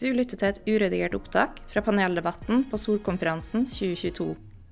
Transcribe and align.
Du 0.00 0.06
lytter 0.16 0.38
til 0.40 0.48
et 0.48 0.60
uredigert 0.64 1.12
opptak 1.12 1.58
fra 1.68 1.82
paneldebatten 1.84 2.62
på 2.70 2.78
Solkonferansen 2.80 3.66
2022 3.68 4.30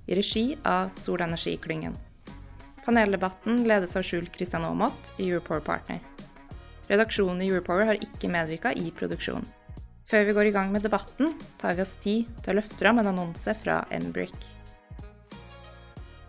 i 0.09 0.15
regi 0.17 0.41
av 0.65 0.89
Solenergiklyngen. 0.97 1.93
Paneldebatten 2.81 3.59
ledes 3.69 3.93
av 3.93 4.07
Skjult 4.07 4.31
Kristian 4.33 4.65
Aamodt 4.65 5.11
i 5.21 5.27
Europower 5.27 5.61
Partner. 5.61 6.01
Redaksjonen 6.89 7.43
i 7.45 7.51
Europower 7.51 7.85
har 7.91 8.01
ikke 8.01 8.31
medvirka 8.33 8.73
i 8.73 8.89
produksjonen. 8.89 9.45
Før 10.09 10.25
vi 10.25 10.33
går 10.33 10.49
i 10.49 10.55
gang 10.55 10.73
med 10.73 10.87
debatten, 10.87 11.35
tar 11.61 11.77
vi 11.77 11.85
oss 11.85 11.93
tid 12.01 12.31
til 12.41 12.55
å 12.55 12.57
løfte 12.63 12.81
fram 12.81 12.97
en 12.97 13.11
annonse 13.11 13.53
fra 13.61 13.83
Embrick. 13.93 14.33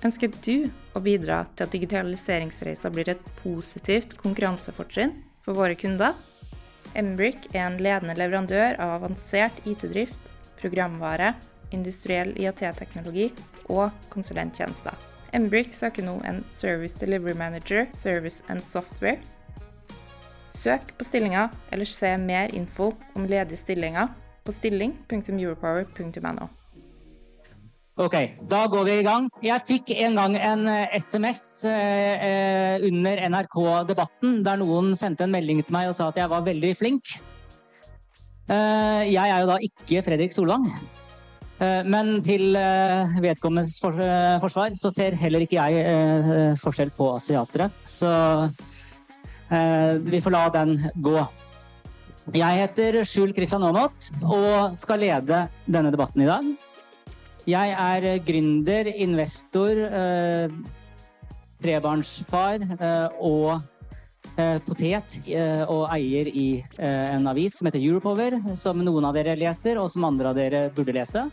Ønsker 0.05 0.29
du 0.45 0.69
å 0.93 1.01
bidra 1.01 1.47
til 1.55 1.65
at 1.65 1.73
digitaliseringsreisa 1.73 2.93
blir 2.93 3.09
et 3.15 3.33
positivt 3.41 4.19
konkurransefortrinn 4.21 5.17
for 5.41 5.57
våre 5.57 5.81
kunder? 5.81 6.13
Embrick 6.99 7.47
er 7.55 7.69
en 7.69 7.79
ledende 7.83 8.17
leverandør 8.19 8.79
av 8.83 8.97
avansert 8.99 9.61
IT-drift, 9.69 10.19
programvare, 10.61 11.35
industriell 11.71 12.33
IAT-teknologi 12.41 13.29
og 13.71 13.95
konsulenttjenester. 14.11 14.97
Embrick 15.37 15.75
søker 15.77 16.03
nå 16.03 16.17
en 16.27 16.43
Service 16.51 16.99
Delivery 16.99 17.37
Manager, 17.39 17.87
Service 17.95 18.43
and 18.51 18.65
Software. 18.67 19.21
Søk 20.59 20.91
på 20.99 21.07
stillinger, 21.07 21.49
eller 21.73 21.89
se 21.89 22.17
mer 22.19 22.51
info 22.55 22.93
om 23.15 23.29
ledige 23.31 23.63
stillinger 23.63 24.11
på 24.45 24.53
stilling.europower.no. 24.53 26.51
Ok, 28.01 28.15
da 28.49 28.63
går 28.73 28.87
vi 28.87 28.93
i 28.97 29.05
gang. 29.05 29.27
Jeg 29.45 29.61
fikk 29.69 29.91
en 29.93 30.15
gang 30.17 30.37
en 30.41 30.63
SMS 30.97 31.43
eh, 31.69 32.23
eh, 32.25 32.85
under 32.89 33.21
NRK-debatten 33.29 34.39
der 34.47 34.57
noen 34.63 34.95
sendte 34.97 35.27
en 35.27 35.35
melding 35.35 35.61
til 35.61 35.77
meg 35.77 35.91
og 35.91 35.99
sa 35.99 36.07
at 36.09 36.17
jeg 36.17 36.31
var 36.33 36.47
veldig 36.47 36.71
flink. 36.79 37.19
Eh, 38.49 39.03
jeg 39.11 39.27
er 39.27 39.43
jo 39.43 39.51
da 39.51 39.59
ikke 39.67 40.01
Fredrik 40.07 40.33
Solvang. 40.33 40.65
Eh, 41.61 41.83
men 41.85 42.23
til 42.25 42.57
eh, 42.57 43.21
vedkommendes 43.21 43.77
for, 43.85 44.01
eh, 44.01 44.39
forsvar 44.41 44.73
så 44.81 44.95
ser 44.97 45.19
heller 45.21 45.45
ikke 45.45 45.61
jeg 45.61 45.85
eh, 45.93 46.57
forskjell 46.63 46.95
på 46.97 47.11
asiatere. 47.19 47.69
Så 47.85 48.15
eh, 49.53 50.01
vi 50.09 50.23
får 50.25 50.37
la 50.39 50.47
den 50.57 50.73
gå. 51.05 51.19
Jeg 52.33 52.65
heter 52.65 53.03
Skjul 53.05 53.37
Kristian 53.37 53.69
Aamodt 53.69 54.09
og 54.25 54.73
skal 54.81 55.05
lede 55.05 55.45
denne 55.69 55.93
debatten 55.93 56.25
i 56.25 56.33
dag. 56.33 56.51
Jeg 57.49 57.73
er 57.73 58.21
gründer, 58.27 58.89
investor, 59.01 59.79
eh, 59.81 60.53
trebarnsfar 61.65 62.65
eh, 62.77 63.21
og 63.21 63.61
eh, 64.37 64.59
potet 64.67 65.17
eh, 65.29 65.63
og 65.65 65.87
eier 65.95 66.29
i 66.29 66.49
eh, 66.61 67.15
en 67.15 67.29
avis 67.31 67.57
som 67.59 67.69
heter 67.69 67.81
Europower, 67.81 68.37
som 68.57 68.83
noen 68.85 69.09
av 69.09 69.17
dere 69.17 69.39
leser, 69.41 69.81
og 69.81 69.89
som 69.93 70.05
andre 70.09 70.33
av 70.33 70.41
dere 70.41 70.63
burde 70.77 70.97
lese. 70.97 71.27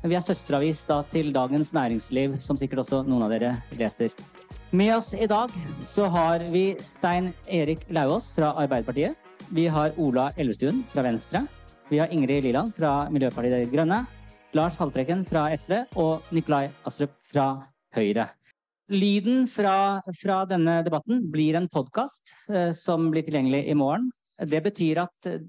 Vi 0.00 0.16
er 0.16 0.24
søsteravis 0.24 0.86
da, 0.88 1.02
til 1.12 1.32
Dagens 1.34 1.74
Næringsliv, 1.76 2.38
som 2.40 2.56
sikkert 2.56 2.86
også 2.86 3.02
noen 3.04 3.26
av 3.26 3.34
dere 3.34 3.56
leser. 3.76 4.14
Med 4.72 4.94
oss 4.94 5.12
i 5.12 5.26
dag 5.28 5.52
så 5.84 6.06
har 6.14 6.46
vi 6.52 6.76
Stein 6.80 7.32
Erik 7.50 7.82
Lauvås 7.90 8.30
fra 8.36 8.54
Arbeiderpartiet. 8.54 9.18
Vi 9.50 9.66
har 9.66 9.92
Ola 9.98 10.30
Elvestuen 10.38 10.84
fra 10.92 11.04
Venstre. 11.04 11.42
Vi 11.90 11.98
har 11.98 12.12
Ingrid 12.14 12.46
Liland 12.46 12.72
fra 12.76 13.10
Miljøpartiet 13.10 13.66
De 13.66 13.72
Grønne. 13.72 14.04
Lars 14.52 14.74
Haltbrekken 14.80 15.20
fra 15.28 15.44
SV 15.54 15.76
og 16.00 16.24
Nikolai 16.34 16.72
Astrup 16.88 17.12
fra 17.30 17.44
Høyre. 17.94 18.24
Lyden 18.90 19.44
fra, 19.46 20.00
fra 20.18 20.40
denne 20.50 20.80
debatten 20.82 21.22
blir 21.30 21.54
en 21.54 21.68
podkast 21.70 22.32
eh, 22.50 22.72
som 22.74 23.06
blir 23.12 23.22
tilgjengelig 23.22 23.62
i 23.70 23.76
morgen. 23.78 24.08
Det 24.42 24.58
betyr 24.64 25.04
at 25.04 25.28
eh, 25.30 25.44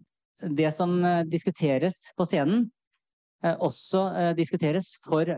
det 0.46 0.70
som 0.78 0.94
eh, 1.02 1.24
diskuteres 1.26 1.98
på 2.14 2.28
scenen, 2.30 2.68
eh, 3.42 3.58
også 3.58 4.04
eh, 4.20 4.32
diskuteres 4.38 4.94
for 5.08 5.34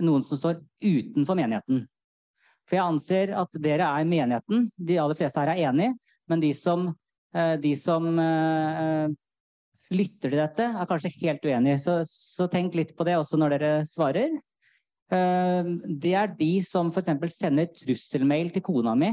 noen 0.00 0.24
som 0.24 0.40
står 0.40 0.62
utenfor 0.80 1.36
menigheten. 1.36 1.84
For 2.64 2.78
jeg 2.78 2.86
anser 2.94 3.34
at 3.36 3.60
dere 3.60 3.92
er 3.92 4.08
menigheten. 4.08 4.70
De 4.80 4.96
aller 5.02 5.20
fleste 5.20 5.42
her 5.42 5.52
er 5.52 5.66
enig, 5.68 5.90
men 6.32 6.40
de 6.40 6.54
som, 6.56 6.88
eh, 7.36 7.58
de 7.60 7.76
som 7.76 8.08
eh, 8.16 9.12
lytter 9.94 10.32
til 10.32 10.40
dette, 10.40 10.66
er 10.66 10.88
kanskje 10.88 11.12
helt 11.20 11.44
uenig. 11.46 11.76
Så, 11.82 12.00
så 12.08 12.48
tenk 12.50 12.76
litt 12.78 12.94
på 12.96 13.06
det 13.08 13.18
også 13.18 13.38
når 13.40 13.56
dere 13.56 13.70
svarer. 13.88 14.34
Eh, 15.12 15.72
Det 16.04 16.14
er 16.18 16.34
de 16.38 16.52
som 16.66 16.90
f.eks. 16.92 17.12
sender 17.36 17.70
trusselmail 17.76 18.52
til 18.54 18.64
kona 18.66 18.96
mi 18.98 19.12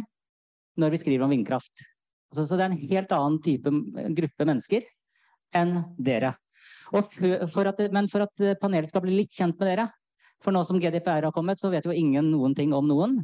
når 0.79 0.93
vi 0.93 1.01
skriver 1.01 1.25
om 1.25 1.33
vindkraft. 1.33 1.83
Altså, 2.31 2.45
så 2.45 2.55
det 2.55 2.65
er 2.65 2.71
en 2.71 2.89
helt 2.91 3.15
annen 3.15 3.39
type 3.43 3.71
gruppe 4.15 4.47
mennesker 4.47 4.85
enn 5.57 5.79
dere. 5.97 6.35
For, 6.89 7.45
for 7.49 7.69
at, 7.71 7.81
men 7.93 8.07
for 8.09 8.25
at 8.25 8.43
panelet 8.61 8.91
skal 8.91 9.03
bli 9.03 9.17
litt 9.17 9.33
kjent 9.35 9.57
med 9.59 9.71
dere, 9.71 9.87
for 10.39 10.55
nå 10.55 10.61
som 10.63 10.79
GDPR 10.79 11.27
har 11.27 11.35
kommet, 11.35 11.59
så 11.59 11.71
vet 11.73 11.87
jo 11.87 11.95
ingen 11.95 12.29
noen 12.31 12.55
ting 12.55 12.71
om 12.75 12.87
noen. 12.87 13.17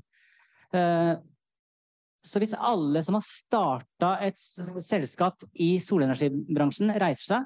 Så 2.25 2.41
hvis 2.41 2.55
alle 2.57 3.03
som 3.05 3.15
har 3.17 3.25
starta 3.25 4.15
et 4.25 4.39
selskap 4.81 5.43
i 5.61 5.75
solenergibransjen, 5.83 6.89
reiser 7.01 7.27
seg 7.35 7.43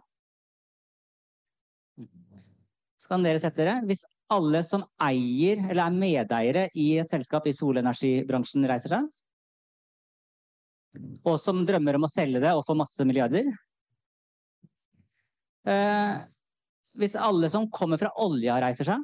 Så 2.99 3.11
kan 3.11 3.23
dere 3.25 3.41
sette 3.43 3.59
dere. 3.63 3.81
Hvis 3.87 4.05
alle 4.31 4.61
som 4.63 4.85
eier 5.03 5.59
eller 5.65 5.83
er 5.83 5.95
medeiere 5.95 6.63
i 6.77 6.97
et 7.01 7.09
selskap 7.11 7.47
i 7.49 7.55
solenergibransjen, 7.55 8.67
reiser 8.69 8.95
seg 8.95 9.03
Og 11.27 11.39
som 11.41 11.65
drømmer 11.67 11.99
om 11.99 12.07
å 12.07 12.11
selge 12.11 12.41
det 12.43 12.53
og 12.55 12.65
få 12.67 12.73
masse 12.79 13.03
milliarder 13.07 13.45
eh, 15.67 16.15
Hvis 16.99 17.19
alle 17.19 17.49
som 17.51 17.67
kommer 17.73 17.97
fra 18.01 18.13
olja, 18.21 18.61
reiser 18.63 18.93
seg 18.93 19.01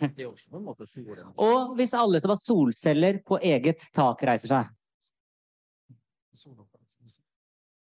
Og 1.46 1.74
hvis 1.78 1.94
alle 1.96 2.20
som 2.22 2.32
har 2.32 2.40
solceller 2.40 3.20
på 3.26 3.38
eget 3.44 3.84
tak, 3.96 4.22
reiser 4.26 4.54
seg. 4.54 4.70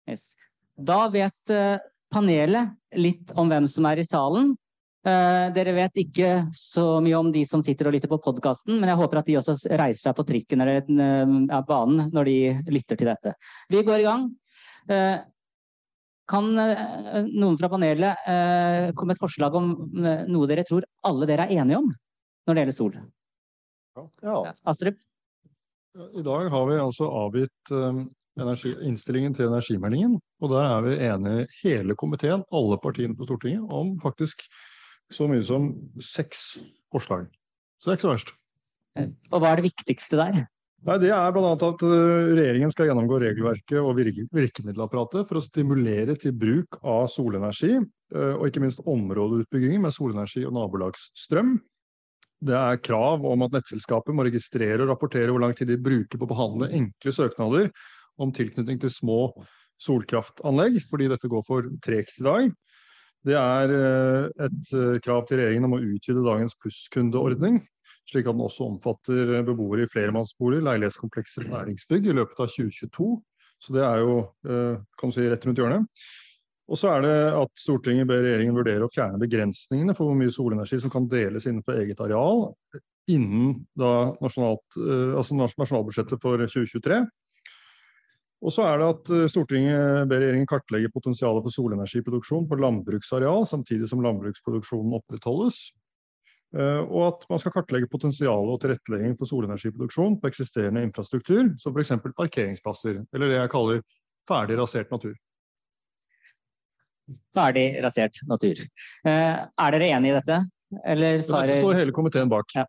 Yes. 0.08 0.30
Da 0.78 1.08
vet 1.12 1.52
eh, 1.52 1.76
panelet 2.14 2.76
litt 2.96 3.34
om 3.36 3.50
hvem 3.52 3.68
som 3.70 3.88
er 3.90 4.00
i 4.00 4.08
salen. 4.08 4.54
Eh, 5.08 5.48
dere 5.56 5.76
vet 5.76 6.00
ikke 6.04 6.32
så 6.56 6.98
mye 7.04 7.18
om 7.20 7.32
de 7.32 7.44
som 7.48 7.64
sitter 7.64 7.90
og 7.90 7.96
lytter 7.96 8.12
på 8.12 8.20
podkasten, 8.24 8.80
men 8.80 8.92
jeg 8.92 9.00
håper 9.00 9.22
at 9.22 9.30
de 9.30 9.38
også 9.40 9.56
reiser 9.80 10.08
seg 10.08 10.18
på 10.18 10.26
trikken 10.28 10.64
eller 10.64 10.82
eh, 10.84 11.34
ja, 11.52 11.62
banen 11.68 12.12
når 12.16 12.30
de 12.32 12.38
lytter 12.78 13.00
til 13.00 13.12
dette. 13.12 13.36
Vi 13.72 13.84
går 13.88 14.04
i 14.04 14.08
gang. 14.08 14.30
Kan 16.28 16.58
eh, 16.60 17.24
noen 17.32 17.58
fra 17.60 17.70
panelet 17.72 18.28
eh, 18.28 18.90
komme 18.98 19.14
med 19.14 19.18
et 19.18 19.24
forslag 19.24 19.56
om 19.56 19.70
eh, 20.04 20.26
noe 20.28 20.48
dere 20.50 20.66
tror 20.68 20.88
alle 21.08 21.28
dere 21.30 21.48
er 21.48 21.62
enige 21.62 21.80
om 21.80 21.88
når 21.88 22.58
det 22.58 22.64
gjelder 22.64 22.76
sol? 22.76 22.98
Ja, 24.24 24.40
Astrup? 24.68 25.00
i 25.98 26.22
dag 26.22 26.52
har 26.54 26.66
vi 26.70 26.76
altså 26.78 27.08
avgitt 27.10 27.72
energi, 28.38 28.70
innstillingen 28.86 29.34
til 29.34 29.48
energimeldingen, 29.48 30.20
og 30.44 30.52
der 30.52 30.68
er 30.68 30.84
vi 30.86 30.98
enige 31.08 31.48
hele 31.64 31.96
komiteen, 31.98 32.44
alle 32.54 32.78
partiene 32.84 33.18
på 33.18 33.26
Stortinget, 33.26 33.64
om 33.66 33.96
faktisk 34.04 34.46
så 35.10 35.26
mye 35.32 35.42
som 35.48 35.72
seks 35.98 36.60
forslag. 36.94 37.26
Så 37.82 37.90
det 37.90 37.96
er 37.96 37.98
ikke 37.98 38.06
så 38.06 38.14
verst. 38.14 38.36
Og 39.32 39.42
hva 39.42 39.56
er 39.56 39.60
det 39.60 39.72
viktigste 39.72 40.22
der? 40.22 40.46
Nei, 40.86 40.98
Det 41.02 41.10
er 41.10 41.32
bl.a. 41.34 41.54
at 41.56 41.84
uh, 41.84 41.94
regjeringen 42.38 42.72
skal 42.72 42.92
gjennomgå 42.92 43.18
regelverket 43.24 43.80
og 43.82 43.96
virke, 43.98 44.28
virkemiddelapparatet 44.36 45.26
for 45.26 45.40
å 45.40 45.44
stimulere 45.44 46.14
til 46.22 46.36
bruk 46.38 46.78
av 46.86 47.08
solenergi, 47.10 47.80
uh, 48.14 48.36
og 48.38 48.46
ikke 48.48 48.62
minst 48.62 48.84
områdeutbygginger 48.86 49.82
med 49.84 49.96
solenergi 49.96 50.46
og 50.46 50.54
nabolagsstrøm. 50.60 51.56
Det 52.48 52.54
er 52.54 52.82
krav 52.86 53.26
om 53.26 53.48
at 53.48 53.56
nettselskapet 53.58 54.14
må 54.14 54.28
registrere 54.28 54.84
og 54.84 54.92
rapportere 54.92 55.34
hvor 55.34 55.42
lang 55.42 55.56
tid 55.58 55.72
de 55.72 55.80
bruker 55.82 56.22
på 56.22 56.28
å 56.28 56.34
behandle 56.36 56.70
enkle 56.78 57.14
søknader 57.16 57.72
om 58.22 58.34
tilknytning 58.34 58.78
til 58.82 58.94
små 58.94 59.22
solkraftanlegg, 59.82 60.78
fordi 60.86 61.10
dette 61.10 61.30
går 61.30 61.44
for 61.48 61.66
tregt 61.86 62.22
i 62.22 62.26
dag. 62.28 62.52
Det 63.28 63.36
er 63.38 63.74
eh, 63.74 64.28
et 64.46 64.74
eh, 64.78 65.00
krav 65.04 65.26
til 65.28 65.42
regjeringen 65.42 65.68
om 65.68 65.76
å 65.78 65.82
utvide 65.82 66.26
dagens 66.26 66.56
plusskundeordning, 66.62 67.60
slik 68.08 68.28
at 68.28 68.38
den 68.38 68.46
også 68.46 68.68
omfatter 68.72 69.34
beboere 69.48 69.86
i 69.86 69.92
flermannsboliger, 69.92 70.64
leilighetskomplekser 70.68 71.48
og 71.48 71.54
næringsbygg 71.56 72.08
i 72.08 72.16
løpet 72.16 72.40
av 72.40 72.54
2022. 72.54 73.10
Så 73.64 73.74
det 73.76 73.84
er 73.84 74.02
jo 74.04 74.16
eh, 74.48 74.80
kan 75.00 75.12
du 75.12 75.16
si, 75.16 75.28
rett 75.28 75.46
rundt 75.48 75.62
hjørnet. 75.62 76.08
Og 76.68 76.80
så 76.80 76.92
er 76.92 77.06
det 77.06 77.16
at 77.32 77.62
Stortinget 77.62 78.10
ber 78.10 78.20
regjeringen 78.24 78.56
vurdere 78.58 78.88
å 78.88 78.92
fjerne 78.92 79.20
begrensningene 79.22 79.96
for 79.96 80.10
hvor 80.10 80.18
mye 80.20 80.34
solenergi 80.34 80.82
som 80.84 80.92
kan 80.92 81.08
deles 81.08 81.48
innenfor 81.48 81.80
eget 81.80 82.02
areal 82.04 82.50
innen 83.08 83.54
nasjonalt, 83.80 84.76
altså 85.16 85.38
nasjonalbudsjettet 85.40 86.20
for 86.20 86.44
2023. 86.44 86.98
Og 88.44 88.52
så 88.52 88.66
er 88.68 88.82
det 88.82 88.90
at 88.92 89.12
Stortinget 89.32 90.10
ber 90.12 90.20
regjeringen 90.20 90.50
kartlegge 90.50 90.92
potensialet 90.92 91.46
for 91.46 91.56
solenergiproduksjon 91.56 92.50
på 92.52 92.60
landbruksareal, 92.60 93.48
samtidig 93.48 93.88
som 93.88 94.04
landbruksproduksjonen 94.04 95.00
opprettholdes. 95.00 95.70
Eh, 96.56 96.82
og 96.88 97.02
at 97.10 97.26
man 97.28 97.42
skal 97.42 97.52
kartlegge 97.58 97.90
potensialet 97.92 98.54
og 98.54 98.62
tilrettelegging 98.64 99.18
for 99.20 99.28
solenergiproduksjon 99.28 100.16
på 100.22 100.30
eksisterende 100.30 100.84
infrastruktur, 100.88 101.50
som 101.60 101.76
f.eks. 101.76 101.98
parkeringsplasser, 102.16 103.02
eller 103.14 103.34
det 103.34 103.42
jeg 103.42 103.52
kaller 103.52 103.82
ferdig 104.30 104.60
rasert 104.62 104.94
natur. 104.94 105.18
Ferdig 107.36 107.68
rasert 107.84 108.22
natur. 108.32 108.64
Eh, 109.04 109.36
er 109.44 109.76
dere 109.76 109.92
enig 109.98 110.14
i 110.14 110.18
dette? 110.22 110.40
Eller 110.84 111.22
farer... 111.28 111.52
Dette 111.52 111.62
står 111.64 111.80
hele 111.82 111.96
komiteen 111.96 112.32
bak. 112.32 112.56
Ja. 112.56 112.66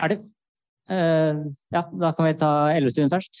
Er 0.00 0.12
det 0.12 0.20
uh, 0.22 1.40
Ja, 1.74 1.82
da 1.82 2.12
kan 2.14 2.28
vi 2.28 2.36
ta 2.38 2.50
Elvestuen 2.76 3.10
først. 3.10 3.40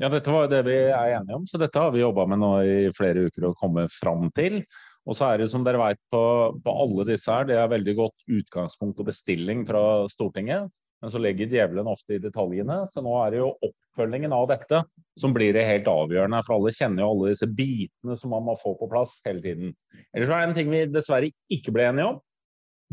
Ja, 0.00 0.08
dette 0.08 0.32
var 0.32 0.48
det 0.48 0.62
vi 0.64 0.76
er 0.88 1.18
enige 1.18 1.36
om, 1.36 1.44
så 1.46 1.60
dette 1.60 1.80
har 1.80 1.92
vi 1.92 2.00
jobba 2.00 2.24
med 2.30 2.40
nå 2.40 2.54
i 2.64 2.76
flere 2.96 3.26
uker 3.28 3.50
å 3.50 3.56
komme 3.58 3.84
fram 3.92 4.30
til. 4.36 4.62
Og 5.08 5.16
så 5.16 5.30
er 5.30 5.40
det 5.40 5.48
som 5.52 5.64
dere 5.64 5.80
vet 5.80 6.00
på, 6.12 6.22
på, 6.60 6.74
alle 6.84 7.06
disse 7.08 7.32
her, 7.32 7.46
det 7.48 7.56
er 7.56 7.72
veldig 7.72 7.94
godt 7.98 8.26
utgangspunkt 8.40 9.00
og 9.00 9.08
bestilling 9.08 9.64
fra 9.68 9.82
Stortinget. 10.12 10.68
Men 11.00 11.12
så 11.12 11.20
legger 11.22 11.48
djevelen 11.48 11.88
ofte 11.88 12.18
i 12.18 12.20
detaljene. 12.20 12.82
Så 12.92 13.00
nå 13.04 13.14
er 13.22 13.32
det 13.32 13.38
jo 13.40 13.54
oppfølgingen 13.64 14.34
av 14.36 14.50
dette 14.50 14.82
som 15.18 15.32
blir 15.32 15.54
det 15.56 15.64
helt 15.64 15.88
avgjørende. 15.88 16.42
For 16.44 16.58
alle 16.58 16.74
kjenner 16.76 17.04
jo 17.04 17.12
alle 17.14 17.30
disse 17.32 17.48
bitene 17.48 18.16
som 18.20 18.34
man 18.34 18.44
må 18.50 18.56
få 18.60 18.74
på 18.76 18.88
plass 18.90 19.16
hele 19.24 19.40
tiden. 19.44 19.72
Ellers 20.12 20.28
er 20.28 20.42
det 20.42 20.50
en 20.50 20.58
ting 20.58 20.68
vi 20.72 20.82
dessverre 20.92 21.32
ikke 21.56 21.72
ble 21.76 21.88
enige 21.88 22.10
om. 22.12 22.20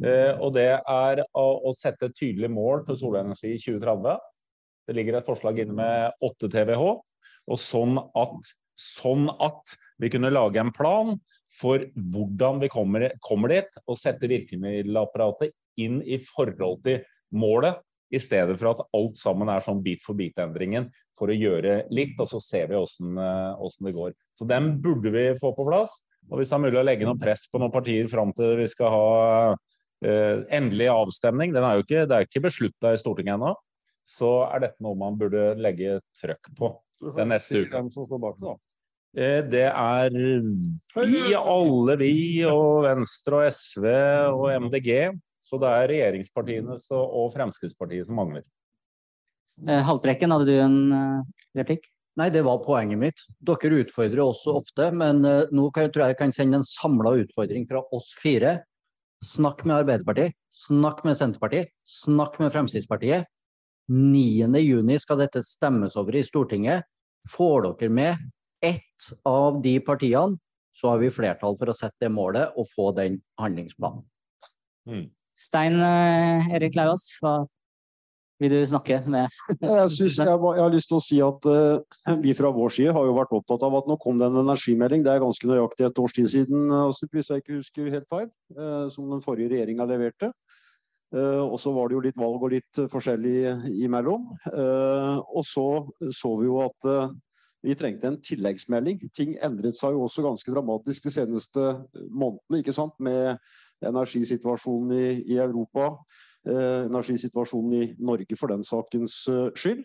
Eh, 0.06 0.34
og 0.40 0.54
det 0.56 0.70
er 0.78 1.24
å, 1.36 1.74
sette 1.76 2.08
et 2.08 2.18
tydelig 2.18 2.50
mål 2.54 2.86
for 2.88 3.00
solenergi 3.00 3.56
i 3.56 3.60
2030. 3.60 4.24
Det 4.88 4.96
ligger 4.96 5.20
et 5.20 5.28
forslag 5.28 5.60
inne 5.64 5.76
med 5.76 6.24
8 6.24 6.48
TWh. 6.54 6.94
Og 7.48 7.60
sånn 7.60 8.00
at, 8.00 8.54
sånn 8.80 9.28
at 9.44 9.76
vi 10.00 10.12
kunne 10.14 10.32
lage 10.32 10.62
en 10.64 10.72
plan 10.76 11.18
for 11.54 11.84
hvordan 11.96 12.62
vi 12.62 12.70
kommer, 12.72 13.10
kommer 13.24 13.54
dit, 13.54 13.70
og 13.88 14.00
sette 14.00 14.30
virkemiddelapparatet 14.30 15.54
inn 15.82 16.02
i 16.04 16.20
forhold 16.22 16.82
til 16.86 17.04
målet, 17.36 17.80
i 18.08 18.20
stedet 18.24 18.56
for 18.56 18.72
at 18.72 18.84
alt 18.96 19.18
sammen 19.20 19.50
er 19.52 19.64
sånn 19.64 19.82
bit 19.84 20.04
for 20.06 20.16
bit-endringen 20.16 20.86
for 21.18 21.32
å 21.32 21.36
gjøre 21.36 21.82
litt, 21.92 22.16
og 22.24 22.30
så 22.32 22.40
ser 22.40 22.70
vi 22.72 22.78
åssen 22.80 23.18
eh, 23.20 23.82
det 23.84 23.96
går. 23.96 24.14
Så 24.38 24.48
den 24.48 24.78
burde 24.84 25.12
vi 25.12 25.26
få 25.40 25.52
på 25.58 25.66
plass. 25.68 25.98
Og 26.32 26.40
hvis 26.40 26.52
det 26.52 26.58
er 26.58 26.64
mulig 26.64 26.80
å 26.80 26.86
legge 26.88 27.08
noe 27.08 27.20
press 27.20 27.46
på 27.52 27.60
noen 27.60 27.74
partier 27.74 28.08
fram 28.12 28.34
til 28.36 28.56
vi 28.62 28.68
skal 28.72 28.94
ha 28.94 29.10
eh, 30.04 30.44
endelig 30.56 30.90
avstemning, 30.94 31.56
den 31.56 31.68
er 31.68 31.78
jo 31.78 31.86
ikke, 31.86 32.06
det 32.08 32.16
er 32.16 32.28
ikke 32.28 32.46
beslutta 32.48 32.94
i 32.94 33.02
Stortinget 33.02 33.36
ennå, 33.38 33.54
så 34.08 34.32
er 34.48 34.64
dette 34.64 34.84
noe 34.84 34.96
man 35.00 35.20
burde 35.20 35.52
legge 35.60 36.00
trøkk 36.20 36.52
på 36.56 36.72
den 37.18 37.32
neste 37.34 37.66
uka. 37.68 37.84
Eh, 39.18 39.42
det 39.50 39.66
er 39.72 40.14
vi, 40.14 41.22
alle 41.34 41.96
vi, 41.98 42.14
og 42.46 42.86
Venstre 42.86 43.40
og 43.42 43.56
SV 43.56 43.88
og 44.30 44.46
MDG. 44.68 44.92
Så 45.42 45.58
det 45.62 45.72
er 45.72 45.90
regjeringspartiene 45.94 46.76
og 46.94 47.32
Fremskrittspartiet 47.34 48.06
som 48.06 48.20
mangler. 48.20 48.44
Eh, 49.66 49.82
Haltbrekken, 49.88 50.34
hadde 50.36 50.50
du 50.50 50.58
en 50.62 50.78
eh, 50.94 51.48
replikk? 51.58 51.88
Nei, 52.18 52.30
det 52.34 52.44
var 52.46 52.62
poenget 52.66 53.02
mitt. 53.02 53.26
Dere 53.46 53.82
utfordrer 53.84 54.22
også 54.24 54.56
ofte, 54.58 54.90
men 54.90 55.22
nå 55.22 55.68
kan 55.74 55.86
jeg, 55.86 55.92
tror 55.94 56.10
jeg 56.10 56.18
kan 56.18 56.34
sende 56.34 56.58
en 56.58 56.66
samla 56.66 57.12
utfordring 57.22 57.68
fra 57.70 57.84
oss 57.94 58.10
fire. 58.18 58.56
Snakk 59.26 59.62
med 59.66 59.84
Arbeiderpartiet, 59.84 60.34
snakk 60.54 61.04
med 61.06 61.18
Senterpartiet, 61.18 61.70
snakk 61.86 62.40
med 62.42 62.50
Fremskrittspartiet. 62.56 63.30
9.6 63.94 65.06
skal 65.06 65.22
dette 65.22 65.46
stemmes 65.46 65.94
over 65.98 66.18
i 66.18 66.26
Stortinget. 66.26 66.90
Får 67.30 67.70
dere 67.70 67.94
med 67.94 68.26
ett 68.62 69.10
av 69.28 69.62
de 69.62 69.78
partiene, 69.80 70.38
så 70.78 70.94
har 70.94 71.02
vi 71.02 71.12
flertall 71.14 71.58
for 71.58 71.72
å 71.72 71.76
sette 71.78 72.06
det 72.06 72.14
målet 72.14 72.54
og 72.58 72.70
få 72.74 72.92
den 72.98 73.20
handlingsplanen. 73.42 74.04
Mm. 74.88 75.08
Stein 75.38 75.78
eh, 75.84 76.50
Erik 76.58 76.78
Lauvås, 76.78 77.06
hva 77.22 77.40
vil 78.42 78.54
du 78.54 78.60
snakke 78.70 79.00
med? 79.10 79.34
jeg, 79.62 79.90
synes, 79.94 80.18
jeg, 80.20 80.30
jeg, 80.30 80.62
har 80.62 80.74
lyst 80.74 80.92
til 80.92 80.98
å 80.98 81.04
si 81.04 81.18
at 81.26 81.48
uh, 81.50 82.18
vi 82.22 82.36
fra 82.38 82.52
vår 82.54 82.74
side 82.76 82.94
har 82.94 83.08
jo 83.08 83.16
vært 83.18 83.34
opptatt 83.34 83.66
av 83.66 83.80
at 83.80 83.90
nå 83.90 83.98
kom 84.02 84.20
det 84.22 84.30
en 84.30 84.44
energimelding. 84.44 85.06
Det 85.06 85.14
er 85.14 85.24
ganske 85.24 85.50
nøyaktig 85.50 85.88
et 85.88 86.02
års 86.04 86.14
tid 86.18 86.30
siden, 86.34 86.70
hvis 87.14 87.32
jeg 87.34 87.44
ikke 87.44 87.58
husker 87.58 87.92
helt 87.96 88.10
feil, 88.12 88.30
uh, 88.58 88.86
som 88.94 89.10
den 89.10 89.24
forrige 89.26 89.56
regjeringa 89.56 89.90
leverte. 89.90 90.32
Uh, 91.16 91.42
og 91.48 91.58
så 91.62 91.72
var 91.74 91.90
det 91.90 91.98
jo 91.98 92.04
litt 92.04 92.20
valg 92.20 92.44
og 92.44 92.54
litt 92.54 92.82
forskjellig 92.94 93.38
imellom. 93.88 94.28
og 94.52 95.44
så 95.48 95.68
så 96.14 96.34
vi 96.38 96.50
jo 96.50 96.60
at 96.66 96.90
vi 97.68 97.76
trengte 97.76 98.08
en 98.08 98.22
tilleggsmelding. 98.24 99.02
Ting 99.16 99.36
endret 99.44 99.76
seg 99.76 99.96
jo 99.96 100.06
også 100.06 100.24
ganske 100.26 100.54
dramatisk 100.54 101.08
de 101.08 101.14
seneste 101.14 101.68
månedene, 102.08 102.62
ikke 102.62 102.76
sant? 102.76 102.96
med 103.04 103.36
energisituasjonen 103.86 104.96
i, 104.96 105.08
i 105.36 105.38
Europa, 105.44 105.92
eh, 106.48 106.88
energisituasjonen 106.88 107.76
i 107.78 107.84
Norge 108.00 108.40
for 108.40 108.50
den 108.50 108.64
sakens 108.66 109.20
uh, 109.30 109.52
skyld. 109.54 109.84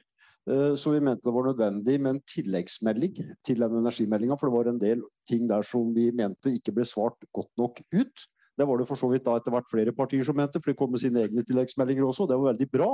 Eh, 0.50 0.74
så 0.74 0.90
vi 0.90 1.00
mente 1.00 1.28
det 1.28 1.34
var 1.34 1.46
nødvendig 1.46 1.98
med 2.02 2.16
en 2.16 2.22
tilleggsmelding 2.26 3.18
til 3.46 3.62
den 3.62 3.76
energimeldinga, 3.78 4.36
for 4.38 4.48
det 4.48 4.56
var 4.56 4.70
en 4.70 4.80
del 4.80 5.02
ting 5.28 5.46
der 5.50 5.62
som 5.66 5.92
vi 5.94 6.10
mente 6.10 6.50
ikke 6.56 6.74
ble 6.74 6.86
svart 6.88 7.18
godt 7.34 7.50
nok 7.58 7.82
ut. 7.94 8.26
Det 8.58 8.66
var 8.68 8.78
det 8.78 8.88
for 8.88 8.98
så 8.98 9.08
vidt 9.12 9.24
da 9.24 9.36
etter 9.38 9.54
hvert 9.54 9.70
flere 9.70 9.94
partier 9.94 10.24
som 10.26 10.36
mente, 10.36 10.60
for 10.60 10.72
de 10.72 10.78
kom 10.78 10.90
med 10.92 11.02
sine 11.02 11.22
egne 11.22 11.44
tilleggsmeldinger 11.46 12.04
også. 12.04 12.24
og 12.24 12.32
Det 12.32 12.38
var 12.40 12.52
veldig 12.52 12.70
bra. 12.72 12.90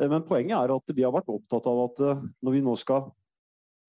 Eh, 0.00 0.08
men 0.08 0.26
poenget 0.26 0.58
er 0.58 0.74
at 0.74 0.94
vi 0.96 1.06
har 1.06 1.14
vært 1.14 1.30
opptatt 1.30 1.68
av 1.70 1.84
at 1.86 2.02
eh, 2.02 2.24
når 2.42 2.58
vi 2.58 2.64
nå 2.66 2.74
skal 2.80 3.12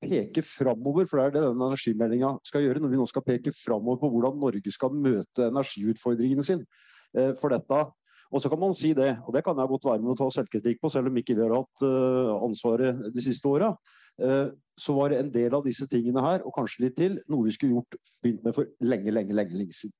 peke 0.04 0.44
framover, 0.46 1.08
for 1.10 1.20
det 1.20 1.26
er 1.26 1.36
det 1.36 1.44
denne 1.48 1.72
energimeldinga 1.72 2.36
skal 2.48 2.66
gjøre. 2.66 2.84
Når 2.84 2.94
vi 2.94 3.02
nå 3.02 3.10
skal 3.10 3.26
peke 3.26 3.54
framover 3.56 4.02
på 4.04 4.12
hvordan 4.14 4.40
Norge 4.42 4.76
skal 4.76 4.96
møte 4.96 5.50
energiutfordringene 5.50 6.46
sin. 6.46 6.64
Eh, 7.18 7.34
for 7.40 7.54
dette 7.54 7.84
og 8.34 8.42
så 8.42 8.50
kan 8.50 8.62
man 8.64 8.74
si 8.74 8.96
det, 8.98 9.12
og 9.28 9.36
det 9.36 9.44
kan 9.46 9.60
jeg 9.60 9.70
godt 9.70 9.86
være 9.86 10.02
med 10.02 10.16
å 10.16 10.18
ta 10.18 10.28
selvkritikk 10.34 10.80
på, 10.82 10.90
selv 10.90 11.12
om 11.12 11.18
ikke 11.22 11.36
vi 11.38 11.44
har 11.44 11.54
hatt 11.54 11.84
uh, 11.86 12.34
ansvaret 12.42 13.04
de 13.14 13.22
siste 13.22 13.46
åra. 13.46 13.70
Uh, 14.18 14.50
så 14.80 14.96
var 14.98 15.14
det 15.14 15.20
en 15.22 15.30
del 15.36 15.54
av 15.54 15.62
disse 15.68 15.86
tingene 15.90 16.24
her, 16.26 16.42
og 16.42 16.56
kanskje 16.56 16.88
litt 16.88 16.96
til, 16.98 17.20
noe 17.30 17.46
vi 17.46 17.54
skulle 17.54 17.78
gjort 17.78 17.98
begynt 18.26 18.48
med 18.48 18.58
for 18.58 18.72
lenge, 18.82 19.14
lenge, 19.14 19.38
lenge, 19.38 19.54
lenge 19.60 19.78
siden. 19.78 19.94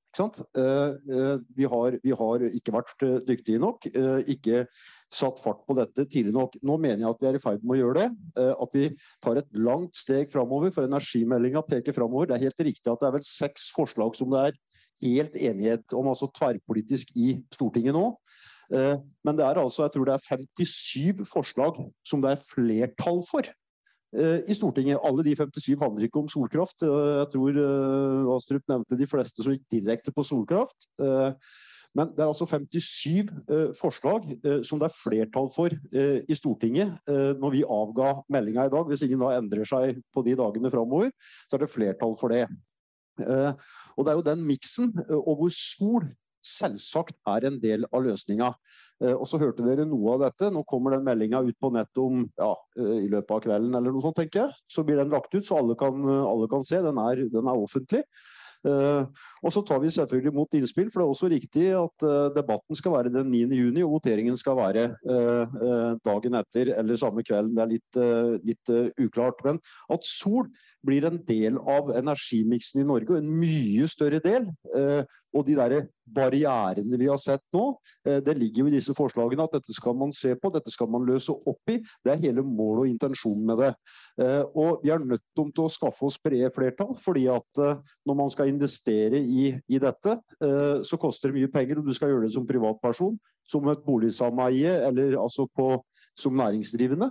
Vi, 1.54 1.68
har, 1.70 2.00
vi, 2.02 2.14
har, 2.18 2.46
ikke 2.58 2.74
vært 2.74 3.06
dyktige 3.30 3.62
nok, 3.62 3.86
ikke 4.30 4.64
satt 5.14 5.42
fart 5.42 5.62
på 5.68 5.78
dette 5.78 6.08
tidlig 6.10 6.34
nok. 6.36 6.58
Nå 6.66 6.78
mener 6.82 7.04
jeg 7.04 7.10
at 7.12 7.24
vi 7.24 7.30
er 7.30 7.38
i 7.38 7.42
ferd 7.44 7.64
med 7.64 7.78
å 7.78 7.80
gjøre 7.80 8.04
det. 8.04 8.46
At 8.52 8.76
vi 8.76 8.90
tar 9.24 9.40
et 9.40 9.50
langt 9.56 9.98
steg 9.98 10.32
framover, 10.34 10.74
for 10.74 10.90
energimeldinga 10.90 11.62
peker 11.68 11.96
framover. 11.96 12.32
Det 12.32 12.38
er 12.38 12.48
helt 12.48 12.64
riktig 12.70 12.92
at 12.92 13.02
det 13.02 13.10
er 13.10 13.18
vel 13.18 13.28
seks 13.28 13.70
forslag 13.76 14.18
som 14.18 14.34
det 14.34 14.48
er 14.48 14.62
helt 15.04 15.36
enighet 15.36 15.96
om, 15.98 16.10
altså 16.12 16.30
tverrpolitisk 16.36 17.12
i 17.20 17.36
Stortinget 17.54 17.96
nå. 17.96 18.08
Eh, 18.74 18.96
men 19.26 19.38
det 19.38 19.46
er 19.46 19.60
altså, 19.62 19.86
jeg 19.86 19.96
tror 19.96 20.08
det 20.08 20.16
er 20.16 20.24
57 20.24 21.28
forslag 21.30 21.82
som 22.08 22.24
det 22.24 22.34
er 22.34 22.46
flertall 22.48 23.22
for 23.28 23.46
eh, 23.46 24.40
i 24.48 24.58
Stortinget. 24.58 25.02
Alle 25.04 25.26
de 25.26 25.36
57 25.36 25.76
handler 25.82 26.08
ikke 26.08 26.24
om 26.24 26.32
solkraft. 26.32 26.86
Eh, 26.86 27.12
jeg 27.22 27.30
tror 27.36 27.62
Astrup 28.38 28.66
nevnte 28.72 29.00
de 29.00 29.10
fleste 29.10 29.46
som 29.46 29.56
gikk 29.56 29.68
direkte 29.74 30.16
på 30.16 30.26
solkraft. 30.28 30.88
Men 31.94 32.10
det 32.16 32.24
er 32.24 32.32
altså 32.32 32.48
57 32.50 33.30
forslag 33.78 34.26
som 34.66 34.80
det 34.82 34.88
er 34.88 34.96
flertall 34.98 35.52
for 35.54 35.74
i 35.94 36.38
Stortinget 36.38 36.96
når 37.38 37.54
vi 37.54 37.62
avga 37.62 38.16
meldinga 38.34 38.66
i 38.66 38.74
dag. 38.74 38.90
Hvis 38.90 39.06
ingen 39.06 39.22
da 39.22 39.36
endrer 39.38 39.70
seg 39.70 40.00
på 40.10 40.24
de 40.26 40.34
dagene 40.40 40.74
framover, 40.74 41.12
så 41.46 41.60
er 41.60 41.68
det 41.68 41.70
flertall 41.70 42.18
for 42.18 42.34
det. 42.34 42.48
Eh, 43.22 43.54
og 43.98 44.06
det 44.06 44.12
er 44.12 44.20
jo 44.20 44.26
den 44.26 44.44
miksen, 44.48 44.92
eh, 45.06 45.18
og 45.18 45.42
hvor 45.42 45.54
sol 45.54 46.06
selvsagt 46.44 47.16
er 47.30 47.46
en 47.48 47.60
del 47.64 47.86
av 47.94 48.04
løsninga. 48.04 48.50
Eh, 49.04 49.14
og 49.14 49.26
så 49.30 49.40
hørte 49.40 49.64
dere 49.66 49.86
noe 49.88 50.16
av 50.16 50.26
dette. 50.26 50.50
Nå 50.52 50.66
kommer 50.68 50.96
den 50.96 51.06
meldinga 51.08 51.44
ut 51.46 51.60
på 51.62 51.72
nettet 51.76 52.02
om 52.04 52.26
ja, 52.40 52.52
i 52.76 53.08
løpet 53.12 53.36
av 53.38 53.44
kvelden 53.46 53.78
eller 53.80 53.94
noe 53.94 54.04
sånt, 54.04 54.18
tenker 54.20 54.48
jeg. 54.48 54.62
Så 54.68 54.86
blir 54.88 55.00
den 55.00 55.14
lagt 55.14 55.34
ut, 55.36 55.46
så 55.46 55.62
alle 55.62 55.78
kan, 55.80 56.04
alle 56.04 56.50
kan 56.52 56.66
se. 56.68 56.82
Den 56.84 57.00
er, 57.00 57.28
den 57.32 57.48
er 57.48 57.68
offentlig. 57.68 58.04
Uh, 58.64 59.04
og 59.44 59.52
så 59.52 59.62
tar 59.68 59.82
vi 59.84 59.92
selvfølgelig 59.92 60.32
imot 60.32 60.56
innspill, 60.56 60.90
for 60.92 61.02
det 61.02 61.06
er 61.06 61.14
også 61.14 61.30
riktig 61.34 61.66
at 61.76 62.06
uh, 62.08 62.30
debatten 62.36 62.80
skal 62.80 62.96
være 62.96 63.12
den 63.12 63.32
9. 63.32 63.42
juni, 63.60 63.84
og 63.84 63.98
voteringen 63.98 64.38
skal 64.40 64.56
være 64.60 64.86
uh, 65.04 65.98
dagen 66.06 66.40
etter 66.40 66.72
eller 66.78 67.00
samme 67.00 67.26
kvelden. 67.28 67.58
Det 67.58 67.64
er 67.64 67.74
litt, 67.74 68.00
litt 68.48 68.74
uklart. 69.04 69.44
Men 69.44 69.60
at 69.92 70.08
sol 70.08 70.48
blir 70.86 71.08
en 71.08 71.20
del 71.28 71.60
av 71.60 71.92
energimiksen 71.98 72.84
i 72.84 72.88
Norge, 72.88 73.12
og 73.12 73.20
en 73.20 73.36
mye 73.42 73.88
større 73.92 74.22
del, 74.24 74.48
Og 75.34 75.46
de 75.48 75.56
der 75.58 75.88
barrierene 76.14 76.98
vi 77.00 77.08
har 77.10 77.20
sett 77.22 77.44
nå, 77.56 77.64
eh, 78.08 78.20
det 78.24 78.36
ligger 78.38 78.64
jo 78.64 78.72
i 78.72 78.76
disse 78.76 78.96
forslagene 78.98 79.46
at 79.48 79.56
dette 79.58 79.74
skal 79.76 79.96
man 79.98 80.12
se 80.16 80.34
på, 80.38 80.52
dette 80.54 80.72
skal 80.74 80.90
man 80.92 81.06
løse 81.08 81.34
opp 81.34 81.74
i. 81.74 81.80
Det 82.04 82.14
er 82.14 82.22
hele 82.22 82.46
målet 82.46 82.84
og 82.84 82.92
intensjonen 82.92 83.46
med 83.50 83.62
det. 83.64 83.72
Eh, 84.22 84.42
og 84.54 84.84
vi 84.84 84.94
er 84.94 85.04
nødt 85.04 85.24
til 85.36 85.64
å 85.64 85.72
skaffe 85.72 86.06
oss 86.08 86.20
brede 86.22 86.52
flertall, 86.54 86.94
fordi 87.02 87.28
at 87.32 87.64
eh, 87.64 87.80
når 88.08 88.20
man 88.20 88.34
skal 88.34 88.52
investere 88.52 89.20
i, 89.20 89.52
i 89.68 89.80
dette, 89.82 90.18
så 90.84 90.98
koster 91.00 91.32
det 91.32 91.38
mye 91.38 91.50
penger, 91.52 91.80
og 91.80 91.88
du 91.88 91.94
skal 91.96 92.12
gjøre 92.12 92.26
det 92.28 92.34
som 92.36 92.46
privatperson, 92.48 93.16
som 93.50 93.68
et 93.72 93.82
boligsameie 93.86 94.74
eller 94.88 95.16
altså 95.20 95.46
på, 95.56 95.68
som 96.20 96.36
næringsdrivende 96.38 97.10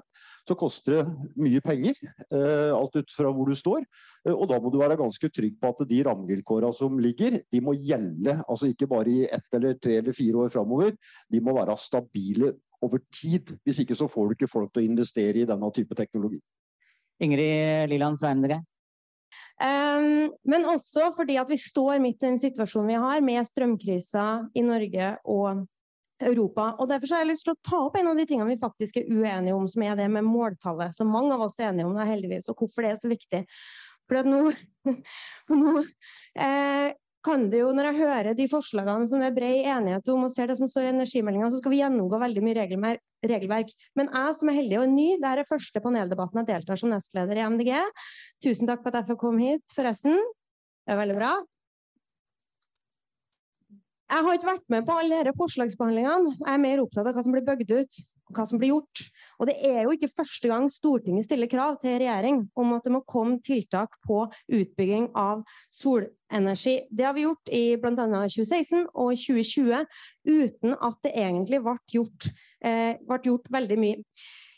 så 0.48 0.56
koster 0.58 0.96
det 0.96 1.02
mye 1.38 1.60
penger. 1.62 1.98
Eh, 2.32 2.72
alt 2.74 2.96
ut 2.98 3.14
fra 3.14 3.30
hvor 3.30 3.48
du 3.48 3.54
står. 3.58 3.84
Eh, 4.26 4.34
og 4.34 4.48
da 4.50 4.58
må 4.62 4.72
du 4.72 4.80
være 4.80 4.98
ganske 5.00 5.30
trygg 5.30 5.60
på 5.60 5.70
at 5.70 5.84
de 5.88 6.00
rammevilkåra 6.08 6.72
som 6.74 6.98
ligger, 7.02 7.38
de 7.52 7.62
må 7.62 7.76
gjelde. 7.78 8.40
Altså 8.48 8.72
ikke 8.72 8.90
bare 8.90 9.12
i 9.12 9.22
ett 9.28 9.58
eller 9.58 9.78
tre 9.78 10.00
eller 10.00 10.16
fire 10.16 10.44
år 10.44 10.52
framover. 10.54 10.96
De 11.30 11.42
må 11.44 11.54
være 11.58 11.78
stabile 11.78 12.56
over 12.82 13.02
tid. 13.14 13.54
Hvis 13.62 13.84
ikke 13.84 13.98
så 13.98 14.10
får 14.10 14.28
du 14.28 14.36
ikke 14.36 14.50
folk 14.50 14.72
til 14.72 14.82
å 14.82 14.90
investere 14.90 15.44
i 15.44 15.48
denne 15.48 15.70
type 15.74 15.96
teknologi. 15.98 16.42
Ingrid 17.22 17.92
Liland 17.92 18.18
fra 18.18 18.34
MDG. 18.34 18.58
Um, 19.62 20.32
men 20.48 20.64
også 20.66 21.12
fordi 21.14 21.36
at 21.38 21.50
vi 21.50 21.58
står 21.60 22.00
midt 22.02 22.18
i 22.18 22.32
den 22.32 22.40
situasjonen 22.42 22.90
vi 22.90 22.98
har, 22.98 23.20
med 23.22 23.46
strømkrisa 23.46 24.24
i 24.58 24.64
Norge 24.66 25.12
og 25.30 25.62
Europa. 26.28 26.72
Og 26.78 26.88
Derfor 26.90 27.16
har 27.16 27.24
jeg 27.24 27.32
lyst 27.32 27.46
til 27.46 27.54
å 27.54 27.60
ta 27.64 27.84
opp 27.86 27.98
en 27.98 28.10
av 28.12 28.18
de 28.18 28.26
tingene 28.28 28.50
vi 28.52 28.60
faktisk 28.62 28.98
er 29.00 29.10
uenige 29.10 29.54
om, 29.56 29.68
som 29.70 29.84
er 29.86 29.96
det 29.98 30.08
med 30.12 30.26
måltallet. 30.26 30.96
Som 30.96 31.12
mange 31.12 31.34
av 31.36 31.46
oss 31.46 31.60
er 31.60 31.70
enige 31.70 31.88
om, 31.88 31.94
det 31.98 32.08
heldigvis, 32.08 32.50
og 32.52 32.62
hvorfor 32.62 32.86
det 32.86 32.92
er 32.94 33.00
så 33.00 33.12
viktig. 33.12 33.44
For 34.10 34.28
nå, 34.28 34.42
nå 35.62 35.76
eh, 35.82 36.90
kan 37.22 37.44
det 37.52 37.60
jo, 37.60 37.70
Når 37.74 37.88
jeg 37.88 37.98
hører 38.00 38.34
de 38.34 38.48
forslagene 38.50 39.06
som 39.06 39.22
det 39.22 39.28
er 39.30 39.36
bred 39.36 39.68
enighet 39.76 40.08
om, 40.10 40.26
og 40.26 40.34
ser 40.34 40.50
det 40.50 40.58
som 40.58 40.68
står 40.70 40.88
i 40.88 40.92
energimeldinga, 40.96 41.52
så 41.52 41.60
skal 41.60 41.74
vi 41.74 41.78
gjennomgå 41.78 42.18
veldig 42.18 42.42
mye 42.42 42.66
regelverk. 43.30 43.72
Men 43.98 44.10
jeg 44.10 44.36
som 44.40 44.50
er 44.50 44.58
heldig 44.58 44.80
og 44.82 44.90
ny, 44.90 45.08
det 45.22 45.30
er 45.30 45.46
første 45.48 45.84
paneldebatten 45.84 46.42
jeg 46.42 46.50
deltar 46.50 46.80
som 46.80 46.90
nestleder 46.90 47.38
i 47.38 47.46
MDG. 47.54 47.72
Tusen 48.42 48.70
takk 48.70 48.82
for 48.82 48.90
at 48.90 49.02
jeg 49.02 49.12
fikk 49.12 49.22
komme 49.22 49.46
hit, 49.46 49.64
forresten. 49.76 50.18
Det 50.82 50.96
er 50.96 50.98
veldig 50.98 51.18
bra. 51.20 51.36
Jeg 54.12 54.24
har 54.26 54.36
ikke 54.36 54.50
vært 54.50 54.72
med 54.72 54.84
på 54.84 54.94
alle 55.00 55.18
disse 55.24 55.38
forslagsbehandlingene. 55.38 56.34
Jeg 56.42 56.52
er 56.52 56.60
mer 56.60 56.80
opptatt 56.82 57.06
av 57.08 57.14
hva 57.16 57.22
som 57.24 57.32
blir 57.32 57.44
bygd 57.46 57.70
ut, 57.72 58.00
og 58.28 58.36
hva 58.36 58.44
som 58.48 58.60
blir 58.60 58.74
gjort. 58.74 59.04
Og 59.40 59.48
det 59.48 59.54
er 59.64 59.78
jo 59.86 59.94
ikke 59.94 60.10
første 60.12 60.50
gang 60.50 60.66
Stortinget 60.72 61.24
stiller 61.24 61.48
krav 61.48 61.78
til 61.80 61.96
regjering 62.02 62.42
om 62.60 62.74
at 62.76 62.84
det 62.84 62.92
må 62.92 63.00
komme 63.08 63.38
tiltak 63.44 63.96
på 64.04 64.26
utbygging 64.52 65.08
av 65.16 65.40
solenergi. 65.72 66.82
Det 66.92 67.08
har 67.08 67.16
vi 67.16 67.24
gjort 67.24 67.52
i 67.56 67.62
bl.a. 67.80 67.96
2016 67.96 68.84
og 68.92 69.16
2020 69.16 69.80
uten 70.28 70.76
at 70.76 71.00
det 71.08 71.16
egentlig 71.24 71.62
ble 71.64 71.76
gjort, 71.96 72.28
eh, 72.60 73.00
ble 73.08 73.22
gjort 73.30 73.48
veldig 73.56 73.80
mye. 73.80 74.00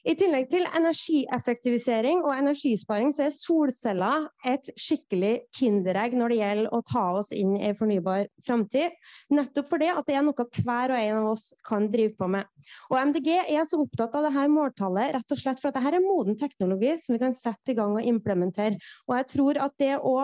I 0.04 0.12
tillegg 0.20 0.50
til 0.52 0.66
energieffektivisering 0.76 2.18
og 2.26 2.34
energisparing, 2.34 3.08
så 3.16 3.24
er 3.24 3.30
solceller 3.32 4.26
et 4.44 4.68
skikkelig 4.76 5.46
kinderegg 5.56 6.12
når 6.20 6.34
det 6.34 6.38
gjelder 6.42 6.74
å 6.76 6.80
ta 6.84 7.04
oss 7.22 7.32
inn 7.32 7.54
i 7.56 7.70
fornybar 7.78 8.26
framtid. 8.44 8.92
Nettopp 9.32 9.70
fordi 9.70 9.88
at 9.94 10.04
det 10.04 10.18
er 10.18 10.26
noe 10.26 10.46
hver 10.58 10.92
og 10.92 11.00
en 11.00 11.22
av 11.22 11.30
oss 11.30 11.46
kan 11.64 11.88
drive 11.88 12.12
på 12.20 12.28
med. 12.36 12.44
Og 12.92 13.00
MDG 13.00 13.30
er 13.38 13.64
så 13.64 13.80
opptatt 13.80 14.20
av 14.20 14.28
dette 14.28 14.44
måltallet 14.52 15.16
rett 15.16 15.36
og 15.36 15.40
slett 15.40 15.64
for 15.64 15.72
at 15.72 15.80
dette 15.80 15.96
er 15.96 16.04
moden 16.04 16.36
teknologi 16.36 16.98
som 17.00 17.16
vi 17.16 17.24
kan 17.24 17.36
sette 17.36 17.72
i 17.72 17.78
gang 17.80 17.96
og 17.96 18.12
implementere. 18.12 18.76
Og 19.08 19.16
jeg 19.22 19.30
tror 19.32 19.64
at 19.64 19.78
det 19.80 19.94
å 20.04 20.18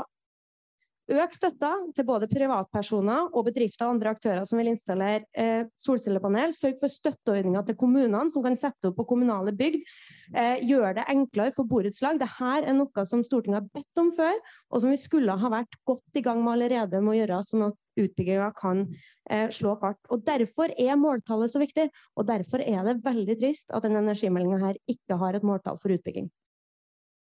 Øk 1.11 1.33
støtta 1.35 1.73
til 1.97 2.07
både 2.07 2.29
privatpersoner 2.31 3.33
og 3.35 3.49
bedrifter 3.49 3.89
og 3.89 3.97
andre 3.97 4.13
aktører 4.15 4.45
som 4.47 4.61
vil 4.61 4.69
installere 4.71 5.25
eh, 5.35 5.65
solcellepanel. 5.81 6.53
Sørg 6.55 6.77
for 6.79 6.93
støtteordninger 6.93 7.65
til 7.67 7.77
kommunene 7.81 8.31
som 8.31 8.45
kan 8.45 8.55
sette 8.59 8.93
opp 8.93 9.01
på 9.01 9.09
kommunale 9.11 9.51
bygd. 9.59 9.81
Eh, 10.31 10.63
gjør 10.71 10.95
det 11.01 11.09
enklere 11.11 11.55
for 11.57 11.67
borettslag. 11.67 12.21
Dette 12.23 12.53
er 12.63 12.71
noe 12.79 13.07
som 13.09 13.25
Stortinget 13.27 13.59
har 13.59 13.67
bedt 13.75 14.03
om 14.03 14.13
før, 14.15 14.39
og 14.71 14.85
som 14.85 14.95
vi 14.95 15.01
skulle 15.03 15.35
ha 15.35 15.51
vært 15.51 15.75
godt 15.91 16.21
i 16.21 16.23
gang 16.23 16.45
med 16.45 16.55
allerede 16.55 17.03
med 17.03 17.17
å 17.17 17.19
gjøre, 17.19 17.41
sånn 17.49 17.67
at 17.73 18.05
utbygginga 18.05 18.53
kan 18.61 18.85
eh, 18.87 19.49
slå 19.51 19.75
fart. 19.83 19.99
Og 20.15 20.23
Derfor 20.29 20.71
er 20.79 21.01
måltallet 21.01 21.51
så 21.51 21.59
viktig, 21.63 21.89
og 22.15 22.31
derfor 22.31 22.63
er 22.63 22.87
det 22.87 23.01
veldig 23.03 23.41
trist 23.43 23.75
at 23.75 23.83
denne 23.83 24.05
energimeldinga 24.07 24.77
ikke 24.87 25.19
har 25.19 25.35
et 25.35 25.47
måltall 25.47 25.81
for 25.83 25.91
utbygging. 25.97 26.31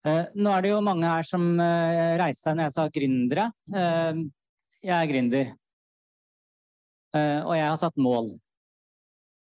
Eh, 0.08 0.26
nå 0.40 0.52
er 0.54 0.64
det 0.64 0.72
jo 0.72 0.82
mange 0.86 1.08
her 1.10 1.26
som 1.28 1.46
reiste 1.58 2.22
reiser 2.22 2.44
seg 2.46 2.58
når 2.58 2.68
jeg 2.68 2.76
sa 2.76 2.86
gründere. 2.96 3.48
Eh, 3.76 4.20
jeg 4.88 4.96
er 4.98 5.10
gründer. 5.12 5.56
Og 7.18 7.56
jeg 7.58 7.66
har 7.66 7.80
satt 7.82 7.96
mål. 7.98 8.28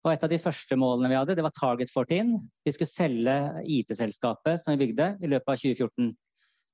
Og 0.06 0.12
et 0.12 0.22
av 0.22 0.30
de 0.30 0.38
første 0.40 0.76
målene 0.78 1.10
vi 1.10 1.16
hadde, 1.18 1.34
det 1.36 1.44
var 1.44 1.52
Target 1.52 1.90
14. 1.90 2.36
Vi 2.64 2.72
skulle 2.72 2.88
selge 2.88 3.34
IT-selskapet 3.74 4.62
som 4.62 4.72
vi 4.72 4.86
bygde 4.86 5.10
i 5.20 5.28
løpet 5.28 5.50
av 5.50 5.58
2014. 5.60 6.12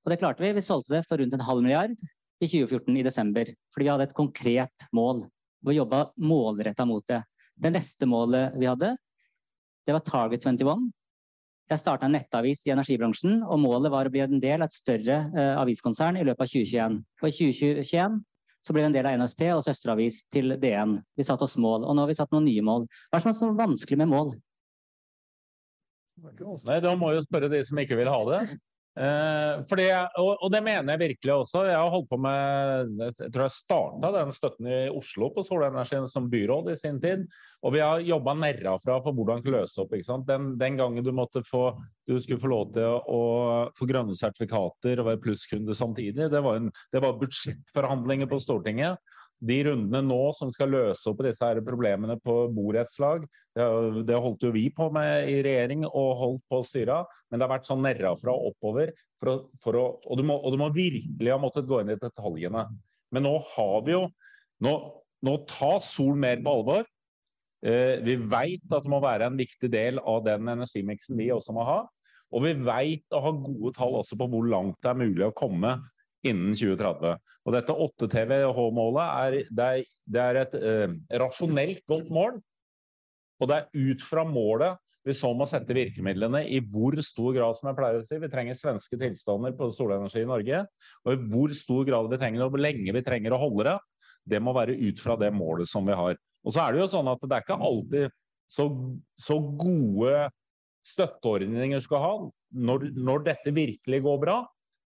Og 0.05 0.13
det 0.13 0.19
klarte 0.21 0.45
vi. 0.45 0.53
Vi 0.55 0.65
solgte 0.65 0.95
det 0.95 1.03
for 1.09 1.19
rundt 1.19 1.35
en 1.35 1.45
halv 1.49 1.65
milliard 1.65 1.97
i 1.97 2.47
2014 2.47 3.01
i 3.01 3.05
desember. 3.07 3.51
Fordi 3.73 3.89
vi 3.89 3.93
hadde 3.93 4.07
et 4.11 4.17
konkret 4.19 4.87
mål. 4.95 5.25
Vi 5.65 5.79
jobba 5.79 6.05
målretta 6.21 6.87
mot 6.87 7.07
det. 7.09 7.23
Det 7.57 7.73
neste 7.73 8.09
målet 8.09 8.55
vi 8.61 8.69
hadde, 8.69 8.95
det 9.87 9.97
var 9.97 10.05
Target 10.07 10.45
21. 10.45 10.91
Jeg 11.73 11.81
starta 11.81 12.05
en 12.05 12.13
nettavis 12.13 12.67
i 12.67 12.73
energibransjen, 12.75 13.39
og 13.49 13.61
målet 13.63 13.93
var 13.95 14.09
å 14.09 14.13
bli 14.13 14.21
en 14.21 14.43
del 14.43 14.61
av 14.61 14.69
et 14.69 14.77
større 14.77 15.23
uh, 15.33 15.55
aviskonsern 15.63 16.19
i 16.21 16.25
løpet 16.29 16.45
av 16.45 16.51
2021. 16.53 16.99
Og 17.23 17.29
i 17.31 17.37
2021 17.39 18.19
så 18.63 18.75
ble 18.75 18.83
vi 18.83 18.89
en 18.91 18.95
del 18.95 19.09
av 19.09 19.17
NST 19.19 19.47
og 19.55 19.63
søsteravis 19.65 20.21
til 20.33 20.55
DN. 20.61 20.99
Vi 21.17 21.25
satte 21.27 21.49
oss 21.49 21.57
mål, 21.57 21.87
og 21.87 21.97
nå 21.97 22.05
har 22.05 22.11
vi 22.13 22.19
satt 22.19 22.35
noen 22.35 22.45
nye 22.47 22.65
mål. 22.67 22.85
Hva 23.09 23.17
er 23.17 23.23
det 23.23 23.25
som 23.25 23.33
er 23.33 23.39
så 23.39 23.49
vanskelig 23.59 23.99
med 24.03 24.11
mål? 24.13 24.35
Nei, 26.23 26.79
Da 26.85 26.93
må 26.95 27.11
jeg 27.11 27.23
jo 27.23 27.25
spørre 27.25 27.51
de 27.51 27.63
som 27.67 27.81
ikke 27.81 27.99
vil 27.99 28.13
ha 28.13 28.21
det. 28.29 28.43
Eh, 28.93 29.63
fordi, 29.71 29.87
og, 30.21 30.35
og, 30.35 30.49
det 30.53 30.61
mener 30.65 30.93
jeg 30.93 31.01
virkelig 31.01 31.33
også. 31.33 31.63
Jeg 31.65 31.79
har 31.81 31.93
holdt 31.95 32.11
på 32.11 32.19
med 32.21 32.91
Jeg 33.01 33.31
tror 33.33 33.47
jeg 33.47 33.55
starta 33.57 34.11
den 34.19 34.35
støtten 34.37 34.69
i 34.69 34.81
Oslo 34.93 35.31
på 35.33 35.45
solenergi 35.47 36.03
som 36.13 36.29
byråd 36.33 36.69
i 36.75 36.77
sin 36.77 37.01
tid. 37.01 37.25
Og 37.65 37.73
vi 37.77 37.81
har 37.81 38.05
jobba 38.05 38.35
nerrafra 38.37 38.99
for 39.05 39.17
hvordan 39.17 39.41
løse 39.47 39.81
opp. 39.81 39.97
Den, 40.29 40.53
den, 40.61 40.77
gangen 40.77 41.05
du 41.05 41.13
måtte 41.15 41.45
få 41.47 41.71
du 42.09 42.19
skulle 42.21 42.43
få 42.43 42.51
lov 42.51 42.73
til 42.75 42.99
å 43.09 43.23
få 43.79 43.89
grønne 43.89 44.17
sertifikater 44.19 45.01
og 45.01 45.09
være 45.09 45.23
plusskunde 45.23 45.75
samtidig, 45.77 46.27
det 46.33 46.41
var, 46.43 46.59
en, 46.59 46.73
det 46.93 47.01
var 47.05 47.15
budsjettforhandlinger 47.21 48.29
på 48.29 48.41
Stortinget 48.43 48.99
de 49.43 49.59
rundene 49.67 50.03
nå 50.07 50.21
som 50.39 50.51
skal 50.55 50.71
løse 50.71 51.11
opp 51.11 51.23
disse 51.27 51.43
her 51.43 51.59
problemene 51.67 52.15
på 52.23 52.37
borettslag, 52.55 53.25
det, 53.57 54.17
holdt 54.17 54.47
jo 54.47 54.53
vi 54.55 54.69
på 54.73 54.87
med 54.95 55.29
i 55.29 55.41
regjering 55.45 55.85
og 55.89 56.13
holdt 56.21 56.45
på 56.49 56.61
å 56.63 56.67
styre, 56.67 57.03
men 57.29 57.41
det 57.41 57.47
har 57.47 57.53
vært 57.57 57.69
sånn 57.69 57.83
nerrafra 57.85 58.33
og 58.33 58.53
oppover. 58.53 58.95
For 59.21 59.33
å, 59.33 59.37
for 59.63 59.79
å, 59.79 59.85
og, 60.07 60.19
du 60.19 60.25
må, 60.27 60.39
og, 60.39 60.55
du 60.55 60.61
må, 60.63 60.71
virkelig 60.75 61.35
ha 61.35 61.41
måttet 61.43 61.69
gå 61.69 61.83
inn 61.83 61.93
i 61.95 61.99
detaljene. 62.01 62.65
Men 63.13 63.27
nå 63.27 63.37
har 63.55 63.79
vi 63.87 63.97
jo 63.97 64.07
Nå, 64.63 64.71
nå 65.27 65.33
tas 65.51 65.89
sol 65.91 66.15
mer 66.23 66.39
på 66.39 66.53
alvor. 66.55 66.85
Eh, 67.67 67.97
vi 68.07 68.15
veit 68.15 68.63
at 68.71 68.85
det 68.85 68.91
må 68.93 69.01
være 69.03 69.27
en 69.27 69.41
viktig 69.41 69.67
del 69.73 69.99
av 69.99 70.21
den 70.23 70.53
energimiksen 70.53 71.19
vi 71.19 71.33
også 71.35 71.55
må 71.57 71.65
ha. 71.67 71.81
Og 72.31 72.45
vi 72.45 72.53
veit 72.63 73.03
å 73.11 73.25
ha 73.25 73.33
gode 73.35 73.73
tall 73.75 73.97
også 73.99 74.15
på 74.21 74.29
hvor 74.31 74.47
langt 74.47 74.79
det 74.79 74.93
er 74.93 75.01
mulig 75.01 75.27
å 75.27 75.35
komme 75.35 75.75
innen 76.27 76.55
2030. 76.55 77.19
Og 77.47 77.57
dette 77.57 77.77
8 77.87 78.09
TWh-målet 78.15 79.03
er, 79.07 79.37
det 79.51 79.67
er, 79.67 79.85
det 80.15 80.23
er 80.23 80.41
et 80.45 80.57
eh, 80.61 80.97
rasjonelt 81.23 81.85
godt 81.91 82.11
mål. 82.15 82.39
Og 83.43 83.51
det 83.51 83.59
er 83.59 83.91
ut 83.91 84.05
fra 84.07 84.25
målet 84.29 84.79
vi 85.03 85.15
så 85.19 85.33
må 85.35 85.47
sette 85.51 85.75
virkemidlene 85.75 86.45
i 86.47 86.61
hvor 86.71 86.95
stor 87.03 87.33
grad 87.35 87.57
som 87.59 87.69
jeg 87.69 87.79
pleier 87.79 87.99
å 87.99 88.05
si, 88.07 88.19
vi 88.23 88.31
trenger 88.31 88.59
svenske 88.59 88.99
tilstander 89.01 89.55
på 89.59 89.67
solenergi 89.75 90.23
i 90.23 90.29
Norge. 90.31 90.61
Og 91.03 91.15
i 91.17 91.31
hvor 91.33 91.55
stor 91.59 91.87
grad 91.89 92.11
vi 92.13 92.21
trenger 92.21 92.45
og 92.45 92.53
hvor 92.55 92.63
lenge 92.63 92.95
vi 92.95 93.03
trenger 93.03 93.35
å 93.35 93.41
holde 93.43 93.67
det. 93.67 93.79
Det 94.31 94.39
må 94.39 94.55
være 94.55 94.77
ut 94.79 95.03
fra 95.03 95.17
det 95.19 95.33
målet 95.35 95.67
som 95.67 95.89
vi 95.89 95.97
har. 95.99 96.15
Og 96.47 96.55
så 96.55 96.63
er 96.63 96.75
det 96.75 96.85
jo 96.85 96.93
sånn 96.93 97.11
at 97.11 97.25
det 97.27 97.35
er 97.35 97.43
ikke 97.43 97.59
alltid 97.67 98.15
så, 98.53 98.69
så 99.19 99.39
gode 99.59 100.29
støtteordninger 100.87 101.83
skal 101.83 102.03
ha. 102.05 102.15
Når, 102.53 102.91
når 102.95 103.27
dette 103.27 103.55
virkelig 103.57 104.03
går 104.07 104.23
bra, 104.23 104.39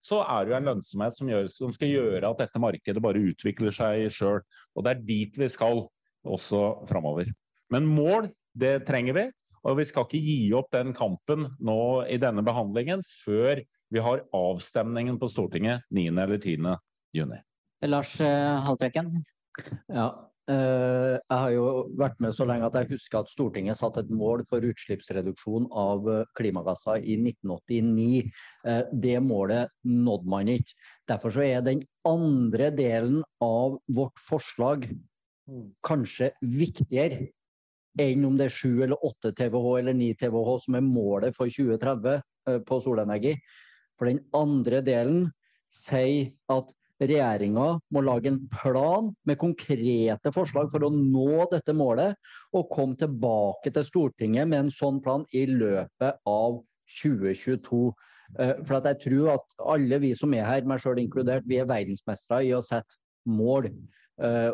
så 0.07 0.21
er 0.23 0.45
det 0.45 0.53
jo 0.53 0.59
en 0.61 0.69
lønnsomhet 0.71 1.17
som, 1.17 1.31
gjør, 1.31 1.49
som 1.51 1.73
skal 1.75 1.91
gjøre 1.91 2.29
at 2.29 2.43
dette 2.45 2.63
markedet 2.63 3.03
bare 3.03 3.23
utvikler 3.33 3.75
seg 3.75 4.07
sjøl. 4.15 4.43
Og 4.77 4.87
det 4.87 4.93
er 4.93 5.07
dit 5.09 5.41
vi 5.41 5.49
skal 5.51 5.83
også 6.27 6.63
framover. 6.91 7.33
Men 7.75 7.89
mål, 7.91 8.31
det 8.55 8.85
trenger 8.87 9.19
vi. 9.19 9.27
Og 9.67 9.81
vi 9.81 9.87
skal 9.89 10.07
ikke 10.07 10.23
gi 10.23 10.39
opp 10.55 10.71
den 10.75 10.93
kampen 10.95 11.49
nå 11.59 11.81
i 12.07 12.21
denne 12.23 12.45
behandlingen 12.47 13.03
før 13.25 13.65
vi 13.91 14.03
har 14.03 14.23
avstemningen 14.35 15.19
på 15.19 15.29
Stortinget 15.31 15.83
9. 15.95 16.07
eller 16.15 16.39
10. 16.39 16.77
juni. 17.15 17.41
Lars 17.87 18.15
eh, 18.23 18.63
Haltbrekken? 18.67 19.11
Ja, 19.91 20.09
jeg 20.47 21.39
har 21.43 21.51
jo 21.51 21.67
vært 21.99 22.21
med 22.23 22.35
så 22.37 22.45
lenge 22.47 22.69
at 22.69 22.77
jeg 22.79 22.93
husker 22.93 23.19
at 23.19 23.31
Stortinget 23.33 23.79
satte 23.79 24.05
et 24.05 24.13
mål 24.15 24.45
for 24.47 24.63
utslippsreduksjon 24.63 25.67
av 25.75 26.07
eh, 26.13 26.29
klimagasser 26.39 27.03
i 27.03 27.17
1989. 27.19 28.31
Eh, 28.71 28.93
det 28.93 29.17
målet 29.27 29.73
nådde 29.83 30.31
man 30.31 30.53
ikke. 30.53 30.77
Derfor 31.11 31.41
er 31.43 31.67
den 31.67 31.83
andre 32.07 32.71
delen 32.71 33.25
av 33.43 33.81
vårt 33.91 34.23
forslag 34.29 34.87
kanskje 35.87 36.33
viktigere 36.43 37.29
enn 38.03 38.25
om 38.29 38.39
det 38.39 38.51
er 38.51 38.55
7 38.55 38.85
eller 38.87 39.03
8 39.07 39.33
TWh 39.39 39.69
eller 39.81 39.95
9 39.97 40.15
TWh 40.21 40.57
som 40.63 40.79
er 40.79 40.85
målet 40.85 41.37
for 41.37 41.51
2030 41.51 42.63
på 42.67 42.81
solenergi. 42.85 43.35
For 43.97 44.11
den 44.11 44.21
andre 44.37 44.83
delen 44.85 45.31
sier 45.73 46.35
at 46.53 46.75
regjeringa 47.01 47.67
må 47.93 48.03
lage 48.05 48.31
en 48.31 48.41
plan 48.53 49.11
med 49.29 49.39
konkrete 49.41 50.33
forslag 50.33 50.71
for 50.73 50.87
å 50.87 50.93
nå 50.93 51.47
dette 51.53 51.75
målet, 51.77 52.17
og 52.57 52.71
komme 52.73 52.97
tilbake 52.99 53.73
til 53.75 53.87
Stortinget 53.87 54.49
med 54.49 54.65
en 54.65 54.73
sånn 54.73 55.03
plan 55.05 55.27
i 55.37 55.45
løpet 55.51 56.23
av 56.27 56.61
2022. 57.03 57.83
For 58.67 58.89
jeg 58.89 59.01
tror 59.05 59.35
at 59.37 59.57
alle 59.75 60.01
vi 60.03 60.13
som 60.19 60.35
er 60.35 60.49
her, 60.49 60.67
meg 60.67 60.83
sjøl 60.83 61.03
inkludert, 61.03 61.47
vi 61.47 61.61
er 61.61 61.69
verdensmestere 61.69 62.49
i 62.49 62.55
å 62.57 62.65
sette 62.65 62.99
mål. 63.29 63.69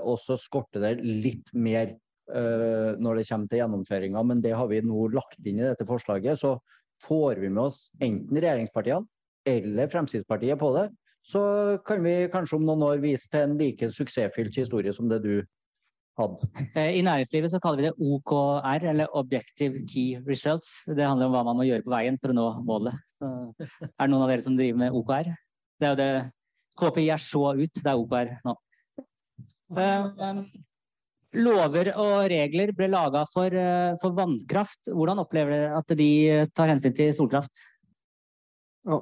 Og 0.03 0.17
så 0.21 0.37
skorter 0.41 0.83
det 0.83 0.97
litt 1.07 1.53
mer 1.55 1.95
når 2.33 3.19
det 3.19 3.27
kommer 3.29 3.51
til 3.51 3.61
gjennomføringa, 3.61 4.23
men 4.25 4.43
det 4.45 4.55
har 4.57 4.69
vi 4.71 4.81
nå 4.85 5.09
lagt 5.13 5.41
inn 5.45 5.61
i 5.61 5.67
dette 5.67 5.87
forslaget. 5.89 6.41
Så 6.41 6.57
får 7.07 7.41
vi 7.43 7.51
med 7.51 7.67
oss 7.69 7.87
enten 8.01 8.39
regjeringspartiene 8.39 9.07
eller 9.49 9.91
Fremskrittspartiet 9.91 10.61
på 10.61 10.69
det, 10.77 10.85
så 11.23 11.43
kan 11.87 12.03
vi 12.03 12.29
kanskje 12.33 12.59
om 12.59 12.65
noen 12.67 12.83
år 12.87 13.03
vise 13.03 13.31
til 13.31 13.47
en 13.47 13.59
like 13.59 13.89
suksessfylt 13.95 14.57
historie 14.59 14.93
som 14.95 15.09
det 15.11 15.21
du 15.23 15.35
hadde. 16.19 16.49
I 16.99 17.03
næringslivet 17.05 17.53
så 17.53 17.61
kaller 17.63 17.81
vi 17.81 17.87
det 17.89 17.95
OKR, 17.97 18.89
eller 18.91 19.17
Objective 19.17 19.85
Key 19.89 20.19
Results. 20.27 20.83
Det 20.87 21.07
handler 21.07 21.31
om 21.31 21.37
hva 21.37 21.45
man 21.47 21.61
må 21.61 21.69
gjøre 21.69 21.87
på 21.87 21.95
veien 21.95 22.19
for 22.21 22.35
å 22.35 22.37
nå 22.37 22.49
målet. 22.67 22.99
Så 23.17 23.31
er 23.63 24.03
det 24.03 24.11
noen 24.11 24.27
av 24.27 24.33
dere 24.33 24.45
som 24.45 24.59
driver 24.59 24.83
med 24.83 24.99
OKR? 24.99 25.31
Det 25.81 25.89
er 25.89 25.95
jo 25.95 26.01
det 26.03 26.11
KPI 26.83 27.09
er 27.15 27.23
så 27.23 27.47
ut, 27.55 27.81
det 27.81 27.89
er 27.91 28.03
OKR 28.03 28.35
nå. 28.49 28.59
Lover 31.33 31.89
og 31.97 32.27
regler 32.29 32.75
ble 32.77 32.91
laga 32.93 33.23
for, 33.31 33.55
for, 34.03 34.13
vannkraft. 34.19 34.91
Hvordan 34.93 35.23
opplever 35.23 35.55
dere 35.55 35.79
at 35.79 35.95
de 35.97 36.11
tar 36.53 36.75
hensyn 36.75 36.97
til 36.97 37.15
solkraft? 37.17 37.63
Ja, 38.89 38.99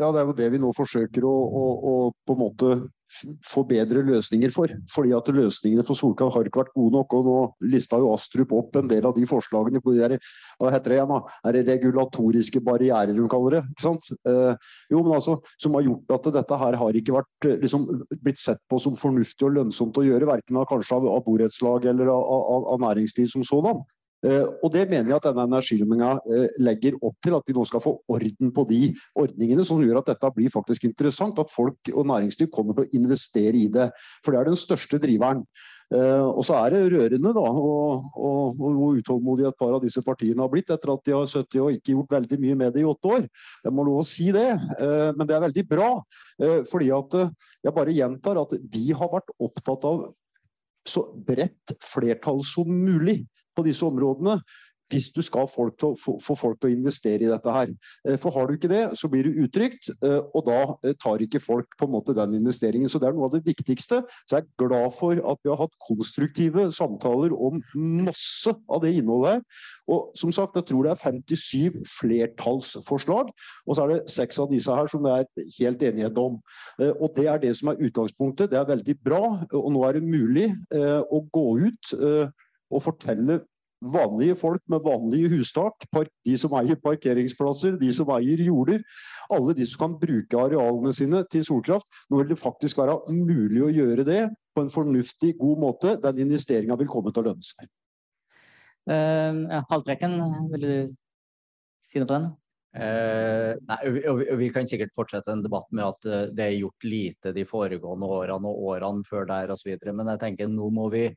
ja, 0.00 0.08
det 0.12 0.22
er 0.22 0.30
jo 0.30 0.38
det 0.38 0.48
vi 0.54 0.62
nå 0.62 0.72
forsøker 0.76 1.26
å, 1.28 1.34
å, 1.60 1.66
å 1.90 1.94
på 2.26 2.36
en 2.36 2.40
måte 2.40 2.70
få 3.44 3.64
bedre 3.68 4.02
løsninger 4.06 4.52
for. 4.54 4.72
Fordi 4.90 5.12
at 5.16 5.28
løsningene 5.34 5.84
for 5.86 5.98
Solkamp 5.98 6.32
har 6.34 6.46
ikke 6.46 6.62
vært 6.62 6.74
gode 6.76 6.94
nok. 6.96 7.14
og 7.18 7.26
Nå 7.26 7.36
lista 7.72 7.98
jo 8.00 8.12
Astrup 8.14 8.54
opp 8.56 8.78
en 8.78 8.90
del 8.90 9.06
av 9.08 9.16
de 9.16 9.26
forslagene 9.28 9.82
på 9.82 9.94
de 9.94 10.02
der, 10.04 10.16
hva 10.60 10.72
heter 10.74 10.94
det 10.94 10.98
igjen 11.00 11.12
da, 11.12 11.20
er 11.48 11.58
det 11.58 11.64
regulatoriske 11.68 12.62
barrierer 12.66 13.16
hun 13.18 13.30
kaller 13.30 13.58
det. 13.58 13.62
ikke 13.74 13.86
sant? 13.88 14.10
Eh, 14.30 14.72
jo, 14.94 15.02
men 15.02 15.16
altså, 15.18 15.40
Som 15.60 15.76
har 15.76 15.86
gjort 15.86 16.16
at 16.16 16.32
dette 16.38 16.60
her 16.64 16.78
har 16.80 16.96
ikke 17.02 17.16
vært 17.18 17.50
liksom, 17.64 17.88
blitt 18.22 18.40
sett 18.40 18.60
på 18.70 18.78
som 18.82 18.96
fornuftig 18.98 19.48
og 19.48 19.56
lønnsomt 19.58 19.98
å 19.98 20.06
gjøre. 20.06 20.30
Verken 20.30 20.60
av, 20.60 20.68
kanskje 20.70 21.00
av, 21.00 21.08
av 21.10 21.24
borettslag 21.26 21.88
eller 21.90 22.12
av, 22.12 22.22
av, 22.22 22.68
av 22.74 22.86
næringsliv 22.88 23.30
som 23.32 23.46
sådan. 23.46 23.82
Uh, 24.20 24.52
og 24.60 24.68
Det 24.74 24.82
mener 24.90 25.08
jeg 25.08 25.16
at 25.16 25.26
denne 25.30 25.46
energimeldinga 25.48 26.10
uh, 26.20 26.46
legger 26.60 26.98
opp 27.00 27.16
til, 27.24 27.36
at 27.38 27.46
vi 27.48 27.54
nå 27.56 27.64
skal 27.64 27.80
få 27.80 27.94
orden 28.12 28.52
på 28.52 28.66
de 28.68 28.80
ordningene 29.16 29.64
som 29.64 29.80
gjør 29.80 30.02
at 30.02 30.10
dette 30.12 30.32
blir 30.36 30.52
faktisk 30.52 30.84
interessant. 30.90 31.40
At 31.40 31.52
folk 31.52 31.92
og 31.94 32.08
næringsliv 32.10 32.50
kommer 32.52 32.76
til 32.76 32.84
å 32.84 33.00
investere 33.00 33.56
i 33.56 33.70
det. 33.72 33.88
For 34.20 34.36
det 34.36 34.42
er 34.42 34.50
den 34.50 34.60
største 34.60 35.00
driveren. 35.00 35.46
Uh, 35.90 36.28
og 36.28 36.44
så 36.46 36.58
er 36.60 36.74
det 36.74 36.82
rørende 36.92 37.32
da, 37.34 37.46
og, 37.48 38.04
hvor 38.60 39.00
utålmodige 39.00 39.50
et 39.50 39.58
par 39.58 39.72
av 39.74 39.80
disse 39.82 40.04
partiene 40.06 40.44
har 40.44 40.52
blitt 40.52 40.70
etter 40.70 40.92
at 40.92 41.02
de 41.08 41.16
har 41.16 41.26
sittet 41.26 41.58
og 41.64 41.72
ikke 41.74 41.96
gjort 41.96 42.14
veldig 42.20 42.42
mye 42.44 42.60
med 42.60 42.76
det 42.76 42.84
i 42.84 42.86
åtte 42.92 43.16
år. 43.16 43.26
Jeg 43.64 43.74
må 43.74 43.88
lov 43.88 44.04
å 44.04 44.06
si 44.06 44.28
det, 44.36 44.46
men 45.16 45.26
det 45.26 45.34
er 45.34 45.42
veldig 45.48 45.64
bra. 45.66 45.88
fordi 46.70 46.92
at 46.94 47.16
jeg 47.66 47.74
bare 47.74 47.96
gjentar 47.96 48.38
at 48.38 48.54
vi 48.70 48.92
har 48.94 49.10
vært 49.10 49.34
opptatt 49.42 49.88
av 49.90 50.06
så 50.86 51.08
bredt 51.26 51.74
flertall 51.82 52.44
som 52.46 52.70
mulig 52.70 53.24
på 53.56 53.66
disse 53.66 53.86
områdene 53.86 54.40
hvis 54.90 55.10
du 55.14 55.22
skal 55.24 55.48
folk 55.50 55.78
til, 55.80 55.94
få, 55.98 56.16
få, 56.22 56.36
folk 56.38 56.60
til 56.60 56.70
å 56.70 56.74
investere 56.74 57.26
i 57.26 57.30
dette 57.30 57.54
her. 57.54 57.72
For 58.20 58.34
har 58.34 58.48
du 58.48 58.56
ikke 58.56 58.70
det, 58.70 58.82
så 58.98 59.10
blir 59.10 59.26
du 59.26 59.42
utrygt, 59.44 59.90
og 60.02 60.42
da 60.48 60.92
tar 61.02 61.22
ikke 61.22 61.42
folk 61.42 61.76
på 61.78 61.86
en 61.86 61.94
måte 61.94 62.16
den 62.16 62.34
investeringen. 62.40 62.90
Så 62.90 63.00
det 63.02 63.10
er 63.10 63.16
noe 63.16 63.28
av 63.28 63.36
det 63.36 63.44
viktigste. 63.46 64.02
Så 64.24 64.38
jeg 64.38 64.46
er 64.46 64.64
glad 64.64 64.90
for 64.96 65.14
at 65.14 65.42
vi 65.44 65.52
har 65.52 65.60
hatt 65.62 65.76
konstruktive 65.86 66.68
samtaler 66.74 67.34
om 67.36 67.62
masse 68.06 68.54
av 68.70 68.82
det 68.84 68.94
innholdet 68.98 69.38
her. 69.38 69.46
Og 69.90 70.10
som 70.18 70.34
sagt, 70.34 70.58
jeg 70.58 70.68
tror 70.70 70.86
det 70.86 70.94
er 70.94 71.02
57 71.02 71.80
flertallsforslag, 71.90 73.32
og 73.66 73.76
så 73.76 73.86
er 73.86 73.94
det 73.94 74.12
seks 74.12 74.38
av 74.42 74.50
disse 74.52 74.74
her 74.74 74.90
som 74.90 75.06
det 75.06 75.16
er 75.16 75.48
helt 75.58 75.82
enighet 75.86 76.20
om. 76.20 76.38
Og 76.92 77.08
det 77.16 77.26
er 77.30 77.42
det 77.42 77.54
som 77.58 77.72
er 77.72 77.82
utgangspunktet. 77.88 78.52
Det 78.52 78.58
er 78.58 78.70
veldig 78.70 79.00
bra, 79.06 79.24
og 79.54 79.72
nå 79.74 79.82
er 79.86 79.98
det 79.98 80.06
mulig 80.06 80.48
å 80.70 81.24
gå 81.34 81.48
ut 81.66 81.94
og 82.70 82.84
fortelle 82.84 83.40
vanlige 83.80 84.34
folk 84.36 84.62
med 84.68 84.84
vanlige 84.84 85.28
hustak, 85.32 85.86
de 86.24 86.36
som 86.38 86.52
eier 86.58 86.76
parkeringsplasser, 86.84 87.78
de 87.80 87.92
som 87.96 88.10
eier 88.16 88.42
jorder, 88.44 88.82
alle 89.32 89.54
de 89.56 89.66
som 89.66 89.86
kan 89.86 89.98
bruke 90.00 90.36
arealene 90.36 90.92
sine 90.92 91.22
til 91.32 91.44
solkraft. 91.44 91.86
Nå 92.10 92.20
vil 92.20 92.32
det 92.32 92.38
faktisk 92.38 92.78
være 92.78 92.98
mulig 93.08 93.62
å 93.64 93.72
gjøre 93.72 94.04
det 94.04 94.22
på 94.54 94.66
en 94.66 94.72
fornuftig, 94.72 95.36
god 95.38 95.64
måte. 95.64 95.96
Den 96.02 96.26
investeringa 96.26 96.76
vil 96.76 96.90
komme 96.92 97.12
til 97.12 97.24
å 97.24 97.30
lønne 97.30 97.46
seg. 97.46 97.70
Uh, 98.90 99.62
Haltbrekken, 99.70 100.20
vil 100.52 100.66
du 100.66 100.94
si 101.84 102.00
noe 102.00 102.08
på 102.08 102.16
den? 102.18 102.30
Uh, 102.70 103.56
nei, 103.66 103.78
vi, 103.90 104.00
vi, 104.38 104.48
kan 104.54 104.68
sikkert 104.70 104.92
fortsette 104.94 105.32
en 105.34 105.42
debatt 105.42 105.66
med 105.74 105.88
at 105.88 106.06
uh, 106.06 106.28
det 106.30 106.44
er 106.44 106.60
gjort 106.60 106.86
lite 106.86 107.32
de 107.34 107.42
foregående 107.48 108.06
årene 108.06 108.46
og 108.46 108.68
årene 108.74 109.06
før 109.08 109.26
der 109.30 109.50
osv. 109.54 109.72
Men 109.90 110.12
jeg 110.12 110.22
tenker 110.22 110.50
nå 110.50 110.68
må 110.74 110.86
vi 110.92 111.08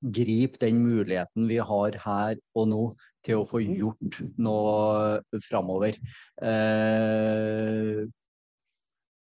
gripe 0.00 0.60
den 0.62 0.82
muligheten 0.84 1.48
vi 1.50 1.58
har 1.58 1.96
her 2.04 2.38
og 2.54 2.68
nå 2.70 2.82
til 3.26 3.40
å 3.40 3.46
få 3.48 3.60
gjort 3.64 4.20
noe 4.38 5.40
framover. 5.48 5.98
Eh, 6.42 8.04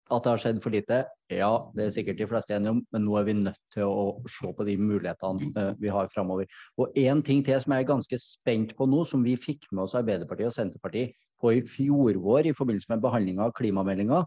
at 0.06 0.22
det 0.22 0.30
har 0.30 0.42
skjedd 0.42 0.60
for 0.62 0.74
lite, 0.74 1.00
ja, 1.34 1.52
det 1.74 1.88
er 1.88 1.94
sikkert 1.96 2.20
de 2.20 2.28
fleste 2.30 2.54
enige 2.54 2.76
om, 2.76 2.82
men 2.94 3.06
nå 3.08 3.16
er 3.18 3.26
vi 3.26 3.34
nødt 3.40 3.62
til 3.74 3.90
å 3.90 4.04
se 4.30 4.52
på 4.54 4.66
de 4.68 4.76
mulighetene 4.78 5.50
eh, 5.50 5.72
vi 5.82 5.90
har 5.94 6.12
framover. 6.14 6.50
Og 6.78 6.94
én 7.00 7.24
ting 7.26 7.42
til 7.46 7.58
som 7.62 7.74
jeg 7.74 7.86
er 7.86 7.90
ganske 7.90 8.20
spent 8.22 8.76
på 8.78 8.86
nå, 8.90 9.02
som 9.10 9.26
vi 9.26 9.34
fikk 9.40 9.66
med 9.72 9.88
oss 9.88 9.98
Arbeiderpartiet 9.98 10.52
og 10.52 10.58
Senterpartiet 10.58 11.16
på 11.42 11.56
i 11.56 11.64
fjor 11.66 12.20
vår 12.22 12.52
i 12.52 12.56
forbindelse 12.58 12.92
med 12.94 13.02
behandlinga 13.04 13.48
av 13.48 13.56
klimameldinga, 13.58 14.22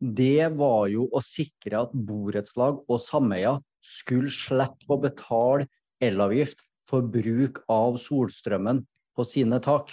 det 0.00 0.46
var 0.56 0.86
jo 0.92 1.08
å 1.12 1.20
sikre 1.24 1.82
at 1.82 1.92
borettslag 1.92 2.78
og 2.86 3.02
sameier 3.04 3.58
skulle 3.84 4.30
slippe 4.32 4.92
å 4.92 5.00
betale 5.00 5.68
elavgift 6.04 6.62
for 6.88 7.06
bruk 7.06 7.62
av 7.70 7.98
solstrømmen 8.02 8.82
på 9.16 9.26
sine 9.26 9.60
tak. 9.62 9.92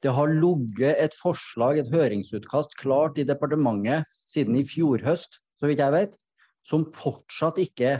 Det 0.00 0.12
har 0.16 0.32
ligget 0.32 0.96
et 0.96 1.16
forslag, 1.18 1.78
et 1.78 1.90
høringsutkast, 1.92 2.76
klart 2.80 3.18
i 3.20 3.26
departementet 3.28 4.08
siden 4.28 4.56
i 4.56 4.64
fjor 4.64 5.02
høst, 5.04 5.40
så 5.60 5.68
vidt 5.68 5.82
jeg 5.82 5.92
vet, 5.92 6.16
som 6.64 6.86
fortsatt 6.96 7.60
ikke 7.60 7.98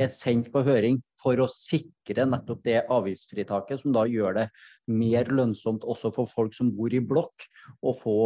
er 0.00 0.08
sendt 0.12 0.50
på 0.52 0.62
høring 0.64 1.00
for 1.20 1.40
å 1.42 1.48
sikre 1.50 2.24
nettopp 2.28 2.62
det 2.64 2.78
avgiftsfritaket, 2.92 3.80
som 3.82 3.92
da 3.94 4.04
gjør 4.08 4.38
det 4.40 4.46
mer 4.90 5.28
lønnsomt 5.30 5.84
også 5.84 6.12
for 6.14 6.30
folk 6.30 6.54
som 6.56 6.70
bor 6.74 6.94
i 6.94 7.02
blokk, 7.04 7.44
å 7.84 7.92
få 7.96 8.16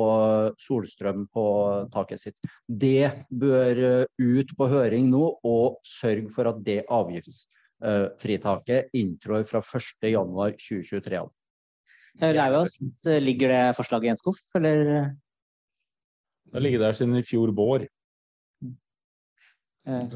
solstrøm 0.62 1.26
på 1.32 1.44
taket 1.92 2.22
sitt. 2.22 2.36
Det 2.66 3.26
bør 3.30 4.06
ut 4.06 4.56
på 4.56 4.68
høring 4.70 5.10
nå, 5.12 5.24
og 5.44 5.80
sørge 5.86 6.30
for 6.34 6.52
at 6.52 6.62
det 6.66 6.84
avgiftsfritaket 6.86 8.96
inntrår 8.96 9.44
fra 9.48 9.60
1.1.2023 9.64 11.20
av. 11.20 11.32
Lauvås, 12.16 12.78
ligger 13.20 13.48
det 13.52 13.76
forslaget 13.76 14.08
i 14.08 14.12
en 14.14 14.20
skuff, 14.20 14.40
eller? 14.56 15.12
Det 16.46 16.54
har 16.54 16.64
ligget 16.64 16.80
der 16.80 16.96
siden 16.96 17.18
i 17.18 17.26
fjor 17.26 17.50
vår. 17.52 17.84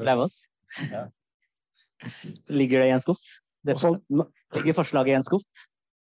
Lauvås? 0.01 0.47
Ja. 0.89 1.11
Ligger 2.49 2.83
det 2.83 2.91
i 2.91 2.95
en 2.97 3.03
skuff? 3.03 3.23
Det 3.67 3.77
ligger 4.57 4.77
forslaget 4.77 5.13
i 5.13 5.19
en 5.19 5.27
skuff? 5.27 5.45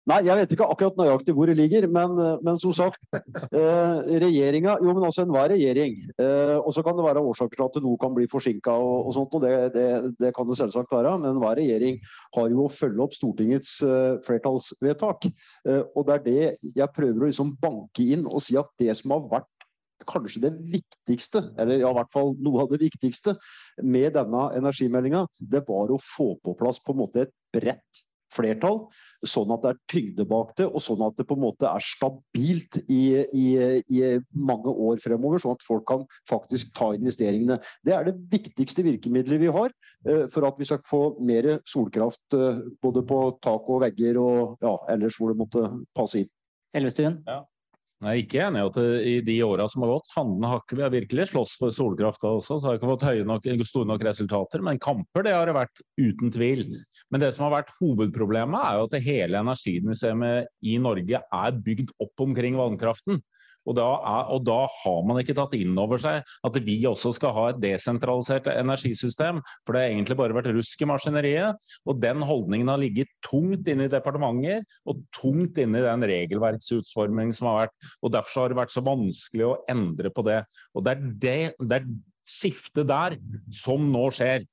Nei, 0.10 0.18
jeg 0.26 0.34
vet 0.34 0.54
ikke 0.56 0.66
akkurat 0.66 0.96
nøyaktig 0.98 1.34
hvor 1.38 1.46
det 1.46 1.60
ligger, 1.60 1.86
men, 1.94 2.16
men 2.42 2.56
som 2.58 2.72
sagt 2.74 3.04
eh, 3.14 4.00
regjeringa, 4.24 4.80
jo, 4.82 4.96
men 4.98 5.06
også 5.06 5.28
enhver 5.28 5.52
regjering. 5.54 6.00
Eh, 6.18 6.56
og 6.58 6.74
så 6.74 6.82
kan 6.86 6.98
det 6.98 7.06
være 7.06 7.22
årsaker 7.22 7.60
til 7.60 7.68
at 7.68 7.78
noe 7.86 8.00
kan 8.02 8.16
bli 8.16 8.26
forsinka 8.32 8.74
og, 8.74 8.96
og, 9.06 9.12
sånt, 9.14 9.36
og 9.38 9.46
det, 9.46 9.54
det, 9.76 9.86
det, 10.18 10.32
kan 10.34 10.50
det 10.50 10.58
selvsagt 10.58 10.90
være. 10.96 11.14
Men 11.22 11.36
enhver 11.36 11.62
regjering 11.62 12.02
har 12.34 12.50
jo 12.50 12.66
å 12.66 12.74
følge 12.74 13.06
opp 13.06 13.14
Stortingets 13.14 13.76
eh, 13.86 14.18
flertallsvedtak. 14.26 15.30
Eh, 15.70 15.84
og 15.94 16.10
det 16.10 16.18
er 16.18 16.26
det 16.26 16.74
jeg 16.82 16.96
prøver 16.98 17.22
å 17.22 17.30
liksom 17.30 17.54
banke 17.62 18.10
inn 18.18 18.26
og 18.26 18.42
si 18.42 18.58
at 18.58 18.74
det 18.82 18.98
som 18.98 19.14
har 19.14 19.28
vært 19.38 19.51
kanskje 20.10 20.46
det 20.46 20.54
viktigste, 20.74 21.44
eller 21.60 21.82
ja, 21.82 21.92
i 21.92 22.00
hvert 22.00 22.14
fall 22.14 22.36
noe 22.44 22.66
av 22.66 22.72
det 22.74 22.82
viktigste 22.84 23.36
med 23.84 24.14
denne 24.18 24.48
energimeldinga, 24.58 25.26
det 25.40 25.66
var 25.68 25.92
å 25.92 26.00
få 26.02 26.34
på 26.44 26.56
plass 26.60 26.82
på 26.84 26.96
en 26.96 27.04
måte 27.04 27.26
et 27.28 27.36
bredt 27.56 28.06
flertall, 28.32 28.86
sånn 29.28 29.52
at 29.54 29.64
det 29.64 29.72
er 29.74 29.80
tyngde 29.92 30.26
bak 30.30 30.54
det, 30.60 30.68
og 30.70 30.84
sånn 30.84 31.04
at 31.06 31.18
det 31.20 31.26
på 31.28 31.36
en 31.38 31.44
måte 31.44 31.68
er 31.70 31.84
stabilt 31.84 32.80
i, 32.86 33.04
i, 33.36 33.48
i, 33.92 34.02
mange 34.32 34.72
år 34.72 35.02
fremover, 35.04 35.42
sånn 35.42 35.58
at 35.58 35.66
folk 35.66 35.86
kan 35.90 36.06
faktisk 36.30 36.74
ta 36.78 36.92
investeringene. 36.98 37.60
Det 37.88 37.96
er 37.96 38.08
det 38.08 38.18
viktigste 38.32 38.86
virkemidlet 38.88 39.42
vi 39.42 39.52
har 39.52 39.72
eh, 40.08 40.26
for 40.32 40.48
at 40.48 40.60
vi 40.62 40.68
skal 40.70 40.84
få 40.88 41.02
mer 41.28 41.58
solkraft 41.68 42.38
eh, 42.38 42.64
både 42.84 43.06
på 43.08 43.24
tak 43.44 43.72
og 43.72 43.84
vegger 43.86 44.22
og 44.22 44.64
ja, 44.64 44.76
ellers 44.94 45.20
hvor 45.20 45.34
det 45.34 45.42
måtte 45.42 45.68
passe 45.98 46.24
inn. 46.24 46.32
Elvestuen? 46.78 47.20
Ja. 47.28 47.42
Er 48.02 48.18
ikke 48.18 48.40
enig 48.48 48.62
i 48.64 48.66
at 48.66 48.78
i 49.06 49.12
de 49.22 49.36
åra 49.46 49.68
som 49.70 49.84
har 49.86 49.92
gått, 49.92 50.08
fanden 50.10 50.46
har 50.50 50.64
vi 50.72 50.82
har 50.82 50.94
virkelig 50.94 51.28
slåss 51.30 51.52
for 51.62 51.74
solkrafta 51.76 52.32
også, 52.34 52.58
så 52.58 52.68
har 52.68 52.74
jeg 52.74 52.82
ikke 52.82 52.90
fått 52.96 53.28
nok, 53.30 53.50
store 53.70 53.90
nok 53.92 54.06
resultater. 54.08 54.64
Men 54.66 54.82
kamper, 54.82 55.28
det 55.28 55.36
har 55.36 55.46
det 55.46 55.54
vært 55.60 55.84
uten 56.02 56.34
tvil. 56.34 56.64
Men 57.14 57.22
det 57.22 57.30
som 57.36 57.46
har 57.46 57.60
vært 57.60 57.70
hovedproblemet, 57.78 58.58
er 58.58 58.80
jo 58.80 58.88
at 58.90 58.98
hele 59.06 59.44
energisystemet 59.46 60.50
i 60.66 60.80
Norge 60.82 61.22
er 61.22 61.62
bygd 61.68 61.94
opp 62.02 62.26
omkring 62.26 62.58
vannkraften. 62.58 63.22
Og 63.70 63.78
da, 63.78 63.88
er, 64.10 64.30
og 64.34 64.44
da, 64.48 64.60
har 64.82 65.02
man 65.08 65.20
ikke 65.22 65.36
tatt 65.38 65.54
inn 65.58 65.78
over 65.80 66.02
seg 66.02 66.26
at 66.48 66.60
vi 66.66 66.78
også 66.90 67.14
skal 67.18 67.34
ha 67.36 67.48
et 67.52 67.62
desentralisert 67.62 68.50
energisystem. 68.54 69.42
For 69.66 69.76
det 69.76 69.84
har 69.84 69.96
egentlig 69.96 70.18
bare 70.20 70.38
vært 70.38 70.52
rusk 70.56 70.82
i 70.82 70.90
maskineriet. 70.90 71.72
Og 71.86 72.00
den 72.02 72.26
holdningen 72.26 72.72
har 72.72 72.82
ligget 72.82 73.12
tungt 73.26 73.68
inne 73.70 73.88
i 73.88 73.92
departementer 73.92 74.66
og 74.90 75.04
tungt 75.16 75.60
inne 75.62 75.82
i 75.82 75.86
den 75.86 76.08
regelverksutformingen 76.12 77.36
som 77.38 77.52
har 77.52 77.66
vært. 77.66 77.76
Og 78.02 78.16
derfor 78.16 78.46
har 78.46 78.54
det 78.54 78.62
vært 78.64 78.74
så 78.74 78.86
vanskelig 78.86 79.50
å 79.50 79.60
endre 79.72 80.14
på 80.14 80.26
det. 80.26 80.42
Og 80.76 80.88
det 80.88 80.96
er 80.96 81.06
det, 81.26 81.38
det 81.62 81.82
er 81.82 81.92
skiftet 82.32 82.90
der 82.90 83.18
som 83.54 83.92
nå 83.92 84.08
skjer 84.16 84.48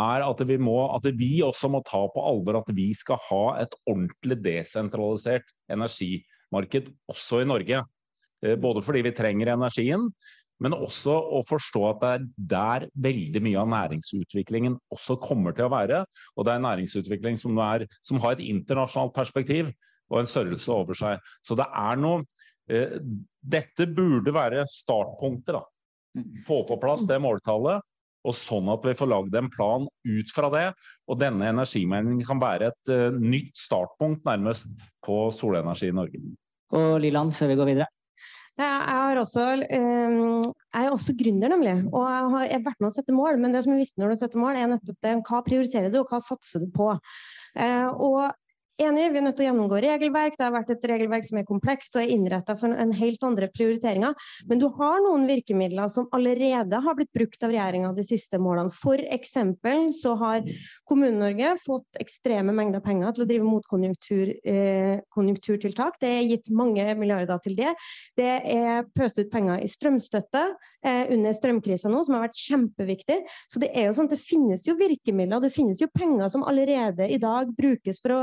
er 0.00 0.24
at 0.24 0.42
vi, 0.48 0.56
må, 0.60 0.76
at 0.94 1.06
vi 1.18 1.40
også 1.44 1.70
må 1.72 1.82
ta 1.86 2.02
på 2.12 2.24
alvor 2.24 2.60
at 2.60 2.70
vi 2.76 2.90
skal 2.96 3.20
ha 3.28 3.44
et 3.64 3.74
ordentlig 3.84 4.38
desentralisert 4.44 5.50
energimarked 5.72 6.92
også 7.10 7.42
i 7.42 7.48
Norge. 7.50 7.82
Eh, 8.44 8.56
både 8.60 8.82
fordi 8.84 9.04
vi 9.04 9.14
trenger 9.16 9.52
energien, 9.54 10.08
men 10.60 10.76
også 10.76 11.14
å 11.38 11.40
forstå 11.48 11.82
at 11.88 12.02
det 12.02 12.10
er 12.10 12.24
der 12.52 12.88
veldig 13.08 13.42
mye 13.44 13.60
av 13.62 13.70
næringsutviklingen 13.72 14.76
også 14.92 15.16
kommer 15.22 15.56
til 15.56 15.68
å 15.68 15.72
være. 15.72 16.02
Og 16.36 16.46
det 16.46 16.54
er 16.54 16.64
næringsutvikling 16.66 17.38
som, 17.40 17.56
er, 17.64 17.86
som 18.04 18.20
har 18.20 18.36
et 18.36 18.44
internasjonalt 18.44 19.14
perspektiv 19.16 19.70
og 20.10 20.20
en 20.20 20.28
størrelse 20.28 20.72
over 20.74 20.98
seg. 20.98 21.30
Så 21.46 21.56
det 21.58 21.66
er 21.66 22.00
noe 22.00 22.24
eh, 22.70 22.98
Dette 23.40 23.86
burde 23.88 24.34
være 24.36 24.66
startpunktet. 24.68 25.56
da. 25.56 25.64
Få 26.44 26.60
på 26.68 26.76
plass 26.82 27.06
det 27.08 27.16
måltallet, 27.22 27.80
og 28.20 28.36
sånn 28.36 28.68
at 28.68 28.84
vi 28.84 28.92
får 28.98 29.08
lagd 29.08 29.36
en 29.38 29.48
plan 29.52 29.86
ut 29.88 30.34
fra 30.34 30.50
det. 30.52 30.66
Og 31.08 31.16
denne 31.22 31.48
energimeldingen 31.54 32.20
kan 32.26 32.42
være 32.42 32.68
et 32.68 32.92
uh, 32.92 33.16
nytt 33.16 33.56
startpunkt 33.56 34.26
nærmest 34.28 34.68
på 35.06 35.22
solenergi 35.32 35.88
i 35.88 35.96
Norge. 35.96 36.20
Og 36.76 36.98
Liland, 37.00 37.32
før 37.32 37.48
vi 37.54 37.56
går 37.62 37.70
videre? 37.72 37.88
Jeg, 38.58 39.18
også, 39.20 39.44
ehm, 39.72 40.42
jeg, 40.42 40.84
er 40.84 40.90
også 40.90 41.14
gründer, 41.16 41.52
nemlig. 41.52 41.74
Og 41.92 42.02
jeg 42.04 42.30
har 42.34 42.64
vært 42.66 42.80
med 42.82 42.90
å 42.90 42.94
sette 42.94 43.14
mål. 43.16 43.38
Men 43.40 43.54
det 43.54 43.62
som 43.64 43.72
er 43.74 43.82
viktig 43.84 44.02
når 44.02 44.12
du 44.12 44.20
setter 44.20 44.42
mål, 44.42 44.58
er 44.58 44.72
nettopp 44.72 44.98
det. 45.06 45.14
Hva 45.28 45.40
prioriterer 45.46 45.92
du, 45.92 46.00
og 46.02 46.12
hva 46.12 46.20
satser 46.24 46.64
du 46.64 46.68
på? 46.74 46.90
Eh, 47.56 47.88
og 47.88 48.28
enig, 48.80 49.10
vi 49.12 49.18
er 49.20 49.24
nødt 49.24 49.36
til 49.38 49.44
å 49.44 49.48
gjennomgå 49.50 49.76
regelverk. 49.84 50.34
Det 50.38 50.46
har 50.46 50.54
vært 50.54 50.72
et 50.74 50.86
regelverk 50.90 51.24
som 51.26 51.38
er 51.40 51.48
komplekst 51.48 51.96
og 51.96 52.02
er 52.02 52.12
innretta 52.14 52.52
for 52.58 52.68
en 52.72 52.92
helt 52.96 53.22
andre 53.26 53.46
prioriteringer. 53.52 54.12
Men 54.50 54.58
du 54.62 54.66
har 54.76 54.96
noen 55.04 55.24
virkemidler 55.28 55.88
som 55.92 56.08
allerede 56.16 56.76
har 56.84 56.94
blitt 56.98 57.12
brukt 57.16 57.40
av 57.46 57.50
regjeringa 57.52 57.88
de 57.96 58.04
siste 58.06 58.36
målene. 58.40 58.72
F.eks. 58.72 59.32
så 60.00 60.10
har 60.20 60.38
Kommune-Norge 60.90 61.48
fått 61.64 61.90
ekstreme 62.02 62.52
mengder 62.56 62.82
penger 62.84 63.08
til 63.14 63.22
å 63.24 63.30
drive 63.30 63.50
motkonjunkturtiltak. 63.50 65.92
Eh, 65.94 66.00
det 66.00 66.10
er 66.10 66.30
gitt 66.32 66.48
mange 66.54 66.84
milliarder 66.98 67.38
til 67.44 67.54
det. 67.58 67.72
Det 68.18 68.32
er 68.40 68.84
pøst 68.96 69.16
ut 69.20 69.32
penger 69.32 69.56
i 69.62 69.68
strømstøtte 69.70 70.42
eh, 70.84 71.04
under 71.12 71.32
strømkrisa 71.36 71.90
nå, 71.92 72.02
som 72.06 72.16
har 72.16 72.26
vært 72.26 72.40
kjempeviktig. 72.40 73.18
Så 73.50 73.56
det 73.62 73.70
er 73.74 73.84
jo 73.88 73.96
sånn 73.96 74.08
at 74.10 74.16
det 74.16 74.24
finnes 74.24 74.66
jo 74.68 74.76
virkemidler, 74.80 75.42
det 75.42 75.52
finnes 75.54 75.82
jo 75.82 75.88
penger 75.92 76.28
som 76.32 76.46
allerede 76.48 77.08
i 77.10 77.18
dag 77.20 77.44
brukes 77.56 78.00
for 78.02 78.16
å 78.16 78.20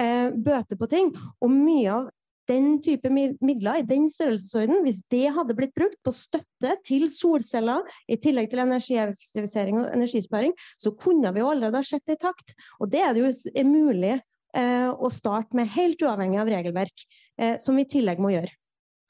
eh, 0.00 0.32
bøte 0.32 0.78
på 0.80 0.88
ting. 0.90 1.12
Og 1.40 1.52
mye 1.52 1.92
av 1.92 2.08
den 2.50 2.78
type 2.82 3.10
midler 3.12 3.80
i 3.80 3.86
den 3.86 4.08
størrelsesorden, 4.10 4.82
hvis 4.84 5.02
det 5.12 5.28
hadde 5.36 5.56
blitt 5.58 5.74
brukt 5.76 5.98
på 6.06 6.12
støtte 6.14 6.74
til 6.86 7.06
solceller, 7.10 7.86
i 8.10 8.18
tillegg 8.20 8.50
til 8.50 8.64
energieffektivisering 8.64 9.78
og 9.82 9.92
energisparing, 9.92 10.54
så 10.80 10.92
kunne 10.96 11.30
vi 11.34 11.44
jo 11.44 11.50
allerede 11.52 11.78
ha 11.78 11.86
sett 11.86 12.06
det 12.08 12.18
i 12.18 12.24
takt. 12.24 12.56
Og 12.80 12.90
det 12.90 13.04
er 13.04 13.14
det 13.14 13.22
jo 13.22 13.66
mulig 13.68 14.16
eh, 14.16 14.90
å 14.90 15.12
starte 15.14 15.58
med, 15.58 15.70
helt 15.76 16.02
uavhengig 16.02 16.42
av 16.42 16.50
regelverk, 16.50 17.06
eh, 17.38 17.56
som 17.62 17.78
vi 17.78 17.86
i 17.86 17.92
tillegg 17.98 18.22
må 18.22 18.34
gjøre. 18.34 18.52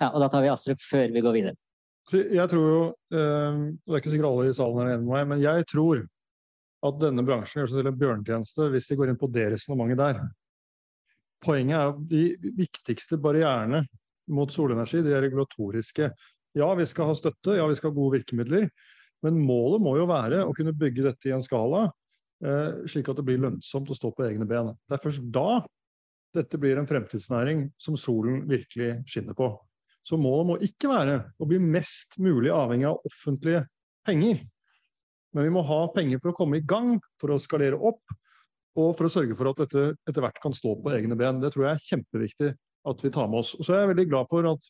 Ja, 0.00 0.12
og 0.12 0.20
Da 0.24 0.30
tar 0.32 0.44
vi 0.44 0.52
Astrup 0.52 0.80
før 0.82 1.12
vi 1.12 1.24
går 1.24 1.36
videre. 1.36 1.60
Jeg 2.10 2.48
tror 2.50 2.66
jo, 2.66 2.84
eh, 3.14 3.58
Det 3.86 3.94
er 3.94 4.00
ikke 4.00 4.12
sikkert 4.12 4.32
alle 4.32 4.48
i 4.50 4.56
salen 4.56 4.80
er 4.82 4.94
enig 4.96 5.06
med 5.06 5.14
meg, 5.14 5.28
men 5.28 5.44
jeg 5.44 5.66
tror 5.70 6.04
at 6.80 7.00
denne 7.00 7.24
bransjen 7.24 7.60
gjør 7.60 7.68
seg 7.68 7.76
selv 7.78 7.90
en 7.92 8.00
bjørnetjeneste 8.00 8.68
hvis 8.72 8.88
de 8.88 8.96
går 8.96 9.12
inn 9.12 9.20
på 9.20 9.28
det 9.30 9.50
resonnementet 9.52 10.00
der 10.00 10.22
poenget 11.44 11.76
er 11.78 11.92
at 11.92 12.02
de 12.10 12.52
viktigste 12.58 13.18
barrierene 13.20 13.84
mot 14.30 14.52
solenergi, 14.52 15.02
de 15.04 15.14
er 15.16 15.24
regulatoriske. 15.26 16.10
Ja, 16.58 16.68
vi 16.78 16.86
skal 16.88 17.10
ha 17.10 17.16
støtte, 17.18 17.56
ja, 17.58 17.66
vi 17.70 17.78
skal 17.78 17.90
ha 17.90 17.96
gode 17.96 18.18
virkemidler. 18.18 18.68
Men 19.24 19.40
målet 19.44 19.82
må 19.84 19.96
jo 19.98 20.06
være 20.10 20.44
å 20.46 20.54
kunne 20.56 20.76
bygge 20.76 21.04
dette 21.10 21.28
i 21.28 21.34
en 21.36 21.44
skala 21.44 21.88
eh, 22.44 22.86
slik 22.88 23.10
at 23.10 23.20
det 23.20 23.26
blir 23.26 23.42
lønnsomt 23.42 23.90
å 23.92 23.96
stå 23.96 24.12
på 24.16 24.24
egne 24.26 24.48
ben. 24.48 24.72
Det 24.88 24.96
er 24.96 25.02
først 25.02 25.26
da 25.34 25.60
dette 26.36 26.60
blir 26.62 26.78
en 26.78 26.88
fremtidsnæring 26.88 27.66
som 27.80 27.98
solen 27.98 28.44
virkelig 28.48 29.00
skinner 29.10 29.36
på. 29.36 29.50
Så 30.06 30.16
målet 30.16 30.48
må 30.48 30.56
ikke 30.64 30.88
være 30.90 31.18
å 31.36 31.48
bli 31.48 31.58
mest 31.60 32.16
mulig 32.22 32.52
avhengig 32.54 32.88
av 32.88 33.02
offentlige 33.06 33.66
penger. 34.06 34.40
Men 35.36 35.46
vi 35.46 35.52
må 35.54 35.62
ha 35.66 35.82
penger 35.94 36.22
for 36.22 36.32
å 36.32 36.38
komme 36.38 36.58
i 36.58 36.66
gang, 36.66 36.96
for 37.20 37.34
å 37.34 37.40
skalere 37.42 37.78
opp, 37.78 38.00
og 38.78 38.92
for 38.98 39.08
å 39.08 39.12
sørge 39.12 39.36
for 39.38 39.50
at 39.50 39.62
dette 39.64 39.86
etter 40.08 40.24
hvert 40.24 40.42
kan 40.42 40.54
stå 40.54 40.76
på 40.78 40.92
egne 40.94 41.16
ben. 41.18 41.40
Det 41.42 41.50
tror 41.54 41.66
jeg 41.66 41.78
er 41.78 41.86
kjempeviktig 41.88 42.50
at 42.90 43.02
vi 43.04 43.12
tar 43.14 43.30
med 43.30 43.42
oss. 43.42 43.54
Og 43.58 43.66
så 43.66 43.74
er 43.74 43.82
jeg 43.82 43.92
veldig 43.94 44.06
glad 44.12 44.30
for 44.30 44.46
at 44.52 44.68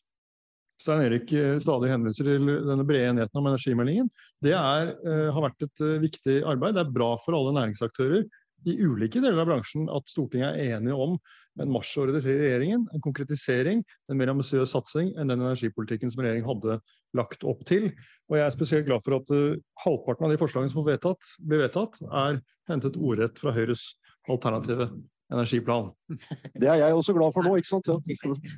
Stein 0.81 1.03
Erik 1.05 1.31
eh, 1.37 1.57
stadig 1.61 1.91
henviser 1.91 2.25
til 2.25 2.47
denne 2.65 2.85
brede 2.87 3.11
enigheten 3.11 3.37
om 3.37 3.49
energimeldingen. 3.51 4.07
Det 4.41 4.55
er, 4.57 4.95
eh, 5.05 5.27
har 5.33 5.45
vært 5.45 5.67
et 5.67 5.83
eh, 5.85 5.99
viktig 6.01 6.39
arbeid. 6.49 6.77
Det 6.77 6.85
er 6.85 6.95
bra 6.95 7.11
for 7.21 7.37
alle 7.37 7.53
næringsaktører 7.59 8.25
i 8.65 8.77
ulike 8.81 9.21
deler 9.21 9.41
av 9.41 9.49
bransjen 9.49 9.87
at 9.93 10.09
Stortinget 10.09 10.57
er 10.57 10.77
enige 10.77 10.97
om 10.97 11.15
en 11.59 11.71
marsjordre 11.73 12.21
til 12.23 12.39
regjeringen, 12.39 12.87
en 12.93 13.03
konkretisering, 13.03 13.81
en 14.09 14.17
mer 14.17 14.31
ambisiøs 14.33 14.73
satsing 14.73 15.11
enn 15.19 15.33
den 15.33 15.41
energipolitikken 15.41 16.13
som 16.13 16.23
regjeringen 16.23 16.49
hadde 16.49 16.77
lagt 17.17 17.45
opp 17.47 17.63
til. 17.67 17.89
Og 18.31 18.37
jeg 18.37 18.45
er 18.45 18.53
spesielt 18.53 18.87
glad 18.87 19.03
for 19.05 19.17
at 19.19 19.31
uh, 19.33 19.59
halvparten 19.83 20.27
av 20.27 20.33
de 20.33 20.39
forslagene 20.39 20.71
som 20.73 20.85
vedtatt, 20.87 21.33
blir 21.43 21.63
vedtatt, 21.63 21.99
er 22.07 22.41
hentet 22.71 22.99
ordrett 22.99 23.39
fra 23.41 23.53
Høyres 23.55 23.89
alternative 24.31 24.89
energiplan. 25.31 25.91
Det 26.61 26.69
er 26.69 26.81
jeg 26.83 26.97
også 26.97 27.15
glad 27.17 27.35
for 27.35 27.47
nå, 27.47 27.55
ikke 27.59 27.71
sant? 27.71 27.91
Ja. 27.91 27.99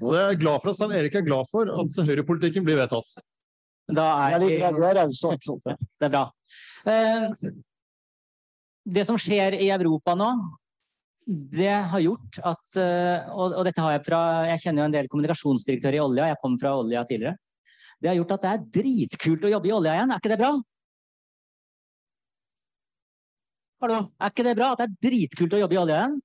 Og 0.02 0.18
jeg 0.18 0.24
er 0.24 0.42
glad 0.42 0.64
for 0.64 0.74
at 0.74 0.80
Stein 0.80 0.96
Erik 0.98 1.18
er 1.18 1.26
glad 1.26 1.50
for 1.52 1.70
at 1.70 2.02
høyrepolitikken 2.10 2.66
blir 2.66 2.82
vedtatt. 2.82 3.16
Da 3.94 4.08
er, 4.30 4.40
det 4.40 4.58
er, 4.64 4.76
det 4.78 4.90
er 4.90 5.00
rause, 5.02 5.36
ikke 5.36 5.50
sant? 5.50 5.70
Ja. 5.70 5.78
Det 6.00 6.10
er 6.10 6.14
bra. 6.14 6.26
Uh, 6.88 7.54
det 8.94 9.06
som 9.08 9.20
skjer 9.20 9.56
i 9.58 9.70
Europa 9.74 10.16
nå, 10.20 10.30
det 11.28 11.72
har 11.88 12.02
gjort 12.04 12.40
at 12.44 12.78
eh, 12.80 13.30
og, 13.32 13.56
dette 13.64 13.80
har 13.80 13.94
jeg 13.96 14.04
fra 14.10 14.20
Jeg 14.50 14.60
kjenner 14.66 14.84
jo 14.84 14.88
en 14.90 14.96
del 14.98 15.10
kommunikasjonsdirektører 15.12 15.96
i 15.96 16.04
olja, 16.04 16.30
jeg 16.34 16.40
kom 16.42 16.58
fra 16.60 16.74
olja 16.82 17.04
tidligere. 17.08 17.38
Det 18.04 18.10
har 18.12 18.18
gjort 18.20 18.34
at 18.36 18.44
det 18.44 18.52
er 18.52 18.64
dritkult 18.82 19.46
å 19.48 19.50
jobbe 19.54 19.70
i 19.70 19.72
olja 19.72 19.94
igjen. 19.96 20.12
Er 20.12 20.20
ikke 20.20 20.32
det 20.34 20.40
bra? 20.42 20.52
Hallo, 23.84 24.00
er 24.20 24.34
ikke 24.34 24.44
det 24.44 24.56
bra 24.60 24.74
at 24.74 24.82
det 24.82 24.88
er 24.90 24.98
dritkult 25.08 25.56
å 25.56 25.62
jobbe 25.62 25.78
i 25.78 25.80
olja 25.80 26.02
igjen? 26.02 26.18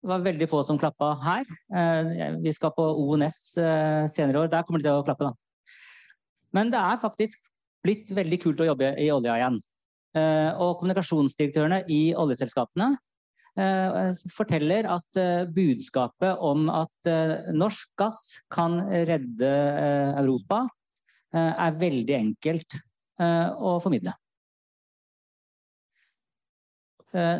Det 0.00 0.10
var 0.12 0.24
veldig 0.24 0.48
få 0.48 0.62
som 0.64 0.80
klappa 0.80 1.10
her. 1.20 1.52
Eh, 1.76 2.40
vi 2.40 2.52
skal 2.56 2.72
på 2.76 2.88
ONS 3.04 3.36
eh, 3.60 4.08
senere 4.12 4.46
år. 4.46 4.50
Der 4.52 4.64
kommer 4.64 4.80
de 4.80 4.88
til 4.88 4.96
å 4.96 5.04
klappe, 5.04 5.28
da. 5.28 5.76
Men 6.56 6.72
det 6.72 6.80
er 6.80 7.00
faktisk 7.04 7.44
blitt 7.84 8.12
veldig 8.16 8.40
kult 8.40 8.64
å 8.64 8.68
jobbe 8.72 8.94
i 9.00 9.10
olja 9.12 9.36
igjen. 9.42 9.60
Eh, 10.16 10.50
og 10.56 10.78
kommunikasjonsdirektørene 10.80 11.82
i 11.92 12.02
oljeselskapene 12.16 12.94
forteller 14.34 14.88
at 14.90 15.20
eh, 15.20 15.44
budskapet 15.46 16.40
om 16.42 16.66
at 16.72 17.10
norsk 17.54 17.92
gass 18.00 18.40
kan 18.52 18.80
redde 19.06 19.52
Europa, 20.18 20.64
er 21.34 21.74
veldig 21.74 22.14
enkelt 22.14 22.76
å 23.18 23.72
formidle. 23.82 24.12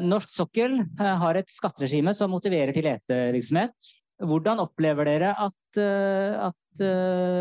Norsk 0.03 0.33
sokkel 0.35 0.81
har 0.99 1.39
et 1.39 1.51
skatteregime 1.55 2.11
som 2.19 2.35
motiverer 2.35 2.75
til 2.75 2.89
letevirksomhet, 2.89 3.95
Hvordan 4.23 4.63
opplever 4.63 5.09
dere 5.09 5.33
at, 5.43 5.79
at 5.79 6.83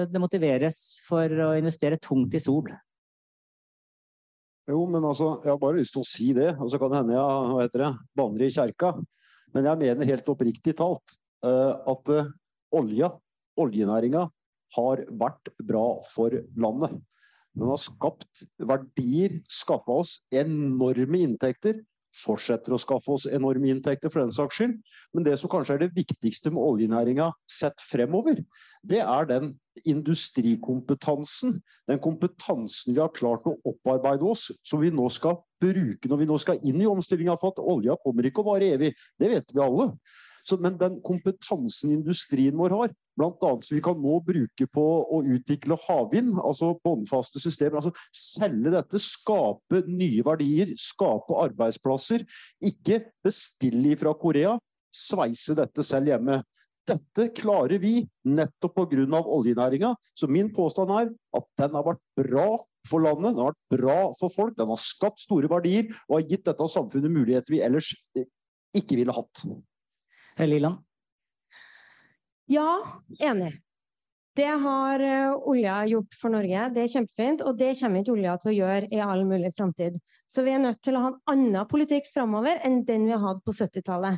det 0.10 0.22
motiveres 0.22 0.80
for 1.06 1.30
å 1.46 1.52
investere 1.60 2.02
tungt 2.02 2.34
i 2.34 2.42
sol? 2.42 2.72
Jo, 4.70 4.86
men 4.88 5.04
altså, 5.04 5.34
jeg 5.44 5.52
har 5.52 5.60
bare 5.60 5.80
lyst 5.82 5.96
til 5.96 6.04
å 6.04 6.08
si 6.08 6.30
det. 6.36 6.54
Og 6.62 6.72
så 6.72 6.80
kan 6.80 6.92
det 6.94 7.02
hende 7.02 7.18
jeg 7.18 7.50
hva 7.52 7.64
heter 7.64 7.84
det, 7.84 7.92
banner 8.16 8.46
i 8.46 8.54
kjerka. 8.54 8.94
Men 9.54 9.68
jeg 9.70 9.82
mener 9.82 10.10
helt 10.10 10.30
oppriktig 10.34 10.76
talt 10.80 11.18
at 11.44 12.12
olja, 12.74 13.10
oljenæringa, 13.60 14.24
har 14.74 15.02
vært 15.20 15.52
bra 15.62 15.88
for 16.08 16.34
landet. 16.58 16.96
Den 17.54 17.70
har 17.70 17.82
skapt 17.82 18.46
verdier, 18.58 19.36
skaffa 19.52 20.00
oss 20.02 20.16
enorme 20.34 21.20
inntekter. 21.28 21.84
Fortsetter 22.14 22.76
å 22.76 22.82
skaffe 22.82 23.10
oss 23.16 23.26
enorme 23.26 23.72
inntekter 23.74 24.12
for 24.14 24.22
den 24.22 24.34
saks 24.34 24.60
skyld. 24.60 24.76
Men 25.16 25.26
det 25.26 25.38
som 25.42 25.50
kanskje 25.52 25.78
er 25.78 25.84
det 25.86 25.94
viktigste 25.96 26.52
med 26.54 26.62
oljenæringa 26.62 27.32
sett 27.50 27.82
fremover, 27.82 28.44
det 28.86 29.02
er 29.02 29.30
den 29.30 29.54
industrikompetansen. 29.90 31.58
Den 31.90 32.02
kompetansen 32.04 32.94
vi 32.94 33.02
har 33.02 33.14
klart 33.16 33.48
å 33.50 33.56
opparbeide 33.66 34.28
oss, 34.30 34.52
som 34.62 34.84
vi 34.84 34.92
nå 34.94 35.08
skal 35.14 35.40
bruke 35.64 36.12
når 36.12 36.22
vi 36.22 36.30
nå 36.30 36.38
skal 36.42 36.62
inn 36.62 36.84
i 36.84 36.90
omstillinga. 36.90 37.40
For 37.42 37.56
at 37.56 37.64
olja 37.64 37.98
kommer 38.04 38.30
ikke 38.30 38.44
å 38.44 38.52
vare 38.52 38.70
evig. 38.76 38.94
Det 39.20 39.32
vet 39.34 39.56
vi 39.56 39.64
alle. 39.64 39.94
Så, 40.44 40.58
men 40.60 40.76
den 40.80 41.00
kompetansen 41.06 41.94
industrien 41.96 42.58
vår 42.60 42.76
har, 42.76 42.94
bl.a. 43.20 43.32
som 43.64 43.78
vi 43.78 43.82
kan 43.84 44.00
nå 44.02 44.18
bruke 44.26 44.68
på 44.74 44.86
å 45.16 45.22
utvikle 45.36 45.78
havvind, 45.86 46.36
altså 46.42 46.74
båndfaste 46.84 47.42
systemer, 47.44 47.80
altså 47.80 47.94
selge 48.12 48.74
dette, 48.74 49.00
skape 49.02 49.84
nye 49.88 50.24
verdier, 50.26 50.74
skape 50.80 51.38
arbeidsplasser. 51.46 52.26
Ikke 52.66 53.00
bestille 53.24 53.96
fra 54.00 54.16
Korea, 54.20 54.58
sveise 54.94 55.56
dette 55.58 55.86
selv 55.88 56.12
hjemme. 56.12 56.42
Dette 56.84 57.30
klarer 57.32 57.80
vi 57.80 58.02
nettopp 58.28 58.76
pga. 58.92 59.22
oljenæringa. 59.24 59.96
Så 60.14 60.28
min 60.28 60.52
påstand 60.54 60.92
er 60.92 61.12
at 61.38 61.46
den 61.58 61.76
har 61.78 61.86
vært 61.88 62.04
bra 62.20 62.48
for 62.90 63.00
landet, 63.00 63.32
den 63.32 63.40
har 63.40 63.54
vært 63.54 63.80
bra 63.80 64.00
for 64.20 64.34
folk, 64.34 64.58
den 64.58 64.68
har 64.68 64.82
skapt 64.82 65.24
store 65.24 65.48
verdier 65.48 65.88
og 66.10 66.18
har 66.18 66.28
gitt 66.28 66.44
dette 66.50 66.68
samfunnet 66.68 67.12
muligheter 67.12 67.56
vi 67.56 67.64
ellers 67.64 67.94
ikke 68.76 69.00
ville 69.00 69.16
hatt. 69.16 69.46
Liland? 70.40 70.82
Ja, 72.52 73.02
enig. 73.20 73.54
Det 74.36 74.50
har 74.50 75.00
uh, 75.00 75.36
olja 75.50 75.76
gjort 75.86 76.16
for 76.18 76.34
Norge. 76.34 76.70
Det 76.74 76.84
er 76.84 76.92
kjempefint. 76.96 77.44
Og 77.46 77.58
det 77.58 77.76
kommer 77.80 78.02
ikke 78.02 78.16
olja 78.16 78.34
til 78.42 78.52
å 78.52 78.56
gjøre 78.56 78.90
i 78.90 79.04
all 79.06 79.22
mulig 79.30 79.54
framtid. 79.58 80.00
Så 80.28 80.42
vi 80.46 80.56
er 80.56 80.64
nødt 80.64 80.82
til 80.82 80.98
å 80.98 81.04
ha 81.04 81.12
en 81.12 81.22
annen 81.36 81.70
politikk 81.70 82.10
framover 82.14 82.58
enn 82.66 82.82
den 82.88 83.06
vi 83.06 83.14
har 83.14 83.22
hatt 83.22 83.44
på 83.46 83.54
70-tallet. 83.54 84.18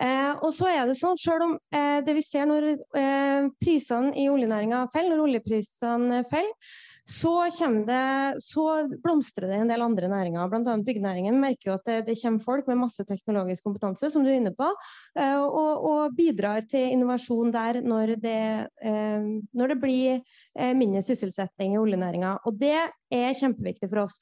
Eh, 0.00 0.32
og 0.40 0.52
så 0.56 0.70
er 0.70 0.86
det 0.88 0.96
sånn, 0.96 1.18
selv 1.20 1.44
om 1.44 1.56
eh, 1.76 1.98
det 2.06 2.14
vi 2.16 2.22
ser 2.24 2.46
når 2.48 2.68
eh, 2.72 3.48
prisene 3.60 4.14
i 4.16 4.30
oljenæringa 4.32 4.86
faller, 4.94 5.18
når 5.18 5.26
oljeprisene 5.26 6.22
faller, 6.30 6.76
så, 7.10 7.32
det, 7.86 8.42
så, 8.42 8.64
blomstrer 9.02 9.50
det 9.50 9.56
en 9.58 9.70
del 9.70 9.82
andre 9.82 10.08
næringer. 10.08 10.50
Bl.a. 10.52 10.76
byggenæringen 10.86 11.40
merker 11.42 11.72
jo 11.72 11.74
at 11.74 11.88
det, 11.88 11.96
det, 12.06 12.16
kommer 12.22 12.44
folk 12.44 12.68
med 12.70 12.78
masse 12.84 13.04
teknologisk 13.08 13.66
kompetanse, 13.66 14.12
som 14.12 14.22
du 14.22 14.30
er 14.30 14.38
inne 14.38 14.54
på, 14.54 14.68
eh, 15.18 15.40
og, 15.40 15.88
og 15.90 16.14
bidrar 16.14 16.62
til 16.70 16.94
innovasjon 16.94 17.50
der 17.54 17.80
når 17.82 18.14
det, 18.22 18.44
eh, 18.86 19.26
når 19.50 19.74
det 19.74 19.78
blir 19.82 20.20
eh, 20.20 20.72
mindre 20.78 21.02
sysselsetting 21.02 21.74
i 21.74 21.82
oljenæringa. 21.82 22.36
Og 22.46 22.60
det 22.60 22.78
er 23.10 23.36
kjempeviktig 23.36 23.90
for 23.90 24.04
oss. 24.04 24.16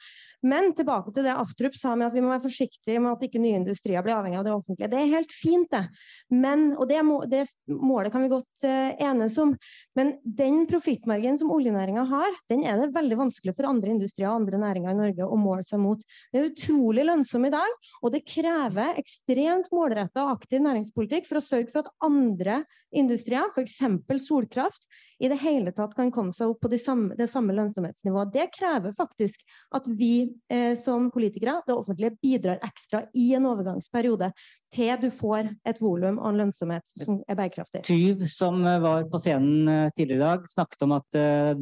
Men 0.46 0.70
tilbake 0.78 1.10
til 1.14 1.26
det 1.26 1.34
Astrup 1.34 1.74
sa 1.74 1.94
med 1.98 2.08
at 2.08 2.14
vi 2.14 2.22
må 2.22 2.30
være 2.30 2.44
forsiktige 2.44 3.00
med 3.02 3.16
at 3.16 3.24
ikke 3.26 3.40
nye 3.42 3.58
industrier 3.58 4.04
blir 4.06 4.14
avhengig 4.14 4.38
av 4.38 4.46
det 4.46 4.54
offentlige. 4.54 4.90
Det 4.92 5.00
er 5.00 5.10
helt 5.10 5.34
fint, 5.34 5.66
det. 5.72 5.82
Men, 6.30 6.70
og 6.78 6.86
det, 6.90 7.00
må, 7.06 7.18
det 7.26 7.42
målet 7.66 8.14
kan 8.14 8.22
vi 8.22 8.30
godt 8.30 8.66
uh, 8.68 8.92
enes 9.08 9.38
om. 9.42 9.56
Men 9.98 10.14
den 10.22 10.62
profittmargen 10.70 11.40
som 11.40 11.50
oljenæringa 11.54 12.06
har, 12.08 12.38
den 12.52 12.62
er 12.68 12.78
det 12.78 12.92
veldig 12.94 13.18
vanskelig 13.24 13.56
for 13.58 13.68
andre 13.70 13.96
industrier 13.96 14.30
og 14.30 14.44
andre 14.44 14.62
næringer 14.62 14.94
i 14.94 15.00
Norge 15.00 15.26
å 15.26 15.40
måle 15.40 15.66
seg 15.66 15.82
mot. 15.82 16.06
Det 16.30 16.40
er 16.40 16.50
utrolig 16.52 17.08
lønnsom 17.08 17.48
i 17.48 17.52
dag, 17.54 17.90
og 18.02 18.14
det 18.14 18.22
krever 18.28 19.02
ekstremt 19.02 19.72
målretta 19.74 20.22
og 20.22 20.36
aktiv 20.38 20.62
næringspolitikk 20.62 21.26
for 21.26 21.42
å 21.42 21.44
sørge 21.44 21.74
for 21.74 21.82
at 21.82 22.06
andre 22.06 22.62
industrier, 22.94 23.50
f.eks. 23.52 23.82
solkraft, 24.24 24.86
i 25.18 25.28
det 25.28 25.40
hele 25.42 25.72
tatt 25.74 25.96
kan 25.98 26.12
komme 26.14 26.32
seg 26.32 26.52
opp 26.52 26.60
på 26.62 26.70
det 26.70 26.78
samme, 26.78 27.16
det 27.18 27.26
samme 27.30 27.54
lønnsomhetsnivået. 27.56 28.30
Det 28.32 28.46
krever 28.54 28.77
faktisk 28.96 29.42
at 29.76 29.86
vi 29.98 30.28
eh, 30.52 30.74
som 30.78 31.10
politikere, 31.14 31.58
det 31.66 31.74
offentlige, 31.74 32.16
bidrar 32.22 32.62
ekstra 32.66 33.04
i 33.16 33.32
en 33.36 33.48
overgangsperiode 33.50 34.30
til 34.74 35.00
du 35.00 35.08
får 35.14 35.48
et 35.68 35.80
volum 35.80 36.18
og 36.20 36.30
en 36.30 36.40
lønnsomhet 36.42 36.90
som 36.90 37.20
er 37.28 37.38
bærekraftig. 37.38 37.82
Tyv, 37.88 38.24
som 38.28 38.60
eh, 38.66 38.80
var 38.84 39.06
på 39.10 39.20
scenen 39.22 39.68
eh, 39.72 39.90
tidligere 39.96 40.20
i 40.20 40.26
dag, 40.26 40.50
snakket 40.50 40.84
om 40.86 40.96
at 40.98 41.18
eh, 41.18 41.54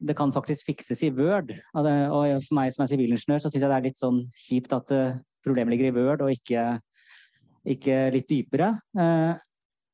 det 0.00 0.16
kan 0.18 0.32
faktisk 0.34 0.70
fikses 0.70 1.04
i 1.06 1.12
Word. 1.16 1.52
Og, 1.76 1.90
for 2.46 2.58
meg 2.58 2.72
som 2.74 2.86
er 2.86 2.92
sivilingeniør, 2.92 3.42
så 3.42 3.52
syns 3.52 3.62
jeg 3.62 3.72
det 3.72 3.78
er 3.78 3.88
litt 3.90 4.02
sånn 4.02 4.24
kjipt 4.46 4.76
at 4.76 4.94
eh, 4.96 5.20
problemet 5.44 5.74
ligger 5.74 5.90
i 5.90 5.96
Word 5.96 6.24
og 6.24 6.34
ikke, 6.34 6.66
ikke 7.76 8.04
litt 8.14 8.30
dypere. 8.30 8.74
Uh, 8.96 9.34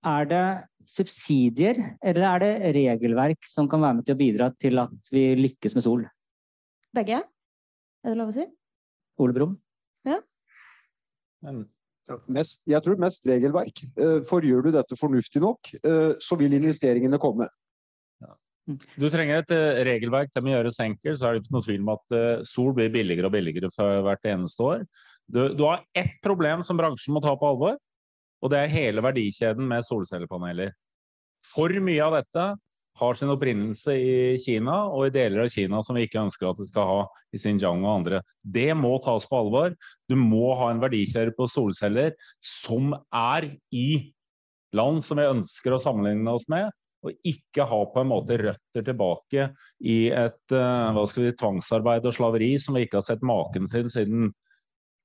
er 0.06 0.28
det 0.30 0.44
subsidier, 0.88 1.80
eller 2.04 2.26
er 2.28 2.42
det 2.42 2.74
regelverk 2.76 3.48
som 3.48 3.68
kan 3.68 3.82
være 3.82 3.98
med 3.98 4.06
til 4.06 4.16
å 4.16 4.20
bidra 4.20 4.48
til 4.61 4.80
at 4.80 5.12
vi 5.12 5.24
lykkes 5.38 5.76
med 5.76 5.84
sol? 5.84 6.06
Begge. 6.96 7.20
Er 8.05 8.14
det 8.14 8.18
lov 8.18 8.33
å 8.33 8.37
si? 8.37 8.46
Ole 9.20 9.35
Brumm? 9.37 9.55
Ja. 10.09 10.20
Mest, 12.33 12.62
jeg 12.68 12.81
tror 12.85 13.01
mest 13.03 13.27
regelverk. 13.29 13.83
Eh, 14.01 14.18
for 14.29 14.46
gjør 14.46 14.68
du 14.68 14.72
dette 14.79 14.98
fornuftig 14.98 15.42
nok, 15.44 15.72
eh, 15.79 16.14
så 16.22 16.38
vil 16.40 16.57
investeringene 16.57 17.20
komme. 17.22 17.48
Du 19.01 19.07
trenger 19.09 19.38
et 19.40 19.48
regelverk 19.48 19.87
regelverk 19.88 20.33
det 20.37 20.42
må 20.44 20.51
gjøres 20.51 20.77
enkelt, 20.85 21.16
så 21.16 21.29
er 21.29 21.37
det 21.37 21.40
ikke 21.40 21.55
noe 21.55 21.64
tvil 21.64 21.85
om 21.87 21.92
at 21.94 22.16
sol 22.44 22.74
blir 22.77 22.90
billigere 22.92 23.24
og 23.24 23.33
billigere 23.33 23.70
for 23.72 24.03
hvert 24.05 24.29
eneste 24.29 24.61
år. 24.61 24.83
Du, 25.24 25.38
du 25.57 25.62
har 25.64 25.87
ett 25.96 26.18
problem 26.20 26.61
som 26.61 26.77
bransjen 26.77 27.16
må 27.16 27.22
ta 27.24 27.33
på 27.33 27.48
alvor, 27.48 27.79
og 28.44 28.53
det 28.53 28.61
er 28.61 28.74
hele 28.74 29.01
verdikjeden 29.01 29.64
med 29.70 29.87
solcellepaneler. 29.88 30.74
For 31.48 31.72
mye 31.81 32.05
av 32.05 32.18
dette 32.18 32.44
har 32.98 33.14
sin 33.14 33.30
opprinnelse 33.32 33.94
i 33.94 34.38
Kina 34.42 34.80
og 34.90 35.06
i 35.06 35.14
deler 35.14 35.44
av 35.44 35.52
Kina 35.52 35.80
som 35.84 35.96
vi 35.98 36.06
ikke 36.06 36.22
ønsker 36.24 36.50
at 36.50 36.61
det 36.61 36.68
skal 36.70 36.88
ha 36.88 36.98
i 37.34 37.40
Xinjiang 37.40 37.84
og 37.84 37.92
andre. 37.92 38.22
Det 38.42 38.70
må 38.78 38.96
tas 39.04 39.26
på 39.28 39.38
alvor. 39.38 39.76
Du 40.11 40.16
må 40.18 40.52
ha 40.58 40.70
en 40.72 40.82
verdikjede 40.82 41.34
på 41.37 41.48
solceller 41.50 42.16
som 42.42 42.94
er 43.14 43.50
i 43.74 43.88
land 44.76 45.00
som 45.04 45.20
vi 45.20 45.28
ønsker 45.28 45.74
å 45.74 45.80
sammenligne 45.80 46.34
oss 46.34 46.48
med, 46.52 46.68
og 47.06 47.14
ikke 47.26 47.64
ha 47.70 47.78
på 47.88 48.02
en 48.02 48.11
måte 48.11 48.37
røtter 48.40 48.84
tilbake 48.84 49.46
i 49.87 49.98
et 50.11 50.54
uh, 50.54 50.90
hva 50.96 51.04
skal 51.08 51.28
vi, 51.28 51.37
tvangsarbeid 51.38 52.08
og 52.08 52.16
slaveri 52.16 52.50
som 52.61 52.76
vi 52.76 52.84
ikke 52.84 52.98
har 52.98 53.06
sett 53.06 53.24
maken 53.24 53.70
sin 53.70 53.88
siden 53.92 54.32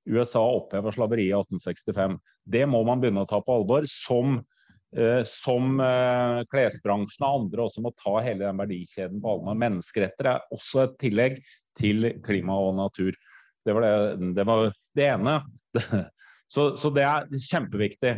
USA 0.10 0.42
oppheva 0.58 0.92
slaveriet 0.92 1.30
i 1.30 1.38
1865. 1.38 2.18
Det 2.44 2.66
må 2.68 2.82
man 2.88 3.00
begynne 3.00 3.24
å 3.24 3.30
ta 3.30 3.40
på 3.40 3.56
alvor, 3.56 3.86
som 3.88 4.42
Eh, 4.42 4.63
som 5.28 5.80
eh, 5.82 6.40
klesbransjen 6.52 7.26
og 7.26 7.42
andre 7.42 7.66
også 7.66 7.84
må 7.84 7.94
ta 7.98 8.16
hele 8.26 8.46
den 8.46 8.62
verdikjeden 8.62 9.22
på 9.24 9.36
alvor. 9.36 9.58
Menneskeretter 9.58 10.34
er 10.34 10.54
også 10.54 10.86
et 10.86 10.98
tillegg 11.02 11.40
til 11.78 12.12
klima 12.26 12.58
og 12.62 12.76
natur. 12.78 13.16
Det 13.64 13.76
var 13.76 13.86
det, 13.86 14.34
det, 14.38 14.46
var 14.46 14.70
det 14.98 15.10
ene. 15.16 15.40
Så, 16.54 16.76
så, 16.78 16.92
det 16.94 17.02
er 17.02 17.24
kjempeviktig. 17.34 18.12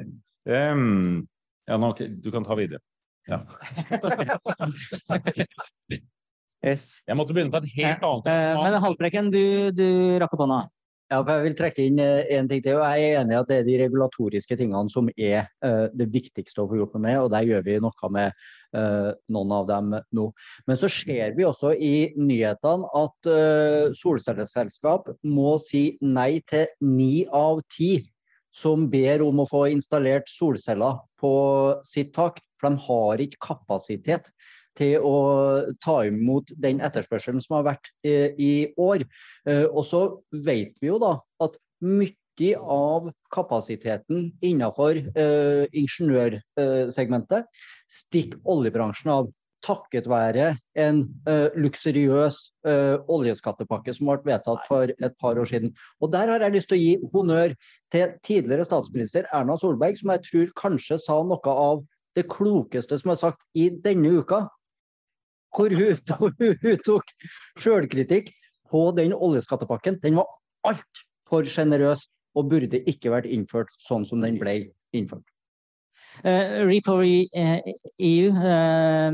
Um, 0.44 1.22
ja, 1.70 1.78
nå, 1.80 1.94
du 1.96 2.26
kan 2.34 2.44
ta 2.44 2.58
videre. 2.60 2.82
Ja. 3.30 3.38
yes. 6.68 7.00
Jeg 7.08 7.16
måtte 7.16 7.32
begynne 7.32 7.54
på 7.54 7.62
et 7.64 7.72
helt 7.78 8.04
annet. 8.04 8.28
Uh, 8.28 8.60
men 8.60 8.76
Haltbrekken, 8.84 9.32
du, 9.32 9.72
du 9.72 9.88
rakk 10.20 10.36
opp 10.36 10.44
hånda. 10.44 10.60
Ja, 11.16 11.22
jeg 11.24 11.44
vil 11.46 11.54
trekke 11.56 11.84
inn 11.88 12.00
eh, 12.04 12.26
en 12.36 12.48
ting 12.50 12.60
til. 12.64 12.76
og 12.76 12.84
Jeg 12.92 13.12
er 13.14 13.22
enig 13.22 13.36
i 13.36 13.40
at 13.40 13.48
det 13.48 13.58
er 13.62 13.68
de 13.68 13.76
regulatoriske 13.80 14.58
tingene 14.60 14.92
som 14.92 15.08
er 15.16 15.46
uh, 15.64 15.86
det 15.96 16.10
viktigste 16.12 16.64
å 16.64 16.68
få 16.68 16.80
gjort 16.80 16.98
noe 16.98 17.04
med, 17.06 17.20
og 17.22 17.30
der 17.32 17.46
gjør 17.48 17.64
vi 17.64 17.76
noe 17.84 18.10
med 18.12 18.34
uh, 18.76 19.14
noen 19.32 19.54
av 19.56 19.70
dem 19.70 19.94
nå. 20.18 20.26
Men 20.68 20.80
så 20.82 20.90
ser 20.92 21.38
vi 21.38 21.46
også 21.48 21.72
i 21.80 21.94
nyhetene 22.20 22.90
at 23.00 23.30
solcelleselskap 23.96 25.14
må 25.24 25.56
si 25.64 25.86
nei 26.04 26.42
til 26.50 26.68
ni 26.84 27.24
av 27.32 27.64
ti 27.72 27.94
som 28.56 28.86
ber 28.92 29.24
om 29.24 29.40
å 29.44 29.48
få 29.48 29.66
installert 29.72 30.28
solceller 30.32 31.00
på 31.20 31.34
sitt 31.88 32.14
tak, 32.16 32.42
for 32.60 32.72
de 32.72 32.88
har 32.88 33.24
ikke 33.24 33.42
kapasitet 33.54 34.32
til 34.78 35.04
å 35.04 35.18
ta 35.84 36.00
imot 36.08 36.52
den 36.62 36.82
etterspørselen 36.84 37.44
som 37.44 37.60
har 37.60 37.70
vært 37.72 37.92
i, 38.06 38.16
i 38.38 38.54
år. 38.82 39.06
Eh, 39.48 39.66
og 39.66 39.86
så 39.88 40.04
vet 40.32 40.76
vi 40.82 40.92
jo 40.92 41.00
da 41.02 41.18
at 41.44 41.58
mye 41.86 42.58
av 42.60 43.08
kapasiteten 43.32 44.28
innenfor 44.44 44.98
uh, 45.16 45.64
ingeniørsegmentet 45.72 47.48
stikker 47.88 48.42
oljebransjen 48.44 49.12
av. 49.14 49.30
Takket 49.66 50.06
være 50.06 50.50
en 50.78 51.00
uh, 51.26 51.48
luksuriøs 51.58 52.36
uh, 52.68 53.00
oljeskattepakke 53.10 53.96
som 53.96 54.12
ble 54.12 54.20
vedtatt 54.28 54.68
for 54.68 54.92
et 54.92 55.16
par 55.18 55.40
år 55.42 55.48
siden. 55.50 55.72
Og 56.04 56.12
Der 56.14 56.30
har 56.30 56.44
jeg 56.44 56.58
lyst 56.58 56.70
til 56.70 56.78
å 56.78 56.84
gi 56.84 57.10
honnør 57.16 57.56
til 57.96 58.14
tidligere 58.28 58.68
statsminister 58.68 59.26
Erna 59.34 59.56
Solberg, 59.58 59.98
som 59.98 60.12
jeg 60.14 60.26
tror 60.28 60.54
kanskje 60.60 61.00
sa 61.02 61.18
noe 61.24 61.56
av 61.56 61.82
det 62.16 62.28
klokeste 62.30 63.00
som 63.00 63.16
er 63.16 63.20
sagt 63.24 63.42
i 63.58 63.70
denne 63.70 64.20
uka. 64.22 64.46
Hvor 65.54 65.76
hun, 65.76 66.00
hun 66.64 66.80
tok 66.86 67.06
sjølkritikk 67.62 68.32
på 68.72 68.92
den 68.98 69.14
oljeskattepakken. 69.14 70.00
Den 70.04 70.16
var 70.20 70.28
altfor 70.66 71.44
sjenerøs 71.48 72.08
og 72.36 72.50
burde 72.52 72.82
ikke 72.90 73.12
vært 73.14 73.30
innført 73.32 73.72
sånn 73.80 74.06
som 74.08 74.22
den 74.24 74.40
ble 74.42 74.54
innført. 74.96 75.24
Uh, 76.26 76.66
Repower 76.68 77.06
EU 77.06 78.30
uh, 78.36 79.12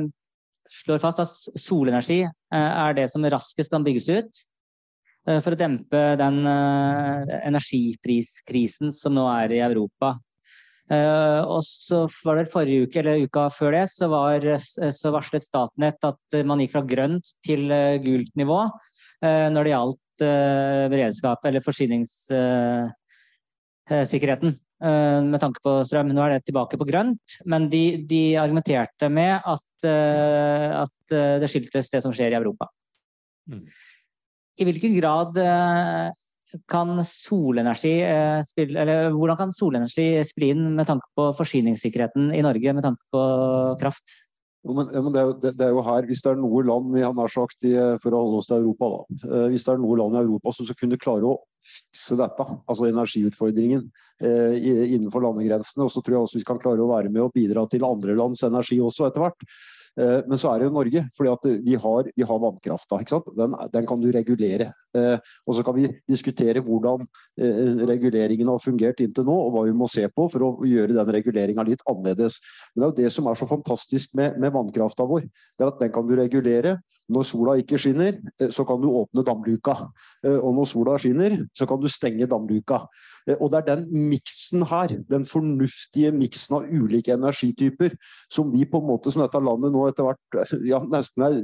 slår 0.82 1.00
fast 1.04 1.20
at 1.22 1.30
solenergi 1.60 2.22
uh, 2.26 2.32
er 2.58 2.94
det 2.98 3.08
som 3.14 3.26
raskest 3.26 3.72
kan 3.74 3.84
bygges 3.86 4.10
ut 4.10 4.34
for 5.22 5.54
å 5.54 5.60
dempe 5.60 6.16
den 6.18 6.42
energipriskrisen 6.50 8.90
som 8.90 9.14
nå 9.14 9.30
er 9.30 9.54
i 9.54 9.62
Europa. 9.62 10.18
Uh, 10.92 11.40
og 11.48 11.62
så 11.64 12.02
var 12.26 12.42
det 12.42 12.50
Forrige 12.52 12.84
uke 12.84 13.00
eller 13.00 13.22
uka 13.24 13.46
før 13.56 13.72
det 13.78 13.86
så, 13.94 14.10
var, 14.12 14.44
så 14.60 15.12
varslet 15.16 15.46
Statnett 15.46 16.04
at 16.04 16.36
man 16.44 16.60
gikk 16.60 16.74
fra 16.74 16.82
grønt 16.84 17.32
til 17.48 17.72
uh, 17.72 17.96
gult 18.04 18.34
nivå 18.40 18.66
når 19.22 19.62
det 19.62 19.70
gjaldt 19.70 20.22
beredskap 20.90 21.46
eller 21.46 21.62
forsyningssikkerheten 21.62 24.56
med 25.30 25.40
tanke 25.44 25.62
på 25.62 25.86
strøm. 25.86 26.10
Nå 26.10 26.18
er 26.26 26.34
det 26.34 26.42
tilbake 26.48 26.74
på 26.82 26.88
grønt, 26.90 27.22
men 27.46 27.70
de, 27.70 28.02
de 28.10 28.34
argumenterte 28.42 29.06
med 29.14 29.46
at, 29.46 29.86
at, 29.86 31.14
det 31.14 31.46
skyldtes 31.54 31.94
det 31.94 32.02
som 32.02 32.10
skjer 32.18 32.34
i 32.34 32.40
Europa. 32.40 32.66
Mm. 33.46 33.62
I 34.58 34.66
hvilken 34.72 34.98
grad 34.98 35.38
kan 36.72 37.00
solenergi 37.08 37.94
eh, 38.06 38.42
spille, 38.46 38.82
eller 38.84 39.14
hvordan 39.16 39.40
kan 39.40 39.54
solenergi 39.56 40.24
spille 40.28 40.56
inn 40.56 40.68
med 40.78 40.90
tanke 40.90 41.08
på 41.18 41.30
forsyningssikkerheten 41.38 42.34
i 42.36 42.44
Norge 42.46 42.76
med 42.76 42.86
tanke 42.86 43.02
på 43.14 43.24
kraft? 43.82 44.18
Jo, 44.62 44.76
men, 44.78 44.92
men 44.94 45.10
det, 45.10 45.22
er 45.22 45.26
jo, 45.26 45.36
det, 45.42 45.52
det, 45.58 45.66
er 45.66 45.72
jo, 45.74 45.82
her, 45.88 46.06
Hvis 46.06 46.22
det 46.22 46.34
er 46.36 46.38
noe 46.38 46.62
land 46.68 46.94
han 47.02 47.18
har 47.18 47.32
sagt, 47.34 47.66
for 48.04 48.14
å 48.14 48.20
holde 48.26 48.42
oss 48.44 48.50
til 48.52 48.60
Europa 48.60 48.92
da, 48.94 49.02
eh, 49.32 49.48
hvis 49.54 49.66
det 49.66 49.74
er 49.74 49.82
noe 49.82 49.98
land 49.98 50.20
i 50.20 50.22
Europa 50.22 50.54
som 50.54 50.68
skal 50.68 50.80
kunne 50.84 51.02
klare 51.02 51.32
å 51.32 51.40
fikse 51.66 52.18
dette, 52.20 52.46
altså 52.70 52.88
energiutfordringen 52.90 53.88
eh, 54.22 54.56
innenfor 54.96 55.26
landegrensene, 55.26 55.88
og 55.88 55.94
så 55.94 56.04
tror 56.04 56.18
jeg 56.18 56.28
også 56.28 56.42
vi 56.42 56.48
kan 56.52 56.62
klare 56.62 56.84
å 56.84 56.92
være 56.92 57.10
med 57.10 57.26
og 57.26 57.34
bidra 57.38 57.66
til 57.70 57.86
andre 57.88 58.18
lands 58.18 58.44
energi 58.46 58.80
også 58.82 59.10
etter 59.10 59.26
hvert, 59.26 59.46
Eh, 59.46 59.81
men 59.98 60.40
så 60.40 60.52
er 60.52 60.62
det 60.62 60.68
jo 60.70 60.74
Norge, 60.76 61.04
fordi 61.16 61.56
vi 61.66 61.76
har, 61.76 62.08
vi 62.16 62.26
har 62.28 62.40
vannkrafta. 62.40 63.00
Den, 63.38 63.56
den, 63.74 63.88
kan 63.88 64.02
du 64.02 64.08
regulere. 64.14 64.72
Eh, 64.98 65.18
og 65.48 65.58
så 65.58 65.66
kan 65.68 65.76
vi 65.76 65.90
diskutere 66.10 66.64
hvordan 66.64 67.04
eh, 67.42 67.82
reguleringen 67.90 68.48
har 68.48 68.62
fungert 68.64 69.02
inntil 69.04 69.28
nå, 69.28 69.36
og 69.36 69.52
hva 69.56 69.66
vi 69.68 69.76
må 69.76 69.90
se 69.92 70.06
på 70.08 70.28
for 70.32 70.48
å 70.48 70.52
gjøre 70.68 70.96
den 70.96 71.14
reguleringa 71.18 71.66
litt 71.68 71.84
annerledes. 71.90 72.40
Men 72.74 72.82
det 72.82 72.88
er 72.88 72.92
jo 72.92 72.98
det 73.02 73.14
som 73.18 73.28
er 73.28 73.40
så 73.40 73.50
fantastisk 73.50 74.16
med, 74.20 74.40
med 74.42 74.56
vannkrafta 74.56 75.08
vår. 75.10 75.28
det 75.28 75.66
er 75.66 75.74
at 75.74 75.84
Den 75.84 75.94
kan 75.94 76.08
du 76.08 76.16
regulere. 76.20 76.78
Når 77.12 77.28
sola 77.28 77.58
ikke 77.60 77.80
skinner, 77.82 78.16
så 78.56 78.64
kan 78.64 78.80
du 78.80 78.88
åpne 78.88 79.26
damluka. 79.28 79.74
Og 80.24 80.54
når 80.56 80.68
sola 80.70 80.94
skinner, 81.02 81.34
så 81.58 81.68
kan 81.68 81.82
du 81.82 81.90
stenge 81.92 82.30
damluka. 82.30 82.86
Og 83.38 83.52
det 83.52 83.62
er 83.62 83.68
den 83.76 84.10
miksen 84.10 84.66
her, 84.70 84.96
den 85.10 85.26
fornuftige 85.30 86.12
miksen 86.16 86.58
av 86.58 86.68
ulike 86.72 87.14
energityper, 87.14 87.94
som 88.34 88.50
vi 88.54 88.66
på 88.66 88.82
en 88.82 88.90
måte 88.90 89.14
som 89.14 89.24
dette 89.24 89.42
landet 89.44 89.74
nå 89.74 89.86
etter 89.90 90.10
hvert 90.10 90.56
ja, 90.66 90.82
nesten 90.90 91.28
er 91.28 91.40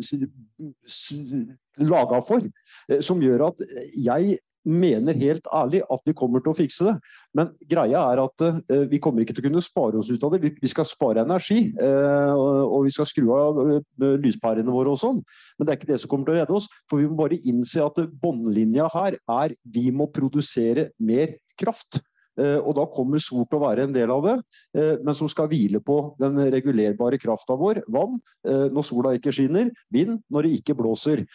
laga 1.77 2.21
for, 2.25 2.41
eh, 2.89 3.01
som 3.05 3.21
gjør 3.21 3.49
at 3.51 3.63
jeg 3.93 4.39
mener 4.67 5.17
helt 5.17 5.47
ærlig 5.55 5.81
at 5.87 6.03
vi 6.07 6.15
kommer 6.17 6.43
til 6.43 6.51
å 6.51 6.57
fikse 6.57 6.87
det. 6.87 6.95
Men 7.37 7.51
greia 7.69 8.03
er 8.11 8.21
at 8.23 8.45
uh, 8.45 8.83
vi 8.91 8.99
kommer 9.03 9.23
ikke 9.23 9.37
til 9.37 9.45
å 9.45 9.47
kunne 9.47 9.63
spare 9.63 9.99
oss 9.99 10.11
ut 10.11 10.23
av 10.27 10.35
det. 10.35 10.41
Vi, 10.43 10.53
vi 10.61 10.71
skal 10.71 10.87
spare 10.89 11.23
energi, 11.23 11.71
uh, 11.79 12.33
og 12.35 12.87
vi 12.87 12.93
skal 12.93 13.09
skru 13.09 13.31
av 13.35 13.61
uh, 13.61 13.79
lyspærene 14.23 14.73
våre 14.73 14.93
og 14.93 15.01
sånn. 15.01 15.23
Men 15.57 15.67
det 15.67 15.73
er 15.73 15.81
ikke 15.81 15.91
det 15.93 16.01
som 16.03 16.11
kommer 16.11 16.29
til 16.29 16.37
å 16.37 16.41
redde 16.41 16.57
oss. 16.59 16.69
For 16.91 17.01
vi 17.01 17.09
må 17.09 17.19
bare 17.23 17.39
innse 17.47 17.83
at 17.85 18.01
båndlinja 18.21 18.89
her 18.93 19.19
er 19.39 19.57
vi 19.63 19.89
må 19.95 20.09
produsere 20.13 20.91
mer 20.99 21.37
kraft. 21.59 22.01
Eh, 22.37 22.57
og 22.61 22.75
da 22.77 22.85
kommer 22.93 23.21
sol 23.21 23.47
til 23.49 23.57
å 23.57 23.63
være 23.63 23.87
en 23.87 23.95
del 23.95 24.11
av 24.13 24.25
det, 24.25 24.35
eh, 24.77 24.93
men 25.03 25.17
som 25.17 25.29
skal 25.31 25.49
hvile 25.49 25.81
på 25.83 25.97
den 26.21 26.37
regulerbare 26.53 27.17
krafta 27.21 27.57
vår, 27.57 27.81
vann, 27.93 28.19
eh, 28.45 28.67
når 28.73 28.85
sola 28.85 29.13
ikke 29.17 29.33
skinner, 29.33 29.71
vind 29.93 30.21
når 30.29 30.47
det 30.47 30.53
ikke 30.59 30.77
blåser. 30.77 31.25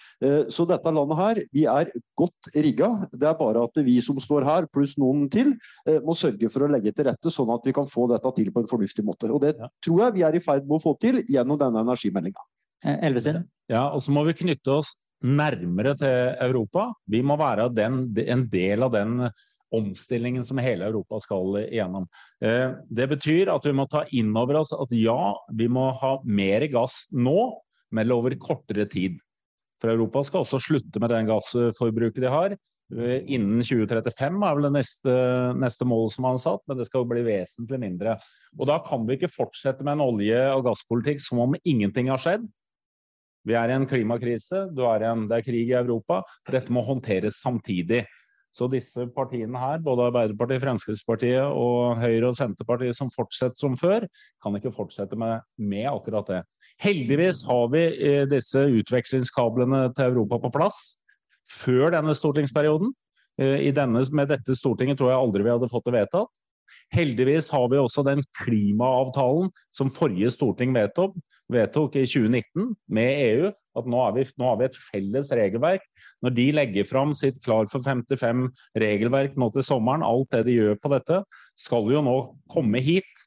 Så 0.52 0.66
dette 0.68 0.90
landet 0.92 1.18
her, 1.18 1.40
vi 1.52 1.64
er 1.66 1.90
godt 2.18 2.48
rigga. 2.54 3.08
Det 3.10 3.26
er 3.28 3.34
bare 3.38 3.64
at 3.64 3.78
vi 3.84 3.98
som 4.00 4.16
står 4.16 4.44
her, 4.46 4.66
pluss 4.72 4.94
noen 4.98 5.28
til, 5.30 5.54
må 6.04 6.14
sørge 6.14 6.50
for 6.52 6.64
å 6.64 6.70
legge 6.70 6.92
til 6.94 7.06
rette 7.08 7.32
sånn 7.32 7.50
at 7.54 7.64
vi 7.66 7.74
kan 7.74 7.88
få 7.88 8.06
dette 8.10 8.32
til 8.36 8.50
på 8.52 8.62
en 8.62 8.70
fornuftig 8.70 9.04
måte. 9.04 9.30
Og 9.32 9.40
det 9.42 9.56
tror 9.82 10.04
jeg 10.04 10.16
vi 10.16 10.24
er 10.26 10.36
i 10.36 10.42
ferd 10.42 10.66
med 10.68 10.78
å 10.78 10.82
få 10.82 10.94
til 11.00 11.22
gjennom 11.26 11.58
denne 11.58 11.82
energimeldinga. 11.82 12.44
Elvestuen? 12.84 13.48
Ja, 13.70 13.88
og 13.90 14.02
så 14.04 14.14
må 14.14 14.24
vi 14.28 14.36
knytte 14.38 14.78
oss 14.78 14.94
nærmere 15.22 15.94
til 15.98 16.36
Europa. 16.42 16.92
Vi 17.06 17.22
må 17.22 17.36
være 17.40 17.68
den, 17.74 18.04
en 18.26 18.46
del 18.50 18.86
av 18.86 18.94
den 18.94 19.18
omstillingen 19.72 20.44
som 20.44 20.61
hele 20.62 20.87
Europa 20.88 21.20
skal 21.24 21.58
igjennom. 21.64 22.08
Eh, 22.44 22.74
det 22.90 23.08
betyr 23.14 23.52
at 23.52 23.66
vi 23.66 23.74
må 23.76 23.88
ta 23.90 24.04
inn 24.12 24.32
over 24.37 24.61
oss 24.62 24.74
at 24.76 24.92
ja, 24.96 25.35
vi 25.52 25.68
må 25.72 25.88
ha 26.00 26.16
mer 26.24 26.66
gass 26.72 27.06
nå, 27.12 27.52
men 27.92 28.14
over 28.14 28.37
kortere 28.40 28.87
tid. 28.90 29.18
For 29.82 29.92
Europa 29.92 30.22
skal 30.28 30.44
også 30.44 30.61
slutte 30.62 31.02
med 31.02 31.11
den 31.11 31.28
gassforbruket 31.30 32.22
de 32.22 32.30
har. 32.30 32.54
Eh, 32.92 33.20
innen 33.35 33.62
2035 33.64 34.42
er 34.44 34.56
vel 34.56 34.66
det 34.68 34.74
neste, 34.76 35.12
neste 35.58 35.87
målet 35.88 36.14
som 36.14 36.26
man 36.26 36.37
har 36.37 36.44
satt, 36.44 36.64
men 36.68 36.78
det 36.78 36.88
skal 36.88 37.06
bli 37.08 37.24
vesentlig 37.26 37.80
mindre. 37.80 38.16
Og 38.58 38.66
Da 38.68 38.78
kan 38.85 39.06
vi 39.08 39.16
ikke 39.16 39.32
fortsette 39.32 39.85
med 39.85 39.96
en 39.96 40.06
olje- 40.06 40.50
og 40.52 40.66
gasspolitikk 40.68 41.22
som 41.24 41.40
om 41.42 41.56
ingenting 41.64 42.12
har 42.12 42.20
skjedd. 42.20 42.44
Vi 43.44 43.56
er 43.58 43.70
i 43.70 43.74
en 43.74 43.88
klimakrise, 43.90 44.68
er 44.70 45.04
en, 45.08 45.26
det 45.26 45.40
er 45.40 45.46
krig 45.46 45.70
i 45.72 45.78
Europa. 45.78 46.22
Dette 46.46 46.70
må 46.70 46.85
håndteres 46.87 47.40
samtidig. 47.42 48.04
Så 48.52 48.68
disse 48.68 49.06
partiene 49.16 49.56
her, 49.56 49.80
både 49.80 50.10
Arbeiderpartiet, 50.10 50.60
Fremskrittspartiet 50.60 51.54
og 51.56 51.96
Høyre 52.02 52.28
og 52.28 52.36
Senterpartiet 52.36 52.96
som 52.98 53.08
fortsetter 53.12 53.56
som 53.56 53.78
før, 53.80 54.04
kan 54.44 54.58
ikke 54.58 54.74
fortsette 54.74 55.16
med, 55.16 55.40
med 55.56 55.88
akkurat 55.88 56.28
det. 56.28 56.42
Heldigvis 56.82 57.42
har 57.48 57.70
vi 57.72 57.86
eh, 57.96 58.24
disse 58.28 58.60
utvekslingskablene 58.80 59.86
til 59.96 60.10
Europa 60.10 60.40
på 60.42 60.52
plass 60.52 60.84
før 61.48 61.94
denne 61.96 62.14
stortingsperioden. 62.16 62.92
Eh, 63.40 63.70
denne, 63.74 64.04
med 64.12 64.28
dette 64.34 64.56
Stortinget 64.58 65.00
tror 65.00 65.12
jeg 65.12 65.22
aldri 65.22 65.46
vi 65.46 65.54
hadde 65.54 65.72
fått 65.72 65.88
det 65.88 65.96
vedtatt. 65.96 66.32
Heldigvis 66.92 67.48
har 67.54 67.70
vi 67.72 67.80
også 67.80 68.04
den 68.04 68.20
klimaavtalen 68.42 69.48
som 69.72 69.90
forrige 69.92 70.32
storting 70.34 70.74
vedtok, 70.76 71.16
vedtok 71.52 71.96
i 71.96 72.04
2019 72.04 72.74
med 72.92 73.22
EU, 73.30 73.52
at 73.78 73.88
nå 73.88 74.00
har, 74.02 74.14
vi, 74.16 74.26
nå 74.38 74.50
har 74.50 74.61
vi 74.61 74.68
et 74.68 74.78
felles 74.90 75.32
regelverk. 75.32 75.85
Når 76.24 76.37
de 76.37 76.46
legger 76.58 76.88
fram 76.88 77.16
sitt 77.18 77.40
Klar 77.42 77.66
for 77.70 77.85
55-regelverk 77.85 79.38
nå 79.40 79.48
til 79.54 79.66
sommeren, 79.66 80.04
alt 80.06 80.30
det 80.35 80.44
de 80.48 80.58
gjør 80.58 80.78
på 80.82 80.92
dette, 80.92 81.22
skal 81.58 81.90
jo 81.92 82.04
nå 82.04 82.16
komme 82.52 82.82
hit. 82.85 83.26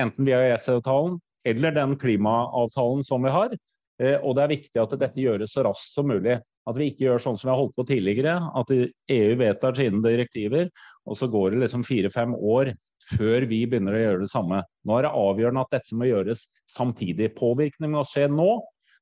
Enten 0.00 0.26
via 0.26 0.40
EØS-avtalen 0.46 1.20
eller 1.44 1.74
den 1.76 1.94
klimaavtalen 2.00 3.04
som 3.04 3.24
vi 3.24 3.32
har. 3.34 3.54
Eh, 4.02 4.16
og 4.16 4.34
det 4.36 4.44
er 4.44 4.54
viktig 4.56 4.80
at 4.80 4.96
dette 4.98 5.22
gjøres 5.22 5.54
så 5.54 5.64
raskt 5.66 5.94
som 5.94 6.08
mulig. 6.10 6.38
At 6.64 6.78
vi 6.80 6.88
ikke 6.88 7.04
gjør 7.04 7.20
sånn 7.20 7.36
som 7.36 7.50
vi 7.50 7.52
har 7.52 7.60
holdt 7.60 7.76
på 7.76 7.84
tidligere, 7.90 8.38
at 8.56 8.70
EU 8.72 9.34
vedtar 9.36 9.76
sine 9.76 10.00
direktiver, 10.00 10.70
og 11.04 11.18
så 11.20 11.28
går 11.28 11.52
det 11.52 11.66
liksom 11.66 11.84
fire-fem 11.84 12.32
år 12.34 12.72
før 13.04 13.44
vi 13.50 13.58
begynner 13.68 13.98
å 13.98 14.00
gjøre 14.00 14.22
det 14.22 14.30
samme. 14.32 14.62
Nå 14.88 14.96
er 14.96 15.04
det 15.04 15.16
avgjørende 15.20 15.64
at 15.66 15.74
dette 15.76 15.98
må 15.98 16.08
gjøres 16.08 16.46
samtidig. 16.72 17.34
Påvirkning 17.36 17.92
må 17.92 18.06
skje 18.08 18.30
nå. 18.32 18.48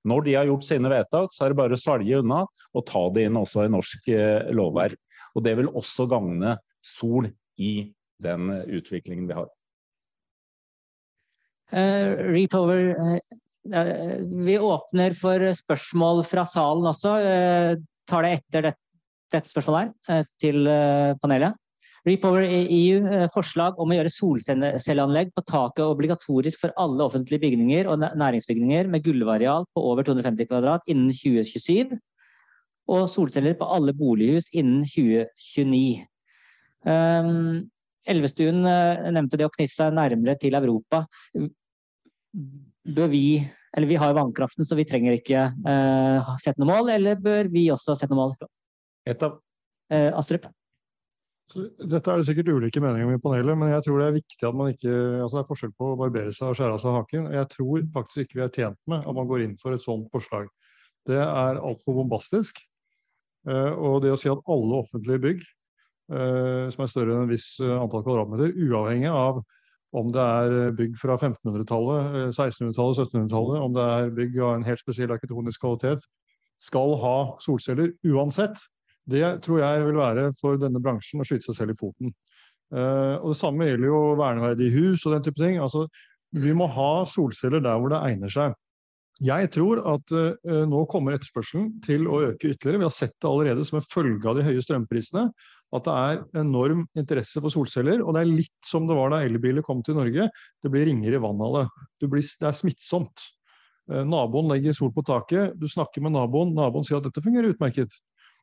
Når 0.08 0.26
de 0.26 0.36
har 0.38 0.48
gjort 0.50 0.66
sine 0.66 0.90
vedtak, 0.90 1.32
så 1.34 1.44
er 1.44 1.52
det 1.52 1.58
bare 1.60 1.76
å 1.76 1.80
svelge 1.80 2.20
unna 2.22 2.42
og 2.46 2.86
ta 2.88 3.02
det 3.14 3.28
inn 3.28 3.38
også 3.38 3.66
i 3.66 3.72
norsk 3.72 4.08
eh, 4.14 4.52
lovverk. 4.54 4.98
Og 5.36 5.46
det 5.46 5.56
vil 5.60 5.70
også 5.70 6.08
gagne 6.10 6.56
Sol 6.82 7.28
i 7.62 7.92
den 8.22 8.50
utviklingen 8.50 9.28
vi 9.28 9.36
har. 9.38 9.46
Uh, 11.72 12.34
Repower 12.34 12.90
uh, 12.98 13.14
vi 14.44 14.58
åpner 14.58 15.14
for 15.16 15.46
spørsmål 15.56 16.24
fra 16.26 16.42
salen 16.50 16.90
også. 16.90 17.14
Uh, 17.22 17.84
tar 18.10 18.26
det 18.26 18.32
etter 18.40 18.72
dette 19.32 19.50
spørsmålet 19.50 19.92
her, 20.08 20.20
eh, 20.20 20.24
til 20.40 20.66
eh, 20.68 21.14
panelet. 21.22 21.56
Repower 22.08 22.42
EU 22.42 23.26
forslag 23.30 23.76
om 23.78 23.92
å 23.92 23.96
gjøre 23.96 24.10
solcelleanlegg 24.10 25.30
på 25.36 25.44
taket 25.46 25.84
obligatorisk 25.86 26.64
for 26.64 26.74
alle 26.82 27.04
offentlige 27.04 27.44
bygninger 27.44 27.86
og 27.90 28.02
næringsbygninger 28.02 28.90
med 28.90 29.04
gulvareal 29.06 29.68
på 29.70 29.84
over 29.92 30.08
250 30.08 30.48
kvadrat 30.50 30.90
innen 30.90 31.12
2027. 31.14 31.94
Og 32.90 33.06
solceller 33.06 33.54
på 33.58 33.68
alle 33.70 33.94
bolighus 33.94 34.50
innen 34.50 34.82
2029. 34.82 36.02
Um, 36.90 37.62
Elvestuen 38.10 38.64
nevnte 38.66 39.38
det 39.38 39.46
å 39.46 39.54
knytte 39.54 39.76
seg 39.76 39.94
nærmere 39.94 40.34
til 40.42 40.58
Europa 40.58 41.04
bør 42.83 43.12
vi 43.12 43.27
eller 43.72 43.88
vi 43.88 43.96
har 43.96 44.12
vannkraften, 44.12 44.66
så 44.68 44.77
vi 44.77 44.85
trenger 44.85 45.16
ikke 45.16 45.46
uh, 45.64 46.35
sette 46.42 46.60
noe 46.60 46.68
mål, 46.68 46.90
eller 46.92 47.20
bør 47.20 47.48
vi 47.52 47.70
også 47.72 47.94
sette 47.96 48.12
noe 48.12 48.27
mål? 48.27 48.50
Et 49.08 49.24
av, 49.24 49.38
uh, 49.94 50.10
Astrup? 50.18 50.44
Dette 51.55 52.13
er 52.13 52.21
det 52.21 52.27
sikkert 52.29 52.50
ulike 52.53 52.81
meninger 52.83 53.09
om 53.09 53.15
i 53.15 53.21
panelet, 53.23 53.59
men 53.59 53.71
jeg 53.73 53.85
tror 53.87 54.00
det 54.00 54.09
er 54.09 54.17
viktig 54.17 54.46
at 54.48 54.57
man 54.57 54.73
ikke 54.73 54.92
altså 55.23 55.38
Det 55.38 55.42
er 55.42 55.48
forskjell 55.50 55.73
på 55.79 55.88
å 55.92 55.96
barbere 56.00 56.35
seg 56.35 56.50
og 56.50 56.59
skjære 56.59 56.77
av 56.77 56.83
seg 56.83 56.96
haken. 56.96 57.31
Jeg 57.37 57.48
tror 57.53 57.87
faktisk 57.94 58.23
ikke 58.25 58.38
vi 58.38 58.44
er 58.46 58.53
tjent 58.57 58.79
med 58.90 59.07
at 59.07 59.17
man 59.19 59.31
går 59.31 59.46
inn 59.46 59.57
for 59.61 59.77
et 59.77 59.85
sånt 59.85 60.09
forslag. 60.15 60.48
Det 61.09 61.19
er 61.19 61.61
altfor 61.61 61.98
bombastisk. 61.98 62.61
Eh, 63.48 63.73
Og 63.75 64.03
det 64.05 64.13
å 64.15 64.21
si 64.21 64.31
at 64.31 64.44
alle 64.55 64.79
offentlige 64.85 65.23
bygg 65.23 65.42
eh, 65.42 66.69
som 66.71 66.85
er 66.85 66.90
større 66.92 67.17
enn 67.17 67.25
en 67.27 67.33
viss 67.33 67.57
eh, 67.61 67.75
antall 67.75 68.05
kvadratmeter, 68.07 68.55
uavhengig 68.69 69.11
av 69.11 69.42
om 69.92 70.13
det 70.13 70.23
er 70.25 70.77
bygg 70.77 70.94
fra 70.96 71.19
1500-tallet, 71.19 72.15
eh, 72.17 72.29
1600-tallet, 72.31 73.03
1700-tallet, 73.13 73.59
om 73.61 73.75
det 73.77 73.88
er 73.96 74.15
bygg 74.17 74.38
av 74.40 74.55
en 74.57 74.69
helt 74.69 74.81
spesiell 74.81 75.13
arkitektonisk 75.13 75.61
kvalitet, 75.61 76.07
skal 76.63 76.94
ha 77.03 77.17
solceller 77.42 77.92
uansett. 78.07 78.63
Det 79.11 79.25
tror 79.42 79.63
jeg 79.63 79.87
vil 79.87 79.98
være 79.98 80.29
for 80.38 80.61
denne 80.61 80.83
bransjen 80.83 81.23
å 81.23 81.27
skyte 81.27 81.48
seg 81.48 81.59
selv 81.59 81.75
i 81.75 81.79
foten. 81.79 82.13
Eh, 82.73 83.17
og 83.19 83.33
Det 83.33 83.38
samme 83.40 83.69
gjelder 83.69 83.90
jo 83.90 84.03
verneverdige 84.21 84.75
hus 84.77 85.07
og 85.07 85.17
den 85.17 85.25
type 85.27 85.42
ting. 85.42 85.59
Altså, 85.63 85.87
vi 86.33 86.55
må 86.57 86.69
ha 86.71 86.92
solceller 87.09 87.65
der 87.65 87.81
hvor 87.81 87.92
det 87.92 88.03
egner 88.07 88.33
seg. 88.33 88.55
Jeg 89.23 89.50
tror 89.55 89.83
at 89.92 90.15
eh, 90.17 90.63
nå 90.67 90.87
kommer 90.90 91.15
etterspørselen 91.15 91.69
til 91.85 92.09
å 92.09 92.23
øke 92.31 92.55
ytterligere. 92.55 92.81
Vi 92.81 92.88
har 92.88 92.94
sett 92.94 93.15
det 93.21 93.29
allerede 93.29 93.67
som 93.69 93.79
en 93.79 93.85
følge 93.85 94.31
av 94.31 94.38
de 94.38 94.46
høye 94.46 94.63
strømprisene. 94.65 95.27
At 95.73 95.87
det 95.87 95.92
er 95.98 96.40
enorm 96.42 96.87
interesse 96.98 97.40
for 97.40 97.53
solceller. 97.53 98.03
Og 98.05 98.17
det 98.17 98.23
er 98.23 98.33
litt 98.33 98.67
som 98.67 98.88
det 98.88 98.96
var 98.96 99.13
da 99.13 99.21
elbiler 99.25 99.65
kom 99.67 99.85
til 99.85 99.98
Norge. 99.98 100.31
Det 100.63 100.73
blir 100.73 100.88
ringer 100.88 101.15
i 101.15 101.23
vannet 101.23 101.46
av 101.48 101.59
det. 101.59 101.67
Det, 102.03 102.25
er 102.48 102.57
smittsomt. 102.57 103.27
Eh, 103.92 104.03
Naboen 104.09 104.50
legger 104.53 104.77
sol 104.77 104.94
på 104.94 105.05
taket, 105.07 105.59
du 105.59 105.69
snakker 105.71 106.05
med 106.05 106.17
naboen, 106.17 106.55
naboen 106.57 106.87
sier 106.87 107.00
at 107.00 107.09
dette 107.09 107.23
fungerer 107.25 107.53
utmerket. 107.53 107.94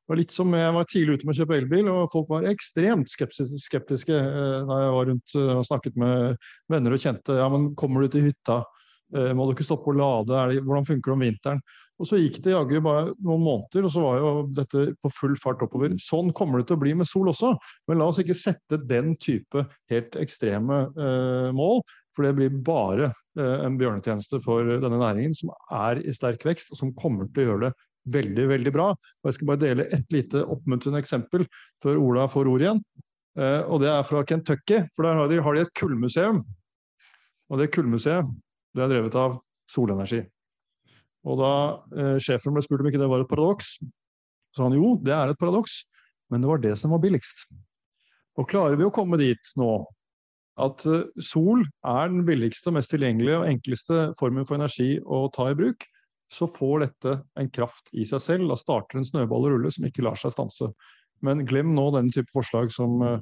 Det 0.09 0.15
var 0.15 0.17
litt 0.23 0.31
som 0.33 0.53
Jeg 0.57 0.73
var 0.73 0.85
tidlig 0.89 1.15
ute 1.19 1.27
med 1.27 1.35
å 1.35 1.37
kjøpe 1.37 1.57
elbil, 1.59 1.87
og 1.93 2.07
folk 2.09 2.31
var 2.31 2.45
ekstremt 2.49 3.11
skeptiske, 3.11 3.59
skeptiske 3.61 4.15
eh, 4.17 4.55
da 4.65 4.77
jeg 4.81 4.93
var 4.95 5.05
rundt 5.05 5.33
eh, 5.37 5.49
og 5.53 5.67
snakket 5.67 5.99
med 6.01 6.47
venner 6.73 6.95
og 6.95 7.03
kjente. 7.03 7.35
Ja, 7.37 7.45
men 7.53 7.67
kommer 7.77 8.01
du 8.01 8.15
til 8.15 8.23
hytta? 8.25 8.63
Eh, 9.13 9.29
Må 9.37 9.45
du 9.45 9.53
ikke 9.53 9.67
stoppe 9.67 9.93
å 9.93 9.93
lade? 9.93 10.39
Det, 10.49 10.63
hvordan 10.65 10.87
funker 10.87 11.11
det 11.11 11.13
om 11.13 11.25
vinteren? 11.27 11.61
Og 12.01 12.09
Så 12.09 12.17
gikk 12.17 12.39
det 12.41 12.55
jaggu 12.55 12.79
bare 12.81 13.11
noen 13.21 13.43
måneder, 13.43 13.85
og 13.85 13.93
så 13.93 14.01
var 14.01 14.17
jo 14.17 14.31
dette 14.57 14.85
på 14.97 15.11
full 15.13 15.35
fart 15.37 15.61
oppover. 15.67 15.93
Sånn 16.01 16.33
kommer 16.33 16.57
det 16.57 16.71
til 16.71 16.79
å 16.79 16.81
bli 16.87 16.95
med 16.97 17.09
sol 17.11 17.29
også, 17.29 17.51
men 17.85 18.01
la 18.01 18.07
oss 18.09 18.21
ikke 18.23 18.37
sette 18.39 18.79
den 18.89 19.11
type 19.21 19.61
helt 19.93 20.17
ekstreme 20.17 20.87
eh, 20.89 21.51
mål. 21.53 21.83
For 22.17 22.25
det 22.25 22.33
blir 22.39 22.57
bare 22.65 23.11
eh, 23.37 23.59
en 23.61 23.77
bjørnetjeneste 23.77 24.41
for 24.41 24.73
denne 24.81 25.03
næringen, 25.03 25.37
som 25.37 25.53
er 25.69 26.01
i 26.01 26.17
sterk 26.17 26.49
vekst, 26.49 26.73
og 26.73 26.81
som 26.81 26.95
kommer 26.97 27.29
til 27.29 27.45
å 27.45 27.47
gjøre 27.51 27.67
det 27.67 27.75
veldig, 28.13 28.47
veldig 28.53 28.73
bra. 28.75 28.89
Og 28.93 29.29
Jeg 29.29 29.37
skal 29.37 29.51
bare 29.51 29.63
dele 29.63 29.87
et 29.95 30.15
lite 30.15 30.43
oppmuntrende 30.43 31.01
eksempel 31.01 31.45
før 31.83 32.01
Ola 32.01 32.27
får 32.31 32.49
ord 32.51 32.65
igjen. 32.65 32.81
Eh, 33.39 33.61
og 33.67 33.81
Det 33.83 33.91
er 33.91 34.07
fra 34.07 34.23
Kentucky, 34.23 34.83
for 34.95 35.07
der 35.07 35.19
har 35.19 35.29
de, 35.31 35.41
har 35.41 35.55
de 35.55 35.61
et 35.65 35.75
kullmuseum. 35.77 36.43
Og 37.49 37.59
det 37.59 37.71
kullmuseet 37.73 38.27
det 38.75 38.83
er 38.83 38.91
drevet 38.91 39.15
av 39.17 39.39
solenergi. 39.69 40.21
Og 41.27 41.39
da 41.39 41.53
eh, 41.97 42.17
sjefen 42.21 42.55
ble 42.55 42.63
spurt 42.63 42.83
om 42.83 42.89
ikke 42.89 43.01
det 43.01 43.09
var 43.09 43.23
et 43.23 43.29
paradoks, 43.31 43.77
sa 44.55 44.65
han 44.65 44.77
jo, 44.77 44.95
det 45.03 45.13
er 45.13 45.31
et 45.31 45.39
paradoks, 45.39 45.83
men 46.29 46.41
det 46.41 46.49
var 46.49 46.61
det 46.63 46.75
som 46.79 46.93
var 46.93 47.01
billigst. 47.03 47.47
Og 48.39 48.47
klarer 48.49 48.77
vi 48.79 48.85
å 48.87 48.93
komme 48.93 49.19
dit 49.19 49.53
nå 49.59 49.73
at 50.59 50.85
eh, 50.89 51.07
sol 51.23 51.63
er 51.87 52.11
den 52.11 52.25
billigste 52.27 52.71
og 52.71 52.77
mest 52.77 52.93
tilgjengelige 52.93 53.41
og 53.41 53.47
enkleste 53.49 54.09
formen 54.19 54.47
for 54.47 54.59
energi 54.59 54.97
å 55.03 55.25
ta 55.33 55.49
i 55.51 55.57
bruk, 55.57 55.85
så 56.31 56.47
får 56.47 56.85
dette 56.85 57.17
en 57.39 57.49
kraft 57.49 57.89
i 57.97 58.05
seg 58.05 58.21
selv. 58.21 58.49
Da 58.51 58.57
starter 58.59 58.99
en 58.99 59.07
snøball 59.07 59.47
å 59.47 59.53
rulle 59.55 59.71
som 59.73 59.87
ikke 59.87 60.05
lar 60.05 60.19
seg 60.19 60.33
stanse. 60.35 60.69
Men 61.25 61.43
glem 61.47 61.73
nå 61.75 61.89
denne 61.95 62.13
type 62.13 62.31
forslag 62.33 62.71
som, 62.71 63.01
eh, 63.03 63.19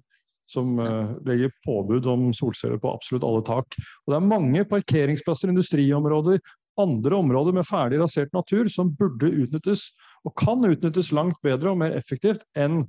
som 0.51 0.77
eh, 0.83 1.13
legger 1.27 1.55
påbud 1.65 2.07
om 2.11 2.29
solceller 2.35 2.81
på 2.83 2.91
absolutt 2.93 3.25
alle 3.27 3.43
tak. 3.47 3.77
Og 4.05 4.13
det 4.13 4.19
er 4.19 4.31
mange 4.33 4.65
parkeringsplasser, 4.69 5.53
industriområder, 5.53 6.41
andre 6.77 7.17
områder 7.17 7.55
med 7.57 7.65
ferdig 7.65 8.01
rasert 8.03 8.35
natur 8.37 8.67
som 8.69 8.91
burde 8.99 9.31
utnyttes, 9.31 9.89
og 10.27 10.35
kan 10.37 10.61
utnyttes 10.67 11.09
langt 11.15 11.39
bedre 11.45 11.71
og 11.71 11.79
mer 11.81 11.95
effektivt 11.97 12.43
enn 12.59 12.83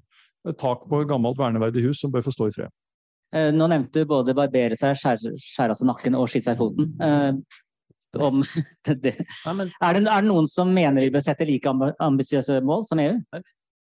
et 0.48 0.58
tak 0.60 0.84
på 0.88 1.00
et 1.02 1.08
gammelt 1.08 1.38
verneverdig 1.38 1.86
hus 1.86 2.02
som 2.02 2.12
bør 2.12 2.26
få 2.26 2.34
stå 2.34 2.50
i 2.50 2.58
fred. 2.58 2.74
Eh, 3.36 3.48
Nå 3.54 3.70
nevnte 3.70 4.02
du 4.02 4.10
både 4.10 4.36
barbere 4.36 4.76
seg, 4.78 4.98
skjære, 4.98 5.32
skjære 5.40 5.74
av 5.74 5.80
seg 5.80 5.88
nakken 5.88 6.18
og 6.18 6.28
skyte 6.30 6.50
seg 6.50 6.58
i 6.58 6.60
foten. 6.60 6.92
Eh, 8.16 8.24
om 8.24 8.42
det. 9.04 9.14
Er, 9.44 9.62
det, 9.64 9.76
er 9.82 10.00
det 10.00 10.26
noen 10.28 10.48
som 10.50 10.72
mener 10.74 11.04
vi 11.04 11.12
bør 11.14 11.24
sette 11.24 11.46
like 11.48 11.68
amb- 11.70 11.94
ambisiøse 12.00 12.60
mål 12.64 12.84
som 12.88 13.02
EU? 13.02 13.16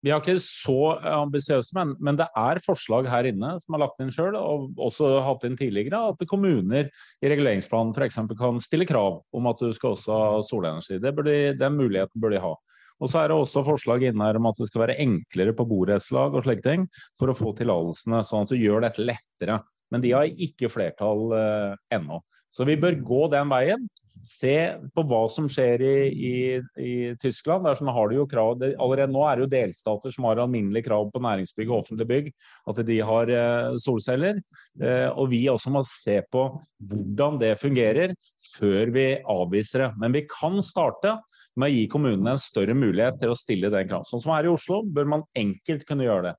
Vi 0.05 0.11
har 0.13 0.21
ikke 0.21 0.37
så 0.37 0.99
ambisiøse, 1.15 1.73
men, 1.73 1.95
men 1.97 2.17
det 2.19 2.27
er 2.37 2.59
forslag 2.61 3.07
her 3.09 3.25
inne 3.25 3.55
som 3.57 3.73
er 3.73 3.81
lagt 3.81 4.03
inn 4.03 4.11
sjøl, 4.13 4.35
og 4.37 4.77
også 4.77 5.15
hatt 5.25 5.47
inn 5.47 5.57
tidligere, 5.57 5.97
at 6.11 6.21
kommuner 6.29 6.91
i 7.25 7.31
reguleringsplanen 7.31 7.95
f.eks. 7.95 8.19
kan 8.37 8.61
stille 8.61 8.85
krav 8.85 9.23
om 9.33 9.49
at 9.49 9.63
du 9.63 9.73
skal 9.73 9.95
også 9.95 10.19
ha 10.19 10.43
solenergi. 10.45 10.99
De, 11.01 11.33
den 11.57 11.79
muligheten 11.79 12.21
bør 12.21 12.35
de 12.35 12.43
ha. 12.43 12.53
Og 13.01 13.09
så 13.11 13.23
er 13.23 13.31
det 13.31 13.39
også 13.39 13.65
forslag 13.67 14.05
inne 14.07 14.29
her 14.29 14.37
om 14.39 14.45
at 14.47 14.61
det 14.61 14.69
skal 14.69 14.85
være 14.85 14.99
enklere 15.03 15.55
på 15.57 15.65
borettslag 15.67 16.37
og 16.37 16.45
slike 16.45 16.63
ting 16.63 16.85
for 17.19 17.31
å 17.31 17.35
få 17.35 17.55
tillatelsene, 17.57 18.21
sånn 18.23 18.45
at 18.45 18.53
du 18.53 18.61
gjør 18.61 18.85
dette 18.85 19.03
lettere. 19.03 19.57
Men 19.91 20.05
de 20.05 20.13
har 20.15 20.29
ikke 20.29 20.69
flertall 20.71 21.33
eh, 21.35 21.73
ennå. 21.97 22.21
Så 22.55 22.63
vi 22.69 22.77
bør 22.79 22.95
gå 23.03 23.25
den 23.33 23.49
veien. 23.51 23.89
Se 24.25 24.53
på 24.95 25.03
hva 25.09 25.21
som 25.31 25.47
skjer 25.51 25.81
i, 25.85 25.95
i, 26.09 26.35
i 26.81 26.93
Tyskland. 27.21 27.65
Der 27.67 27.77
sånn 27.77 27.91
har 27.93 28.09
de 28.09 28.19
jo 28.19 28.27
krav, 28.29 28.55
det, 28.61 28.71
allerede 28.81 29.13
nå 29.13 29.25
er 29.27 29.37
det 29.37 29.45
jo 29.45 29.51
delstater 29.51 30.13
som 30.15 30.27
har 30.29 30.41
alminnelige 30.41 30.87
krav 30.87 31.09
på 31.13 31.21
næringsbygg 31.25 31.71
og 31.71 31.81
offentlige 31.81 32.11
bygg, 32.11 32.31
at 32.71 32.81
de 32.87 32.99
har 33.09 33.33
eh, 33.33 33.75
solceller. 33.81 34.39
Eh, 34.81 35.09
og 35.11 35.29
vi 35.33 35.43
også 35.51 35.73
må 35.75 35.83
se 35.89 36.21
på 36.31 36.47
hvordan 36.85 37.41
det 37.41 37.53
fungerer 37.61 38.15
før 38.55 38.93
vi 38.95 39.07
avviser 39.35 39.85
det. 39.85 39.91
Men 40.01 40.15
vi 40.15 40.25
kan 40.29 40.57
starte 40.65 41.17
med 41.55 41.69
å 41.69 41.75
gi 41.75 41.85
kommunene 41.91 42.35
en 42.35 42.41
større 42.41 42.75
mulighet 42.77 43.21
til 43.21 43.31
å 43.31 43.37
stille 43.39 43.71
den 43.73 43.91
krav. 43.91 44.07
Sånn 44.07 44.23
som 44.23 44.33
her 44.35 44.47
i 44.47 44.51
Oslo, 44.51 44.81
bør 44.83 45.13
man 45.17 45.29
enkelt 45.37 45.85
kunne 45.87 46.07
gjøre 46.07 46.31
det. 46.31 46.35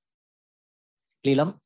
Liland? 1.27 1.57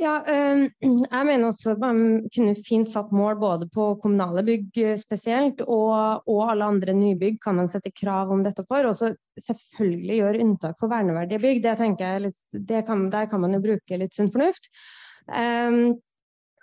Ja, 0.00 0.12
eh, 0.26 0.62
jeg 0.82 1.26
mener 1.28 1.48
også 1.50 1.74
man 1.80 2.22
kunne 2.32 2.54
fint 2.64 2.90
satt 2.90 3.10
mål 3.14 3.36
både 3.40 3.68
på 3.72 3.90
kommunale 4.02 4.44
bygg 4.46 4.78
eh, 4.80 4.94
spesielt, 4.98 5.60
og, 5.66 6.24
og 6.30 6.40
alle 6.48 6.68
andre 6.74 6.94
nybygg 6.96 7.36
kan 7.42 7.58
man 7.58 7.68
sette 7.70 7.92
krav 7.94 8.32
om 8.32 8.44
dette 8.44 8.64
for. 8.68 8.88
Og 8.88 8.96
selvfølgelig 9.42 10.20
gjøre 10.20 10.44
unntak 10.46 10.78
for 10.80 10.92
verneverdige 10.92 11.42
bygg. 11.42 11.60
Det 11.66 11.76
tenker 11.80 12.14
jeg 12.14 12.24
litt, 12.28 12.40
kan, 12.88 13.10
Der 13.12 13.28
kan 13.30 13.44
man 13.44 13.58
jo 13.58 13.62
bruke 13.64 14.00
litt 14.00 14.16
sunn 14.16 14.32
fornuft. 14.32 14.70
Um, 15.28 15.98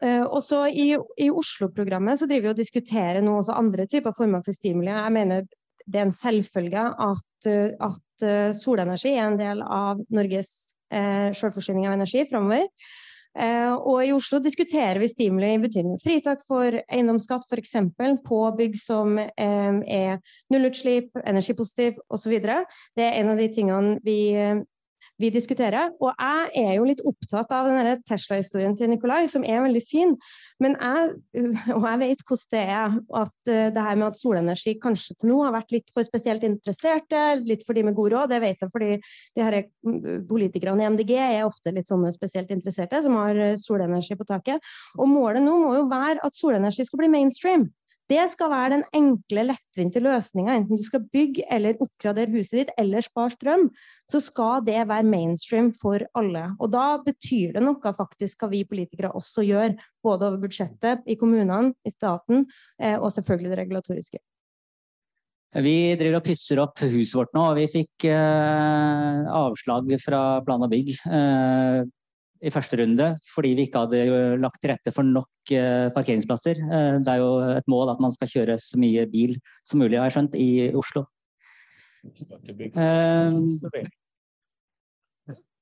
eh, 0.03 0.25
og 0.25 0.49
I, 0.73 0.91
i 1.21 1.29
Oslo-programmet 1.29 2.19
så 2.19 2.27
driver 2.27 2.49
vi 2.49 2.53
og 2.55 2.59
diskuterer 2.59 3.21
nå 3.23 3.37
også 3.39 3.55
andre 3.55 3.85
typer 3.87 4.15
former 4.17 4.43
for 4.45 4.57
stimuli. 4.57 4.89
Jeg 4.89 5.15
mener 5.15 5.45
det 5.89 6.01
er 6.01 6.09
en 6.09 6.13
selvfølge 6.13 6.81
at, 7.01 7.47
at 7.81 8.25
solenergi 8.57 9.15
er 9.15 9.23
en 9.25 9.39
del 9.39 9.63
av 9.65 10.01
Norges 10.13 10.51
eh, 10.93 11.29
selvforsyning 11.37 11.87
av 11.87 11.95
energi 11.95 12.25
framover. 12.29 12.67
Eh, 13.37 13.73
og 13.73 14.01
i 14.01 14.11
Oslo 14.11 14.39
diskuterer 14.41 14.97
vi 14.99 15.07
stimuli 15.11 15.51
i 15.53 15.61
betydning 15.61 15.99
fritak 16.01 16.41
for 16.49 16.73
eiendomsskatt 16.81 17.45
f.eks. 17.45 17.75
på 18.25 18.39
bygg 18.57 18.77
som 18.79 19.19
eh, 19.19 19.77
er 19.85 20.17
nullutslipp, 20.49 21.13
energipositiv 21.23 22.01
osv. 22.09 22.39
Det 22.41 23.05
er 23.05 23.19
en 23.21 23.29
av 23.33 23.37
de 23.37 23.47
tingene 23.53 23.99
vi, 24.05 24.19
eh, 24.33 24.63
vi 25.19 25.29
diskuterer. 25.33 25.91
Og 25.99 26.13
jeg 26.13 26.65
er 26.65 26.75
jo 26.77 26.87
litt 26.87 27.01
opptatt 27.07 27.51
av 27.55 27.67
den 27.67 28.03
Tesla-historien 28.07 28.75
til 28.77 28.91
Nikolai, 28.91 29.25
som 29.31 29.43
er 29.43 29.63
veldig 29.65 29.81
fin. 29.85 30.15
Men 30.63 30.75
jeg, 30.79 31.13
og 31.75 31.87
jeg 31.87 32.01
vet 32.03 32.23
hvordan 32.25 32.53
det 32.55 32.63
er, 32.63 32.97
at 33.21 33.51
eh, 33.51 33.69
det 33.75 33.85
her 33.85 33.99
med 33.99 34.07
at 34.09 34.19
solenergi 34.19 34.75
kanskje 34.81 35.17
til 35.19 35.31
nå 35.33 35.41
har 35.45 35.55
vært 35.55 35.73
litt 35.75 35.91
for 35.95 36.07
spesielt 36.07 36.45
interesserte, 36.47 37.23
litt 37.45 37.65
for 37.67 37.77
de 37.77 37.85
med 37.87 37.97
god 37.97 38.13
råd, 38.15 38.33
det 38.33 38.41
vet 38.43 38.63
jeg 38.63 38.73
fordi 38.73 38.91
de 38.99 39.45
her 39.45 39.59
mm, 39.85 40.27
politikerne 40.29 40.85
i 40.85 40.91
MDG 40.95 41.13
er 41.19 41.47
ofte 41.47 41.73
litt 41.75 41.89
sånne 41.89 42.11
spesielt 42.15 42.51
interesserte, 42.55 43.03
som 43.05 43.17
har 43.19 43.37
eh, 43.37 43.57
solenergi 43.59 44.17
på 44.19 44.27
taket. 44.29 44.71
Og 44.97 45.11
målet 45.11 45.43
nå 45.45 45.57
må 45.63 45.75
jo 45.77 45.89
være 45.91 46.23
at 46.25 46.37
solenergi 46.37 46.87
skal 46.87 47.03
bli 47.03 47.13
mainstream. 47.19 47.69
Det 48.09 48.23
skal 48.31 48.49
være 48.49 48.69
den 48.73 48.83
enkle, 48.97 49.43
lettvinte 49.51 50.01
løsninga. 50.01 50.55
Enten 50.57 50.79
du 50.79 50.85
skal 50.85 51.03
bygge 51.13 51.43
eller 51.53 51.77
oppgradere 51.83 52.31
huset 52.33 52.55
ditt 52.63 52.71
eller 52.81 53.05
spare 53.05 53.35
strøm, 53.35 53.67
så 54.09 54.21
skal 54.23 54.63
det 54.65 54.79
være 54.89 55.05
mainstream 55.05 55.69
for 55.77 56.01
alle. 56.17 56.47
Og 56.57 56.71
da 56.73 56.87
betyr 57.05 57.53
det 57.53 57.61
noe 57.61 57.93
faktisk 57.93 58.41
hva 58.41 58.49
vi 58.55 58.63
politikere 58.65 59.13
også 59.13 59.45
gjør, 59.45 59.77
både 60.01 60.25
over 60.25 60.41
budsjettet, 60.41 61.05
i 61.05 61.19
kommunene, 61.21 61.75
i 61.85 61.93
staten, 61.93 62.47
eh, 62.81 62.97
og 62.97 63.13
selvfølgelig 63.13 63.53
det 63.53 63.61
regulatoriske. 63.61 64.23
Vi 65.61 65.77
driver 65.97 66.19
og 66.19 66.25
pusser 66.25 66.59
opp 66.61 66.81
huset 66.81 67.15
vårt 67.17 67.31
nå, 67.33 67.45
og 67.51 67.55
vi 67.57 67.69
fikk 67.69 68.09
eh, 68.09 69.29
avslag 69.33 69.95
fra 70.01 70.19
Plan 70.45 70.65
og 70.65 70.69
bygg 70.73 70.91
eh, 71.09 71.85
i 72.39 72.51
første 72.53 72.77
runde 72.79 73.07
fordi 73.27 73.53
vi 73.57 73.65
ikke 73.67 73.83
hadde 73.83 74.01
jo 74.07 74.17
lagt 74.39 74.61
til 74.63 74.71
rette 74.73 74.93
for 74.95 75.07
nok 75.07 75.53
eh, 75.55 75.87
parkeringsplasser. 75.95 76.61
Eh, 76.63 76.97
det 77.03 77.13
er 77.13 77.23
jo 77.23 77.31
et 77.57 77.71
mål 77.71 77.93
at 77.93 78.03
man 78.03 78.13
skal 78.15 78.31
kjøre 78.31 78.59
så 78.61 78.79
mye 78.79 79.05
bil 79.11 79.35
som 79.67 79.81
mulig, 79.83 79.99
har 79.99 80.09
jeg 80.09 80.17
skjønt, 80.17 80.37
i 80.39 80.69
Oslo. 80.79 81.05
Eh, 82.05 83.39
Det 83.69 83.83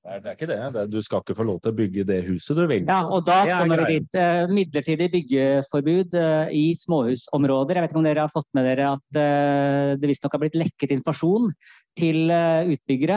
er, 0.08 0.22
det 0.24 0.30
er 0.32 0.38
ikke 0.38 0.50
det. 0.50 0.84
du 0.92 0.98
skal 1.04 1.22
ikke 1.22 1.36
få 1.38 1.46
lov 1.48 1.60
til 1.62 1.74
å 1.74 1.78
bygge 1.78 2.06
det 2.08 2.20
huset 2.28 2.58
du 2.58 2.64
vil. 2.70 2.86
Ja, 2.88 3.00
og 3.06 3.26
da 3.28 3.40
er 3.44 3.62
kommer 3.62 3.82
det 3.84 3.88
dit 3.96 4.18
eh, 4.20 4.50
midlertidig 4.52 5.08
byggeforbud 5.14 6.16
eh, 6.20 6.54
i 6.56 6.66
småhusområder. 6.80 7.78
Jeg 7.78 7.86
vet 7.86 7.94
ikke 7.94 8.02
om 8.02 8.08
dere 8.08 8.26
har 8.26 8.34
fått 8.34 8.48
med 8.58 8.68
dere 8.70 8.92
at 8.96 9.20
eh, 9.20 9.92
det 10.00 10.12
visstnok 10.12 10.38
har 10.38 10.44
blitt 10.46 10.58
lekket 10.60 10.96
informasjon 10.98 11.52
til 11.98 12.30
utbyggere 12.30 13.16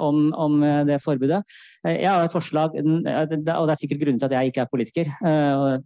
om, 0.00 0.30
om 0.40 0.54
det 0.88 0.96
forbudet. 1.04 1.42
Jeg 1.84 2.08
har 2.08 2.24
et 2.24 2.32
forslag, 2.32 2.78
og 2.80 3.02
det 3.04 3.52
er 3.52 3.76
sikkert 3.76 4.00
grunnen 4.00 4.22
til 4.22 4.30
at 4.30 4.34
jeg 4.38 4.48
ikke 4.48 4.62
er 4.64 4.70
politiker, 4.72 5.10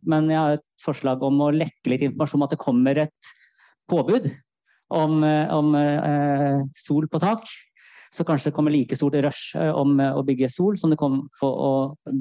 men 0.06 0.30
jeg 0.30 0.38
har 0.38 0.54
et 0.54 0.62
forslag 0.78 1.24
om 1.26 1.42
å 1.42 1.48
lekke 1.50 1.90
litt 1.90 2.04
informasjon 2.06 2.38
om 2.38 2.46
at 2.46 2.54
det 2.54 2.60
kommer 2.62 3.00
et 3.02 3.32
påbud 3.90 4.30
om, 4.94 5.26
om 5.26 5.74
sol 6.78 7.10
på 7.10 7.22
tak. 7.26 7.50
Så 8.16 8.24
kanskje 8.24 8.50
det 8.50 8.56
kommer 8.56 8.72
like 8.72 8.96
stort 8.96 9.16
rush 9.24 9.56
eh, 9.60 9.72
om 9.76 9.98
eh, 10.00 10.14
å 10.16 10.24
bygge 10.24 10.48
sol 10.52 10.78
som 10.80 10.92
det 10.92 11.00
kom 11.00 11.26
for 11.36 11.64
å 11.66 11.72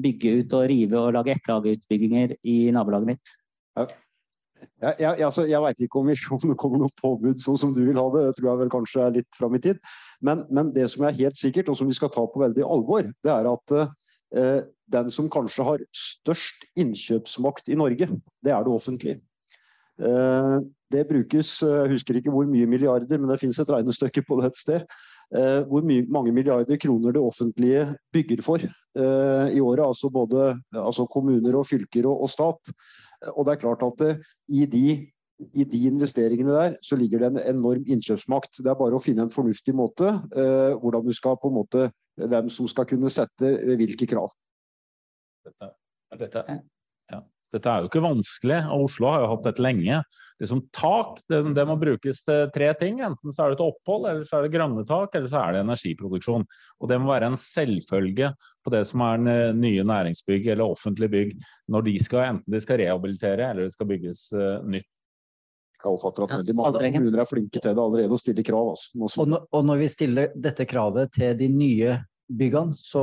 bygge 0.04 0.40
ut 0.42 0.56
og 0.58 0.66
rive 0.72 0.98
og 1.00 1.14
lage 1.16 1.36
eplehageutbygginger 1.36 2.36
i 2.44 2.58
nabolaget 2.76 3.14
mitt. 3.14 3.32
Jeg, 3.76 4.94
jeg, 5.00 5.20
altså, 5.24 5.44
jeg 5.48 5.60
veit 5.60 5.80
ikke 5.84 6.00
om, 6.00 6.08
det 6.10 6.56
kommer 6.60 6.80
noe 6.80 6.92
påbud 7.00 7.40
sånn 7.40 7.58
som 7.60 7.74
du 7.76 7.82
vil 7.86 8.00
ha 8.00 8.06
det, 8.12 8.24
det 8.28 8.38
tror 8.38 8.50
jeg 8.50 8.60
vel 8.62 8.72
kanskje 8.72 9.04
er 9.04 9.18
litt 9.18 9.28
fram 9.36 9.56
i 9.56 9.62
tid. 9.64 9.80
Men, 10.24 10.44
men 10.52 10.72
det 10.76 10.88
som 10.92 11.04
er 11.06 11.16
helt 11.16 11.38
sikkert, 11.40 11.70
og 11.72 11.78
som 11.80 11.88
vi 11.88 11.96
skal 11.96 12.12
ta 12.12 12.24
på 12.28 12.44
veldig 12.44 12.64
alvor, 12.64 13.08
det 13.24 13.32
er 13.32 13.48
at 13.52 13.76
eh, 13.80 14.60
den 14.92 15.12
som 15.12 15.32
kanskje 15.32 15.66
har 15.66 15.84
størst 15.96 16.68
innkjøpsmakt 16.78 17.72
i 17.72 17.78
Norge, 17.78 18.08
det 18.44 18.52
er 18.52 18.64
det 18.64 18.72
offentlige. 18.72 19.20
Eh, 19.96 20.58
det 20.92 21.06
brukes, 21.08 21.62
eh, 21.62 21.76
jeg 21.82 21.92
husker 21.96 22.20
ikke 22.20 22.32
hvor 22.34 22.48
mye 22.48 22.68
milliarder, 22.68 23.18
men 23.18 23.30
det 23.30 23.40
finnes 23.40 23.58
et 23.60 23.70
regnestykke 23.72 24.24
på 24.26 24.40
det 24.40 24.52
et 24.52 24.60
sted. 24.60 24.98
Eh, 25.34 25.62
hvor 25.66 25.82
mange 25.82 26.32
milliarder 26.32 26.78
kroner 26.78 27.10
det 27.12 27.20
offentlige 27.22 27.96
bygger 28.14 28.42
for 28.42 28.62
eh, 28.62 29.56
i 29.56 29.60
året. 29.60 29.82
Altså 29.86 30.10
både 30.10 30.54
altså 30.72 31.06
kommuner 31.10 31.56
og 31.58 31.66
fylker 31.66 32.06
og, 32.06 32.22
og 32.22 32.30
stat. 32.30 32.72
Og 33.34 33.46
det 33.46 33.52
er 33.52 33.60
klart 33.60 33.82
at 33.82 33.98
det, 33.98 34.12
i, 34.48 34.66
de, 34.66 34.86
i 35.54 35.64
de 35.64 35.82
investeringene 35.88 36.54
der 36.54 36.76
så 36.82 36.96
ligger 36.96 37.18
det 37.18 37.26
en 37.32 37.56
enorm 37.56 37.82
innkjøpsmakt. 37.86 38.62
Det 38.62 38.70
er 38.70 38.78
bare 38.78 38.94
å 38.94 39.02
finne 39.02 39.26
en 39.26 39.34
fornuftig 39.34 39.74
måte 39.74 40.14
eh, 40.36 40.78
hvordan 40.78 41.06
du 41.06 41.12
skal 41.16 41.38
på 41.42 41.50
en 41.50 41.58
måte 41.58 41.90
hvem 42.16 42.48
som 42.52 42.70
skal 42.70 42.86
kunne 42.86 43.10
sette 43.10 43.50
eh, 43.50 43.74
hvilke 43.80 44.06
krav. 44.06 44.30
Dette, 45.46 45.74
dette. 46.22 46.60
Dette 47.54 47.70
er 47.70 47.82
jo 47.82 47.88
ikke 47.90 48.02
vanskelig, 48.04 48.58
og 48.72 48.88
Oslo 48.88 49.10
har 49.10 49.22
jo 49.22 49.28
hatt 49.30 49.44
dette 49.46 49.62
lenge. 49.64 50.00
Liksom 50.42 50.60
tak, 50.74 51.20
det, 51.30 51.38
det 51.56 51.64
må 51.68 51.76
brukes 51.80 52.18
til 52.26 52.50
tre 52.52 52.72
ting. 52.80 52.98
Enten 53.06 53.32
så 53.32 53.44
er 53.44 53.52
det 53.54 53.60
til 53.60 53.70
opphold, 53.70 54.08
eller 54.10 54.26
så 54.28 54.38
er 54.38 54.46
det 54.46 54.52
grønne 54.56 54.82
tak, 54.88 55.14
eller 55.16 55.30
så 55.32 55.44
er 55.44 55.54
det 55.54 55.62
energiproduksjon. 55.62 56.44
Og 56.82 56.90
det 56.90 56.98
må 57.00 57.12
være 57.12 57.30
en 57.30 57.38
selvfølge 57.40 58.32
på 58.66 58.74
det 58.74 58.82
som 58.90 59.04
er 59.06 59.22
nye 59.56 59.86
næringsbygg 59.86 60.50
eller 60.52 60.74
offentlige 60.74 61.14
bygg, 61.14 61.32
når 61.72 61.86
de 61.86 61.94
skal, 62.02 62.26
enten 62.34 62.56
de 62.56 62.60
skal 62.66 62.82
rehabilitere 62.82 63.48
eller 63.52 63.68
det 63.68 63.76
skal 63.76 63.90
bygges 63.94 64.26
uh, 64.36 64.58
nytt. 64.66 64.90
Jeg 65.76 65.92
oppfatter 65.92 66.24
at 66.24 66.36
veldig 66.40 66.54
mange 66.58 66.92
kommuner 66.96 67.22
er 67.22 67.28
flinke 67.30 67.60
til 67.60 67.70
det 67.70 67.82
allerede 67.82 68.16
og 68.16 68.20
stiller 68.20 68.44
krav. 68.48 68.70
Altså. 68.74 69.22
Og, 69.22 69.28
når- 69.30 69.44
og 69.54 69.66
når 69.70 69.82
vi 69.84 69.88
stiller 69.92 70.32
dette 70.34 70.66
kravet 70.66 71.12
til 71.14 71.36
de 71.38 71.48
nye 71.52 71.96
byggene, 72.26 72.74
så 72.74 73.02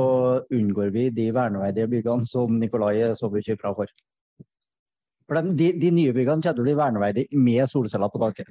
unngår 0.52 0.90
vi 0.92 1.08
de 1.14 1.30
verneverdige 1.32 1.88
byggene 1.88 2.28
som 2.28 2.58
Nikolai 2.60 2.98
er 3.06 3.14
så 3.16 3.30
bekymra 3.32 3.72
for. 3.78 3.88
For 5.34 5.54
de, 5.58 5.70
de, 5.82 5.90
nye 5.90 6.14
byggene 6.14 6.42
kommer 6.42 6.54
til 6.54 6.62
å 6.62 7.14
bli 7.14 7.38
med 7.42 7.70
solceller 7.70 8.12
på 8.12 8.20
taket. 8.22 8.50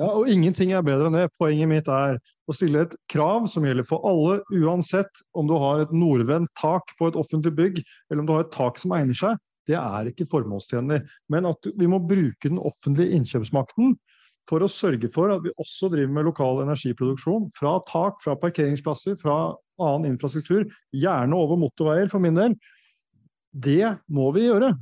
Ja, 0.00 0.08
og 0.08 0.28
ingenting 0.32 0.72
er 0.72 0.84
bedre 0.84 1.10
enn 1.10 1.16
det. 1.18 1.26
Poenget 1.38 1.68
mitt 1.68 1.88
er 1.92 2.16
å 2.48 2.54
stille 2.56 2.86
et 2.86 2.94
krav 3.12 3.44
som 3.52 3.66
gjelder 3.68 3.86
for 3.86 4.04
alle, 4.08 4.38
uansett 4.56 5.20
om 5.36 5.50
du 5.50 5.54
har 5.60 5.84
et 5.84 5.92
nordvendt 5.94 6.50
tak 6.58 6.94
på 6.98 7.10
et 7.10 7.18
offentlig 7.18 7.52
bygg, 7.58 7.82
eller 8.08 8.22
om 8.22 8.28
du 8.30 8.32
har 8.34 8.46
et 8.46 8.54
tak 8.54 8.80
som 8.80 8.94
egner 8.96 9.18
seg. 9.18 9.36
Det 9.68 9.76
er 9.78 10.08
ikke 10.10 10.26
formålstjenlig. 10.30 11.02
Men 11.30 11.46
at 11.52 11.68
vi 11.78 11.90
må 11.90 12.00
bruke 12.02 12.48
den 12.48 12.58
offentlige 12.58 13.18
innkjøpsmakten 13.18 13.94
for 14.50 14.64
å 14.64 14.70
sørge 14.70 15.10
for 15.14 15.30
at 15.30 15.44
vi 15.44 15.52
også 15.60 15.92
driver 15.92 16.16
med 16.16 16.26
lokal 16.26 16.64
energiproduksjon 16.64 17.50
fra 17.54 17.76
tak, 17.86 18.18
fra 18.24 18.34
parkeringsplasser, 18.40 19.14
fra 19.20 19.52
annen 19.82 20.14
infrastruktur, 20.14 20.64
gjerne 20.96 21.38
over 21.38 21.60
motorveier 21.60 22.10
for 22.10 22.22
min 22.24 22.38
del. 22.38 22.56
Det 23.52 23.94
må 24.10 24.32
vi 24.34 24.48
gjøre. 24.48 24.72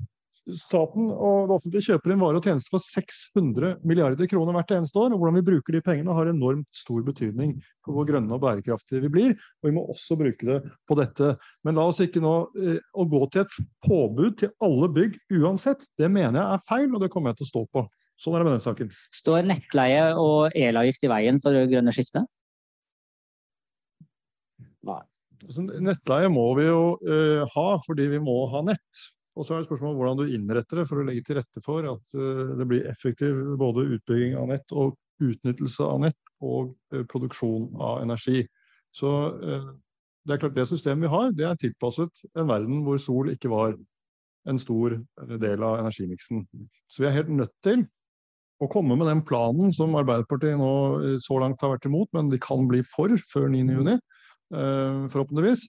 Staten 0.59 1.11
og 1.11 1.51
det 1.51 1.57
offentlige 1.57 1.93
kjøper 1.93 2.15
inn 2.15 2.23
varer 2.23 2.39
og 2.41 2.47
tjenester 2.47 2.75
for 2.75 2.85
600 2.85 3.77
milliarder 3.87 4.31
kroner 4.31 4.57
hvert 4.57 4.75
eneste 4.77 4.99
år. 5.01 5.15
og 5.15 5.23
Hvordan 5.23 5.39
vi 5.39 5.45
bruker 5.51 5.77
de 5.77 5.83
pengene 5.85 6.17
har 6.17 6.31
enormt 6.31 6.69
stor 6.77 7.05
betydning 7.07 7.57
for 7.85 7.97
hvor 7.97 8.09
grønne 8.09 8.35
og 8.37 8.43
bærekraftige 8.43 9.05
vi 9.05 9.13
blir. 9.13 9.37
Og 9.61 9.71
vi 9.71 9.75
må 9.77 9.85
også 9.93 10.19
bruke 10.21 10.49
det 10.49 10.59
på 10.89 10.99
dette. 10.99 11.35
Men 11.67 11.79
la 11.79 11.87
oss 11.91 12.03
ikke 12.05 12.23
nå 12.25 12.35
eh, 12.59 12.81
å 12.95 13.07
gå 13.11 13.23
til 13.31 13.45
et 13.45 13.57
påbud 13.87 14.41
til 14.43 14.53
alle 14.65 14.91
bygg 14.97 15.17
uansett. 15.41 15.87
Det 15.99 16.11
mener 16.11 16.41
jeg 16.41 16.59
er 16.59 16.67
feil, 16.69 16.91
og 16.95 17.05
det 17.05 17.11
kommer 17.15 17.33
jeg 17.33 17.41
til 17.41 17.49
å 17.49 17.53
stå 17.53 17.65
på. 17.79 17.87
Sånn 18.21 18.37
er 18.37 18.43
det 18.43 18.51
med 18.51 18.59
den 18.59 18.67
saken. 18.67 18.91
Står 19.17 19.47
nettleie 19.49 20.11
og 20.21 20.57
elavgift 20.59 21.07
i 21.07 21.13
veien 21.13 21.41
for 21.41 21.57
det 21.57 21.71
grønne 21.71 21.95
skiftet? 21.97 22.29
Nei. 24.85 25.01
nettleie 25.81 26.29
må 26.33 26.45
vi 26.59 26.67
jo 26.67 26.83
uh, 27.01 27.49
ha 27.55 27.67
fordi 27.85 28.11
vi 28.13 28.21
må 28.23 28.43
ha 28.53 28.63
nett. 28.65 29.07
Og 29.41 29.47
så 29.47 29.55
er 29.57 29.63
det 29.63 29.71
spørsmålet 29.71 29.97
hvordan 29.97 30.19
du 30.21 30.35
innretter 30.37 30.83
det 30.83 30.89
for 30.91 31.01
å 31.01 31.05
legge 31.07 31.25
til 31.25 31.39
rette 31.41 31.63
for 31.65 31.87
at 31.89 32.17
eh, 32.17 32.57
det 32.61 32.67
blir 32.69 32.89
effektiv 32.91 33.39
både 33.61 33.87
utbygging 33.97 34.35
av 34.37 34.51
nett 34.53 34.75
og 34.77 34.99
utnyttelse 35.25 35.87
av 35.87 36.03
nett 36.05 36.35
og 36.45 36.75
eh, 36.93 37.07
produksjon 37.09 37.71
av 37.81 38.03
energi. 38.05 38.43
Så 38.93 39.13
eh, 39.41 39.71
det 40.29 40.37
er 40.37 40.43
klart 40.43 40.59
det 40.59 40.69
systemet 40.69 41.07
vi 41.07 41.15
har, 41.15 41.33
det 41.33 41.47
er 41.49 41.63
tilpasset 41.63 42.21
en 42.37 42.51
verden 42.51 42.85
hvor 42.85 43.01
sol 43.01 43.33
ikke 43.33 43.53
var 43.53 43.79
en 44.49 44.61
stor 44.61 44.99
del 45.41 45.65
av 45.65 45.81
energimiksen. 45.81 46.45
Så 46.89 47.03
vi 47.03 47.09
er 47.09 47.17
helt 47.17 47.33
nødt 47.33 47.57
til 47.65 47.87
å 48.61 48.69
komme 48.69 48.97
med 49.01 49.09
den 49.09 49.23
planen 49.25 49.73
som 49.73 49.97
Arbeiderpartiet 49.97 50.61
nå 50.61 51.17
så 51.25 51.41
langt 51.41 51.61
har 51.65 51.75
vært 51.75 51.89
imot, 51.89 52.11
men 52.17 52.29
de 52.33 52.41
kan 52.41 52.67
bli 52.69 52.83
for 52.85 53.13
før 53.33 53.49
9.6 53.53 53.95
eh, 53.97 55.05
forhåpentligvis, 55.13 55.65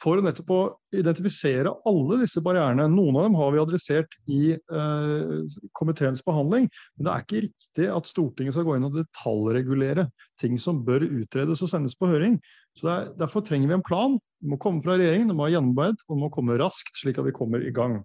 for 0.00 0.20
nettopp 0.24 0.52
å 0.54 0.60
identifisere 0.96 1.72
alle 1.88 2.20
disse 2.22 2.40
barrierene. 2.44 2.86
Noen 2.92 3.18
av 3.20 3.26
dem 3.26 3.36
har 3.38 3.52
vi 3.52 3.60
adressert 3.60 4.16
i 4.30 4.40
eh, 4.56 5.58
komiteens 5.76 6.24
behandling, 6.26 6.68
men 6.96 7.06
det 7.06 7.12
er 7.12 7.24
ikke 7.26 7.42
riktig 7.46 7.88
at 7.92 8.08
Stortinget 8.08 8.56
skal 8.56 8.66
gå 8.68 8.78
inn 8.78 8.88
og 8.88 8.96
detaljregulere 8.96 10.08
ting 10.40 10.56
som 10.60 10.80
bør 10.86 11.04
utredes 11.04 11.60
og 11.64 11.72
sendes 11.72 11.98
på 11.98 12.08
høring. 12.10 12.38
Så 12.78 12.88
er, 12.92 13.10
Derfor 13.20 13.44
trenger 13.44 13.68
vi 13.68 13.76
en 13.76 13.86
plan. 13.86 14.16
Den 14.40 14.54
må 14.54 14.60
komme 14.62 14.80
fra 14.84 14.96
regjeringen, 14.96 15.32
den 15.32 15.38
må 15.38 15.48
ha 15.48 15.54
gjennomarbeidet, 15.54 16.06
og 16.06 16.16
den 16.16 16.24
må 16.24 16.30
komme 16.32 16.60
raskt, 16.60 16.94
slik 17.00 17.20
at 17.20 17.28
vi 17.28 17.36
kommer 17.36 17.64
i 17.66 17.74
gang. 17.74 18.00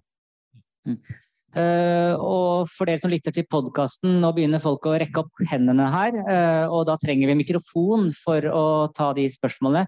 Uh, 1.56 2.12
og 2.20 2.66
for 2.68 2.84
dere 2.84 3.00
som 3.00 3.08
lytter 3.08 3.32
til 3.32 3.46
podkasten, 3.48 4.18
nå 4.20 4.28
begynner 4.36 4.60
folk 4.60 4.84
å 4.90 4.96
rekke 5.00 5.22
opp 5.22 5.46
hendene 5.48 5.86
her. 5.88 6.18
Uh, 6.26 6.66
og 6.68 6.84
da 6.90 6.98
trenger 7.00 7.30
vi 7.30 7.38
mikrofon 7.38 8.10
for 8.18 8.44
å 8.50 8.66
ta 8.96 9.12
de 9.16 9.24
spørsmålene. 9.32 9.86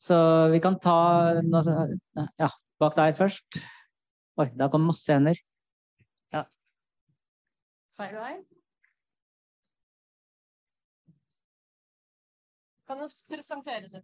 Så 0.00 0.16
vi 0.52 0.60
kan 0.60 0.78
ta 0.82 1.40
noe, 1.44 1.88
Ja, 2.40 2.50
bak 2.80 2.96
der 2.96 3.14
først. 3.16 3.60
Oi, 4.36 4.48
det 4.50 4.70
kom 4.72 4.88
masse 4.90 5.14
hender. 5.14 5.38
Feil 7.94 8.14
vei. 8.18 8.32
Kan 12.88 12.98
du 12.98 13.06
presentere 13.30 13.86
seg? 13.88 14.02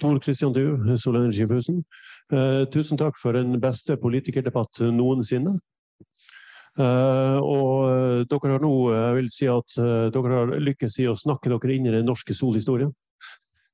Tor 0.00 0.20
Christian 0.24 0.54
Du, 0.56 0.62
Solenergibussen. 0.96 1.82
Eh, 2.32 2.64
tusen 2.72 2.96
takk 2.96 3.20
for 3.20 3.36
den 3.36 3.58
beste 3.60 3.98
politikerdebatt 4.00 4.80
noensinne. 4.96 5.58
Eh, 6.80 7.38
og 7.44 7.74
eh, 7.90 8.24
dere 8.30 8.54
har 8.54 8.64
nå, 8.64 8.72
jeg 8.94 9.18
vil 9.18 9.30
si 9.34 9.50
at 9.52 9.76
eh, 9.76 10.08
dere 10.14 10.38
har 10.38 10.56
lykkes 10.70 10.96
i 11.04 11.08
å 11.10 11.18
snakke 11.18 11.52
dere 11.52 11.76
inn 11.76 11.90
i 11.90 11.94
den 11.98 12.08
norske 12.08 12.32
solhistorien. 12.36 12.94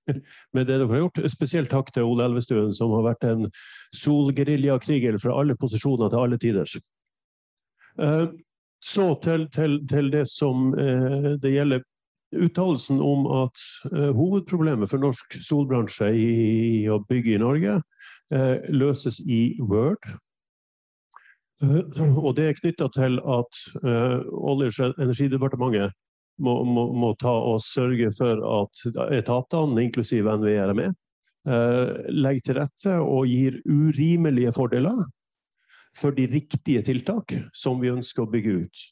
Med 0.55 0.67
det 0.67 0.79
dere 0.79 0.89
har 0.91 1.05
gjort. 1.07 1.23
Spesielt 1.31 1.71
takk 1.73 1.93
til 1.95 2.09
Ole 2.09 2.29
Elvestuen, 2.29 2.73
som 2.77 2.95
har 2.97 3.07
vært 3.11 3.27
en 3.29 3.49
solgeriljakriger 3.97 5.19
fra 5.23 5.39
alle 5.41 5.57
posisjoner 5.59 6.13
til 6.13 6.23
alle 6.23 6.39
tider. 6.43 6.77
Eh, 8.03 8.27
så 8.85 9.11
til, 9.25 9.49
til, 9.55 9.81
til 9.89 10.11
det 10.13 10.27
som 10.31 10.73
eh, 10.79 11.35
det 11.43 11.55
gjelder 11.57 11.85
uttalelsen 12.35 13.01
om 13.01 13.27
at 13.45 13.61
uh, 13.93 14.11
hovedproblemet 14.17 14.91
for 14.91 14.99
norsk 15.03 15.39
solbransje 15.47 16.11
i, 16.11 16.31
i 16.83 16.89
å 16.91 16.99
bygge 17.09 17.37
i 17.37 17.43
Norge 17.43 17.77
uh, 17.79 18.57
løses 18.73 19.21
i 19.21 19.57
Word. 19.61 20.03
Uh, 21.63 22.19
og 22.19 22.35
det 22.37 22.49
er 22.51 22.59
knytta 22.59 22.91
til 22.93 23.21
at 23.23 23.63
Olje- 23.87 24.91
og 24.91 24.99
energidepartementet 25.01 25.95
må, 26.39 26.59
må, 26.68 26.87
må 26.93 27.12
ta 27.20 27.32
og 27.32 27.61
sørge 27.64 28.11
for 28.16 28.43
at 28.61 28.82
etatene, 29.16 29.87
inklusiv 29.87 30.28
NVE, 30.28 30.57
er 30.62 30.74
med. 30.76 30.97
Eh, 31.47 32.11
legger 32.11 32.43
til 32.43 32.59
rette 32.59 32.97
og 32.99 33.28
gir 33.30 33.61
urimelige 33.70 34.51
fordeler 34.57 35.05
for 35.97 36.16
de 36.16 36.26
riktige 36.26 36.82
tiltak 36.84 37.37
som 37.55 37.78
vi 37.80 37.93
ønsker 37.93 38.24
å 38.24 38.30
bygge 38.30 38.61
ut. 38.66 38.84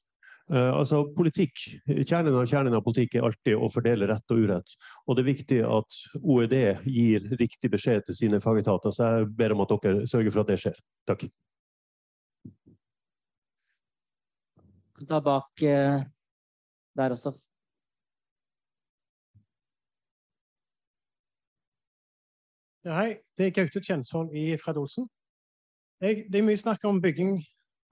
Uh, 0.52 0.76
altså 0.76 0.98
politikk, 1.16 1.56
Kjernen 1.88 2.34
av 2.36 2.44
kjernen 2.44 2.74
av 2.76 2.82
politikk 2.84 3.14
er 3.16 3.24
alltid 3.24 3.56
å 3.56 3.70
fordele 3.72 4.10
rett 4.10 4.32
og 4.34 4.42
urett. 4.44 4.74
Og 5.08 5.16
det 5.16 5.22
er 5.22 5.30
viktig 5.30 5.60
at 5.64 5.96
OED 6.20 6.54
gir 6.84 7.30
riktig 7.40 7.70
beskjed 7.72 8.04
til 8.04 8.18
sine 8.18 8.40
fagetater. 8.44 8.92
Så 8.92 9.08
jeg 9.08 9.30
ber 9.38 9.54
om 9.56 9.64
at 9.64 9.72
dere 9.72 10.04
sørger 10.10 10.34
for 10.34 10.44
at 10.44 10.52
det 10.52 10.58
skjer. 10.60 10.82
Takk. 11.08 11.24
Da 15.08 15.22
bak 15.24 15.64
der 16.96 17.10
også. 17.10 17.32
Ja, 22.84 22.92
hei, 23.00 23.16
det 23.38 23.46
er 23.46 23.54
Gaute 23.56 23.80
Kjensvold 23.80 24.34
i 24.36 24.56
Fred 24.60 24.76
Olsen. 24.76 25.06
Jeg, 26.00 26.26
det 26.28 26.38
er 26.38 26.44
mye 26.44 26.60
snakk 26.60 26.82
om 26.84 27.00
bygging 27.00 27.38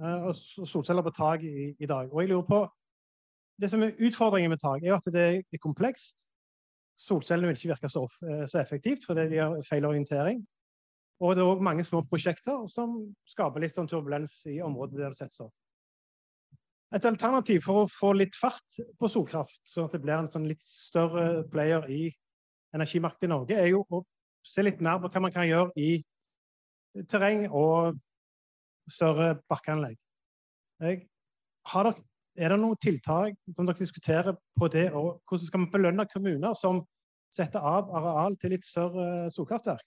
uh, 0.05 0.26
og 0.28 0.34
solceller 0.68 1.03
på 1.07 1.14
tak 1.16 1.42
i, 1.48 1.72
i, 1.78 1.86
dag. 1.86 2.12
Og 2.12 2.20
jeg 2.20 2.28
lurer 2.28 2.46
på 2.48 2.61
Det 3.61 3.70
som 3.70 3.82
er 3.82 3.96
utfordringen 4.07 4.50
med 4.50 4.59
tak, 4.59 4.82
er 4.82 4.94
at 4.94 5.09
det 5.14 5.22
er 5.53 5.59
komplekst. 5.62 6.28
Solcellene 6.98 7.48
vil 7.48 7.57
ikke 7.57 7.72
virke 7.72 7.88
så, 7.88 8.05
uh, 8.05 8.44
så 8.46 8.61
effektivt 8.61 9.07
fordi 9.07 9.28
de 9.30 9.40
har 9.40 9.57
feil 9.68 9.84
orientering. 9.84 10.46
Og 11.20 11.36
det 11.36 11.42
er 11.42 11.55
òg 11.55 11.62
mange 11.62 11.84
små 11.84 12.03
prosjekter 12.11 12.66
som 12.66 12.98
skaper 13.28 13.62
litt 13.62 13.74
sånn 13.74 13.88
turbulens 13.88 14.40
i 14.50 14.61
området 14.61 14.98
der 14.98 15.14
det 15.14 15.20
settes 15.22 15.40
opp. 15.40 15.55
Et 16.93 17.07
alternativ 17.09 17.62
for 17.64 17.82
å 17.82 17.88
få 17.88 18.11
litt 18.18 18.36
fart 18.36 18.80
på 19.01 19.09
solkraft, 19.09 19.62
sånn 19.64 19.86
at 19.88 19.95
det 19.97 20.03
blir 20.03 20.18
en 20.18 20.28
sånn 20.32 20.49
litt 20.49 20.61
større 20.61 21.45
player 21.53 21.86
i 21.88 22.03
energimarkedet 22.76 23.28
i 23.28 23.32
Norge, 23.32 23.57
er 23.57 23.70
jo 23.72 23.80
å 23.88 24.03
se 24.45 24.64
litt 24.64 24.82
mer 24.84 25.01
på 25.01 25.09
hva 25.12 25.22
man 25.24 25.32
kan 25.32 25.49
gjøre 25.49 25.72
i 25.80 26.03
terreng 27.09 27.47
og 27.49 27.97
større 28.90 29.38
bakkeanlegg. 29.49 29.97
Dere, 30.82 31.95
er 32.36 32.53
det 32.53 32.59
noen 32.61 32.80
tiltak 32.82 33.38
som 33.57 33.68
dere 33.68 33.80
diskuterer 33.80 34.36
på 34.59 34.68
det, 34.72 34.90
og 34.93 35.22
hvordan 35.28 35.49
skal 35.49 35.64
man 35.64 35.72
belønne 35.72 36.09
kommuner 36.12 36.59
som 36.59 36.82
setter 37.32 37.64
av 37.64 37.88
areal 37.97 38.36
til 38.40 38.53
litt 38.53 38.68
større 38.68 39.30
solkraftverk? 39.32 39.84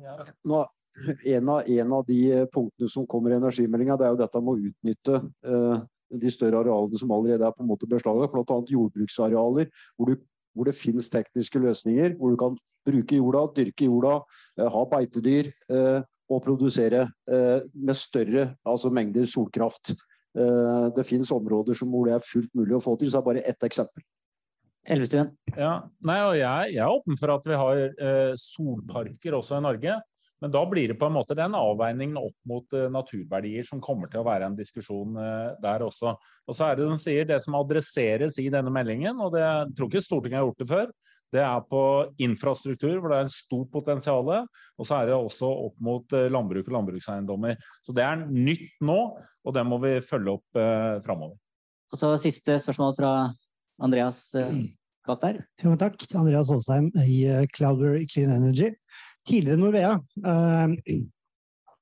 Ja. 0.00 0.18
Nå, 0.46 0.64
en, 1.36 1.48
av, 1.48 1.62
en, 1.68 1.94
av, 1.96 2.04
de 2.08 2.20
punktene 2.54 2.90
som 2.90 3.06
kommer 3.10 3.34
i 3.34 3.38
energimeldinga, 3.38 3.96
det 3.98 4.08
er 4.08 4.14
jo 4.14 4.20
dette 4.20 4.42
med 4.44 4.52
å 4.52 4.70
utnytte 4.70 5.20
eh, 5.46 5.82
de 6.20 6.32
større 6.34 6.62
arealene 6.64 7.00
som 7.00 7.14
allerede 7.14 7.46
er 7.46 7.56
på 7.56 7.64
en 7.64 7.70
måte 7.70 7.88
beslaglagt, 7.90 8.34
bl.a. 8.34 8.60
jordbruksarealer, 8.74 9.70
hvor, 9.96 10.10
du, 10.10 10.22
hvor, 10.56 10.68
det 10.68 10.78
finnes 10.78 11.10
tekniske 11.12 11.62
løsninger, 11.62 12.16
hvor 12.18 12.34
du 12.34 12.40
kan 12.40 12.56
bruke 12.88 13.20
jorda, 13.20 13.46
dyrke 13.58 13.90
jorda, 13.90 14.16
eh, 14.58 14.70
ha 14.70 14.86
beitedyr, 14.94 15.52
eh, 15.72 16.00
og 16.30 16.44
produsere 16.46 17.08
eh, 17.26 17.58
med 17.74 17.98
større 17.98 18.52
altså 18.68 18.90
mengder 18.94 19.26
solkraft. 19.26 19.94
Eh, 20.38 20.86
det 20.94 21.06
finnes 21.08 21.32
områder 21.34 21.74
som, 21.74 21.90
hvor 21.90 22.06
det 22.06 22.16
er 22.16 22.26
fullt 22.26 22.52
mulig 22.54 22.76
å 22.76 22.82
få 22.84 22.94
til, 22.98 23.10
så 23.10 23.18
det 23.18 23.22
er 23.22 23.28
bare 23.30 23.46
ett 23.50 23.66
eksempel. 23.66 24.04
Elvestuen? 24.90 25.32
Ja, 25.58 25.74
nei, 26.06 26.20
og 26.24 26.36
jeg, 26.38 26.74
jeg, 26.74 26.80
er 26.84 26.94
åpen 26.94 27.18
for 27.20 27.34
at 27.34 27.46
vi 27.46 27.58
har 27.58 27.82
eh, 27.82 28.32
solparker 28.40 29.36
også 29.36 29.58
i 29.58 29.66
Norge. 29.66 29.98
Men 30.40 30.52
da 30.54 30.62
blir 30.68 30.88
det 30.88 30.96
på 31.00 31.08
en 31.10 31.16
måte 31.18 31.36
den 31.36 31.56
avveiningen 31.56 32.16
opp 32.20 32.36
mot 32.48 32.76
uh, 32.76 32.88
naturverdier 32.92 33.66
som 33.68 33.82
kommer 33.84 34.08
til 34.10 34.22
å 34.22 34.26
være 34.28 34.48
en 34.48 34.56
diskusjon 34.56 35.18
uh, 35.20 35.52
der 35.60 35.84
også. 35.84 36.14
Og 36.48 36.56
så 36.56 36.70
er 36.70 36.78
det 36.78 36.88
de 36.88 36.98
sier, 37.00 37.28
det 37.28 37.40
som 37.44 37.58
adresseres 37.60 38.40
i 38.40 38.48
denne 38.52 38.72
meldingen, 38.72 39.20
og 39.20 39.34
det, 39.36 39.44
jeg 39.44 39.76
tror 39.76 39.90
ikke 39.90 40.04
Stortinget 40.06 40.40
har 40.40 40.48
gjort 40.48 40.64
det 40.64 40.70
før, 40.70 40.92
det 41.30 41.42
er 41.44 41.60
på 41.70 41.82
infrastruktur, 42.22 42.96
hvor 42.98 43.12
det 43.12 43.20
er 43.20 43.28
et 43.28 43.34
stort 43.34 43.70
potensial. 43.70 44.30
Og 44.78 44.86
så 44.86 44.96
er 44.98 45.10
det 45.10 45.18
også 45.18 45.50
opp 45.68 45.76
mot 45.82 46.16
eh, 46.16 46.26
landbruk 46.32 46.66
og 46.66 46.74
landbrukseiendommer. 46.74 47.60
Så 47.86 47.94
det 47.94 48.02
er 48.02 48.24
nytt 48.26 48.72
nå, 48.82 48.98
og 49.44 49.54
det 49.54 49.64
må 49.66 49.78
vi 49.84 49.94
følge 50.02 50.34
opp 50.38 50.58
eh, 50.58 50.98
framover. 51.04 51.38
Og 51.90 51.98
så 51.98 52.10
siste 52.22 52.58
spørsmål 52.62 52.96
fra 52.98 53.12
Andreas 53.82 54.24
eh, 54.38 54.58
der. 55.22 55.40
Ja, 55.62 55.76
takk. 55.78 56.02
Andreas 56.14 56.50
Aasheim 56.54 56.90
i 57.02 57.22
eh, 57.26 57.46
Clouder 57.54 57.98
Clean 58.10 58.30
Energy. 58.34 58.72
Tidligere 59.28 59.60
Norvea. 59.60 59.96
Eh, 60.32 61.00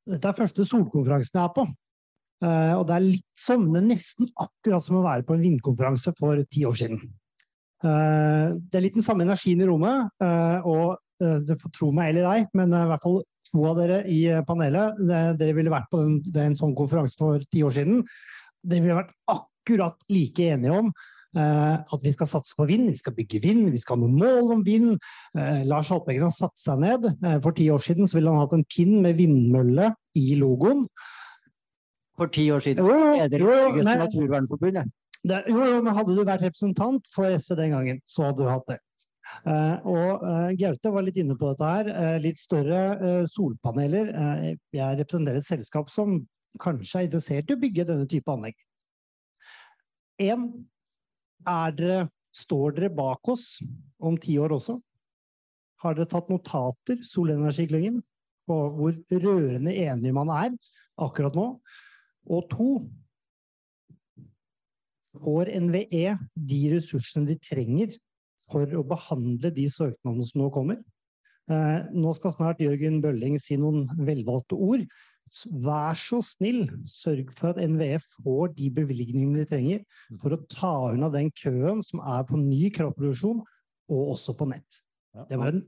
dette 0.08 0.30
er 0.30 0.38
første 0.38 0.66
solkonferansen 0.66 1.38
jeg 1.38 1.44
er 1.44 1.54
på. 1.54 1.68
Uh, 2.38 2.74
og 2.78 2.84
det 2.86 2.94
er 2.94 3.02
litt 3.02 3.40
som, 3.42 3.64
det 3.74 3.80
er 3.80 3.88
nesten 3.88 4.28
akkurat 4.38 4.84
som 4.84 5.00
å 5.00 5.02
være 5.02 5.24
på 5.26 5.34
en 5.34 5.40
vindkonferanse 5.42 6.12
for 6.20 6.38
ti 6.54 6.62
år 6.68 6.76
siden. 6.78 7.00
Eh, 7.78 8.46
det 8.58 8.78
er 8.78 8.82
litt 8.82 8.96
den 8.98 9.06
samme 9.06 9.24
energien 9.26 9.62
i 9.62 9.66
rommet. 9.68 10.10
Eh, 10.24 10.66
og 10.66 10.96
eh, 11.22 11.38
du 11.46 11.54
får 11.60 11.74
tro 11.76 11.90
meg 11.94 12.12
eller 12.12 12.30
ei, 12.32 12.40
men 12.58 12.74
i 12.74 12.86
hvert 12.90 13.04
fall 13.04 13.20
to 13.48 13.62
av 13.64 13.78
dere 13.80 14.02
i 14.12 14.20
panelet, 14.44 14.98
dere 15.08 15.54
ville 15.56 15.72
vært 15.72 15.88
på 15.88 16.02
en 16.04 16.56
sånn 16.58 16.74
konferanse 16.76 17.16
for 17.16 17.40
ti 17.48 17.62
år 17.64 17.72
siden. 17.78 18.02
Dere 18.60 18.84
ville 18.84 18.98
vært 18.98 19.14
akkurat 19.32 19.96
like 20.12 20.50
enige 20.52 20.82
om 20.82 20.90
at 21.36 22.00
vi 22.02 22.10
skal 22.14 22.28
satse 22.30 22.56
på 22.56 22.64
vind, 22.70 22.86
vi 22.88 22.96
skal 22.96 23.12
bygge 23.12 23.42
vind, 23.44 23.66
vi 23.70 23.80
skal 23.82 23.98
ha 23.98 24.00
noen 24.00 24.16
mål 24.16 24.54
om 24.56 24.62
vind. 24.64 24.94
Lars 25.68 25.90
Haltbrekken 25.92 26.24
har 26.24 26.32
satt 26.32 26.56
seg 26.56 26.80
ned. 26.80 27.04
for 27.44 27.52
ti 27.52 27.66
år 27.70 27.82
siden 27.84 28.08
så 28.08 28.16
ville 28.16 28.32
han 28.32 28.40
hatt 28.40 28.56
en 28.56 28.64
pinn 28.72 29.02
med 29.04 29.18
vindmølle 29.20 29.90
i 30.16 30.38
logoen. 30.40 30.86
For 32.18 32.32
ti 32.32 32.48
år 32.50 32.64
siden? 32.64 32.88
Leder 32.88 33.44
i 33.44 33.46
Norges 33.46 33.92
Naturvernforbund? 33.92 34.80
Det, 35.28 35.44
jo, 35.50 35.62
men 35.82 35.94
hadde 35.94 36.14
du 36.14 36.22
vært 36.24 36.44
representant 36.46 37.08
for 37.12 37.28
SV 37.28 37.58
den 37.58 37.74
gangen, 37.74 38.00
så 38.08 38.28
hadde 38.28 38.42
du 38.42 38.50
hatt 38.50 38.68
det. 38.70 38.78
Uh, 39.44 39.76
og 39.86 40.22
uh, 40.24 40.48
Gaute 40.58 40.92
var 40.92 41.04
litt 41.04 41.18
inne 41.20 41.36
på 41.38 41.50
dette 41.52 41.68
her. 41.68 41.90
Uh, 41.92 42.16
litt 42.22 42.40
større 42.40 43.26
solpaneler. 43.30 44.10
jeg 44.74 45.00
representerer 45.02 45.42
et 45.42 45.48
selskap 45.48 45.92
som 45.92 46.20
kanskje 46.62 47.02
er 47.02 47.08
interessert 47.08 47.50
i 47.50 47.56
å 47.56 47.60
bygge 47.60 47.86
denne 47.90 48.08
type 48.10 48.32
anlegg. 48.32 48.56
En, 50.24 50.48
dere, 51.78 52.06
står 52.34 52.76
dere 52.76 52.92
bak 52.94 53.28
oss 53.32 53.58
om 53.98 54.18
ti 54.20 54.36
år 54.40 54.56
også? 54.58 54.78
Har 55.82 55.96
dere 55.96 56.10
tatt 56.10 56.30
notater, 56.32 56.98
Solenergiklyngen, 57.06 58.00
på 58.48 58.56
hvor 58.76 58.96
rørende 59.12 59.74
enig 59.76 60.14
man 60.16 60.32
er 60.34 60.54
akkurat 60.98 61.36
nå? 61.38 61.50
Og 62.28 62.48
to, 62.52 62.70
får 65.18 65.50
NVE 65.64 66.14
de 66.50 66.60
ressursene 66.74 67.28
de 67.30 67.38
trenger 67.42 67.94
for 68.48 68.68
å 68.76 68.84
behandle 68.86 69.50
de 69.54 69.66
søknadene 69.72 70.26
som 70.28 70.42
nå 70.42 70.50
kommer. 70.54 70.80
Eh, 71.48 71.78
nå 71.96 72.12
skal 72.16 72.34
snart 72.34 72.62
Jørgen 72.62 73.00
Bølling 73.04 73.38
si 73.40 73.56
noen 73.60 73.86
velvalgte 74.04 74.56
ord. 74.56 74.84
Vær 75.64 75.98
så 75.98 76.20
snill, 76.24 76.64
sørg 76.88 77.30
for 77.36 77.52
at 77.52 77.60
NVE 77.60 77.98
får 78.04 78.54
de 78.56 78.70
bevilgningene 78.74 79.42
de 79.42 79.48
trenger 79.50 79.84
for 80.22 80.34
å 80.34 80.42
ta 80.52 80.74
unna 80.94 81.10
den 81.12 81.30
køen 81.36 81.82
som 81.86 82.02
er 82.04 82.24
på 82.28 82.40
ny 82.40 82.68
kraftproduksjon, 82.74 83.44
og 83.88 84.12
også 84.14 84.34
på 84.36 84.48
nett. 84.50 84.82
Det 85.28 85.38
var 85.40 85.54
en 85.54 85.62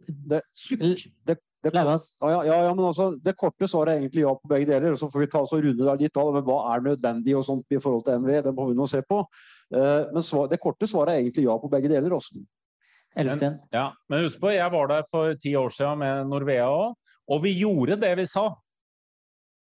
sukk. 0.57 0.83
Det, 1.27 1.37
det, 1.65 1.73
ja, 1.75 1.97
ja, 2.23 2.59
ja, 2.65 2.73
men 2.73 2.87
altså, 2.87 3.11
det 3.21 3.35
korte 3.41 3.69
svaret 3.69 3.93
er 3.93 4.03
egentlig 4.03 4.23
ja 4.23 4.33
på 4.37 4.49
begge 4.49 4.69
deler. 4.71 4.97
Så 4.97 5.11
får 5.13 5.25
vi 5.25 5.29
ta 5.33 5.43
oss 5.45 5.53
og 5.57 5.65
runde 5.65 5.85
der 5.85 6.01
litt 6.01 6.21
av 6.21 6.31
men 6.37 6.45
hva 6.47 6.61
er 6.75 6.87
nødvendig 6.87 7.35
og 7.37 7.45
sånt 7.49 7.77
i 7.77 7.81
forhold 7.83 8.07
til 8.07 8.23
NVE. 8.23 8.41
Det 8.47 8.55
må 8.57 8.71
vi 8.71 8.79
nå 8.79 8.87
se 8.89 9.03
på. 9.05 9.21
Uh, 9.75 10.09
men 10.15 10.25
svar, 10.25 10.49
det 10.51 10.61
korte 10.63 10.89
svaret 10.89 11.15
er 11.15 11.25
egentlig 11.25 11.45
ja 11.49 11.59
på 11.61 11.71
begge 11.73 11.91
deler. 11.93 12.17
også. 12.17 12.41
Men, 13.17 13.59
ja, 13.75 13.89
men 14.09 14.25
husk 14.25 14.41
på, 14.41 14.53
jeg 14.55 14.73
var 14.73 14.91
der 14.93 15.07
for 15.11 15.35
ti 15.43 15.57
år 15.59 15.73
siden 15.75 15.99
med 15.99 16.29
Norvea 16.31 16.69
òg, 16.71 16.93
og 17.31 17.41
vi 17.43 17.57
gjorde 17.59 17.99
det 18.01 18.13
vi 18.21 18.27
sa. 18.31 18.47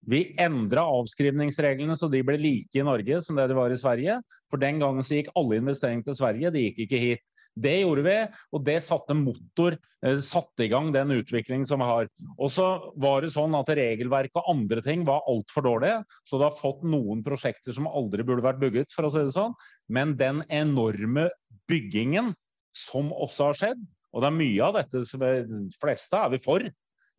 Vi 0.08 0.22
endra 0.40 0.86
avskrivningsreglene 0.88 1.98
så 2.00 2.08
de 2.12 2.22
ble 2.26 2.38
like 2.40 2.80
i 2.80 2.86
Norge 2.86 3.20
som 3.26 3.36
det 3.38 3.50
de 3.52 3.58
var 3.58 3.74
i 3.74 3.80
Sverige. 3.80 4.20
For 4.50 4.62
den 4.62 4.80
gangen 4.82 5.06
så 5.06 5.20
gikk 5.20 5.34
alle 5.38 5.60
investeringer 5.60 6.08
til 6.08 6.18
Sverige, 6.22 6.54
de 6.56 6.64
gikk 6.70 6.86
ikke 6.86 7.02
hit. 7.04 7.26
Det 7.60 7.74
gjorde 7.82 8.04
vi, 8.06 8.16
og 8.56 8.64
det 8.64 8.78
satte 8.86 9.16
motor, 9.18 9.76
eh, 10.06 10.20
satte 10.24 10.64
i 10.64 10.70
gang 10.72 10.94
den 10.94 11.12
utviklingen 11.12 11.66
som 11.68 11.82
vi 11.82 11.90
har. 11.90 12.08
Og 12.38 12.52
så 12.54 12.68
var 12.96 13.22
det 13.22 13.34
sånn 13.34 13.58
at 13.58 13.72
regelverk 13.76 14.32
og 14.40 14.52
andre 14.54 14.84
ting 14.86 15.04
var 15.08 15.26
altfor 15.28 15.66
dårlige, 15.66 16.04
så 16.24 16.40
det 16.40 16.48
har 16.48 16.60
fått 16.60 16.86
noen 16.88 17.24
prosjekter 17.26 17.76
som 17.76 17.90
aldri 17.90 18.24
burde 18.24 18.46
vært 18.46 18.62
bygget, 18.62 18.94
for 18.96 19.08
å 19.08 19.12
si 19.12 19.26
det 19.26 19.36
sånn. 19.36 19.58
Men 19.90 20.16
den 20.16 20.44
enorme 20.48 21.28
byggingen 21.68 22.32
som 22.76 23.12
også 23.12 23.50
har 23.50 23.60
skjedd, 23.60 23.82
og 24.14 24.24
det 24.24 24.30
er 24.30 24.40
mye 24.40 24.70
av 24.70 24.78
dette 24.80 25.04
som 25.06 25.26
de 25.26 25.60
fleste 25.82 26.18
er 26.18 26.32
vi 26.34 26.40
for, 26.42 26.64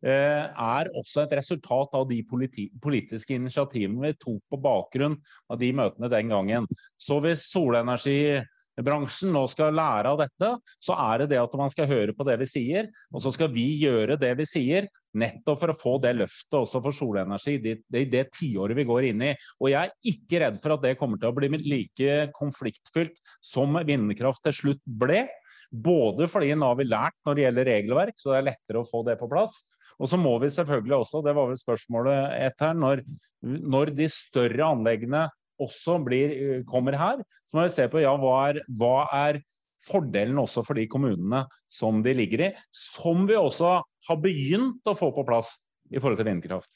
er 0.01 0.89
også 0.97 1.25
et 1.25 1.35
resultat 1.37 1.93
av 1.97 2.07
de 2.09 2.21
politiske 2.25 3.35
initiativene 3.37 4.07
vi 4.07 4.17
tok 4.17 4.41
på 4.49 4.61
bakgrunn 4.61 5.19
av 5.51 5.59
de 5.61 5.69
møtene 5.77 6.09
den 6.11 6.31
gangen. 6.33 6.65
Så 6.97 7.19
hvis 7.21 7.43
solenergibransjen 7.51 9.33
nå 9.35 9.43
skal 9.51 9.75
lære 9.77 10.13
av 10.13 10.23
dette, 10.23 10.55
så 10.81 10.97
er 10.97 11.21
det 11.21 11.31
det 11.35 11.41
at 11.43 11.59
man 11.59 11.69
skal 11.73 11.89
høre 11.91 12.15
på 12.17 12.25
det 12.27 12.39
vi 12.41 12.49
sier, 12.49 12.89
og 13.13 13.21
så 13.21 13.33
skal 13.35 13.51
vi 13.53 13.67
gjøre 13.83 14.17
det 14.21 14.33
vi 14.39 14.49
sier, 14.49 14.89
nettopp 15.11 15.59
for 15.59 15.73
å 15.73 15.77
få 15.77 15.93
det 16.03 16.13
løftet 16.17 16.57
også 16.61 16.81
for 16.83 16.95
solenergi 16.95 17.57
i 17.57 17.61
det, 17.63 17.75
det, 17.91 18.05
det 18.13 18.23
tiåret 18.37 18.77
vi 18.77 18.87
går 18.87 19.09
inn 19.11 19.25
i. 19.27 19.33
Og 19.59 19.71
jeg 19.73 19.89
er 19.89 20.13
ikke 20.13 20.41
redd 20.45 20.59
for 20.61 20.75
at 20.75 20.85
det 20.85 20.97
kommer 20.99 21.19
til 21.19 21.31
å 21.31 21.35
bli 21.35 21.51
like 21.59 22.29
konfliktfylt 22.37 23.19
som 23.43 23.75
vindkraft 23.87 24.43
til 24.47 24.57
slutt 24.61 24.83
ble. 24.85 25.25
Både 25.71 26.27
fordi 26.31 26.55
nå 26.55 26.71
har 26.71 26.79
vi 26.79 26.87
lært 26.89 27.15
når 27.27 27.37
det 27.37 27.45
gjelder 27.45 27.69
regelverk, 27.69 28.17
så 28.19 28.33
det 28.33 28.39
er 28.39 28.49
lettere 28.49 28.81
å 28.81 28.87
få 28.87 29.03
det 29.07 29.17
på 29.19 29.29
plass. 29.31 29.61
Og 30.01 30.09
så 30.09 30.17
må 30.17 30.33
vi 30.41 30.49
selvfølgelig 30.49 30.97
også, 30.97 31.21
det 31.25 31.35
var 31.37 31.51
vel 31.51 31.59
spørsmålet 31.59 32.33
ett 32.41 32.63
her, 32.63 32.73
når, 32.77 33.03
når 33.45 33.93
de 33.97 34.09
større 34.09 34.71
anleggene 34.73 35.27
også 35.61 35.99
blir, 36.01 36.33
eh, 36.33 36.63
kommer 36.65 36.97
her, 36.97 37.21
så 37.45 37.57
må 37.57 37.67
vi 37.67 37.75
se 37.75 37.85
på 37.91 38.01
ja, 38.01 38.15
hva 38.17 38.37
er, 38.49 38.61
hva 38.81 38.95
er 39.13 39.41
fordelen 39.85 40.39
også 40.41 40.63
for 40.65 40.77
de 40.77 40.87
kommunene 40.89 41.43
som 41.71 42.01
de 42.05 42.13
ligger 42.17 42.47
i, 42.47 42.49
som 42.73 43.27
vi 43.29 43.37
også 43.37 43.77
har 44.07 44.19
begynt 44.21 44.89
å 44.89 44.97
få 44.97 45.11
på 45.13 45.25
plass 45.27 45.55
i 45.91 46.01
forhold 46.01 46.21
til 46.21 46.29
vindkraft. 46.29 46.73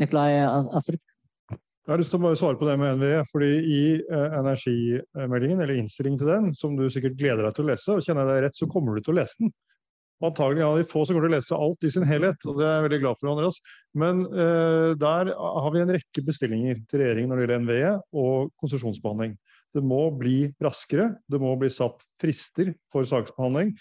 Nikolai 0.00 0.42
Astrup? 0.42 1.02
Jeg 1.82 1.90
har 1.90 1.98
lyst 1.98 2.12
til 2.14 2.20
å 2.20 2.22
bare 2.22 2.38
svare 2.38 2.58
på 2.60 2.66
det 2.68 2.76
med 2.78 3.00
NVE. 3.00 3.24
fordi 3.30 3.50
I 3.58 3.82
eh, 3.98 4.34
energimeldingen, 4.38 5.62
eller 5.64 5.80
innstillingen 5.80 6.20
til 6.20 6.30
den, 6.30 6.52
som 6.54 6.76
du 6.78 6.86
sikkert 6.90 7.18
gleder 7.18 7.42
deg 7.46 7.56
til 7.56 7.66
å 7.66 7.72
lese, 7.72 7.96
og 7.96 8.06
kjenner 8.06 8.22
jeg 8.22 8.30
deg 8.30 8.44
rett, 8.46 8.58
så 8.58 8.68
kommer 8.70 8.94
du 8.94 9.02
til 9.02 9.14
å 9.14 9.18
lese 9.18 9.42
den. 9.42 9.50
Antagelig 10.22 10.62
av 10.62 10.76
de 10.78 10.84
få 10.86 11.02
som 11.02 11.16
kommer 11.16 11.26
til 11.26 11.32
å 11.32 11.38
lese 11.38 11.56
alt 11.58 11.86
i 11.86 11.90
sin 11.90 12.06
helhet, 12.06 12.44
og 12.46 12.60
det 12.60 12.66
er 12.66 12.76
jeg 12.76 12.84
veldig 12.86 13.00
glad 13.02 13.18
for, 13.18 13.30
Andreas. 13.32 13.56
Men 13.98 14.20
eh, 14.30 14.92
der 15.00 15.32
har 15.34 15.72
vi 15.74 15.82
en 15.82 15.94
rekke 15.96 16.26
bestillinger 16.26 16.78
til 16.90 17.02
regjeringen 17.02 17.32
når 17.32 17.40
det 17.40 17.46
gjelder 17.46 17.64
NVE 17.64 17.94
og 18.22 18.52
konsesjonsbehandling. 18.62 19.34
Det 19.72 19.82
må 19.82 20.04
bli 20.14 20.36
raskere, 20.62 21.10
det 21.26 21.40
må 21.42 21.56
bli 21.58 21.72
satt 21.72 22.04
frister 22.22 22.70
for 22.92 23.08
saksbehandling. 23.08 23.74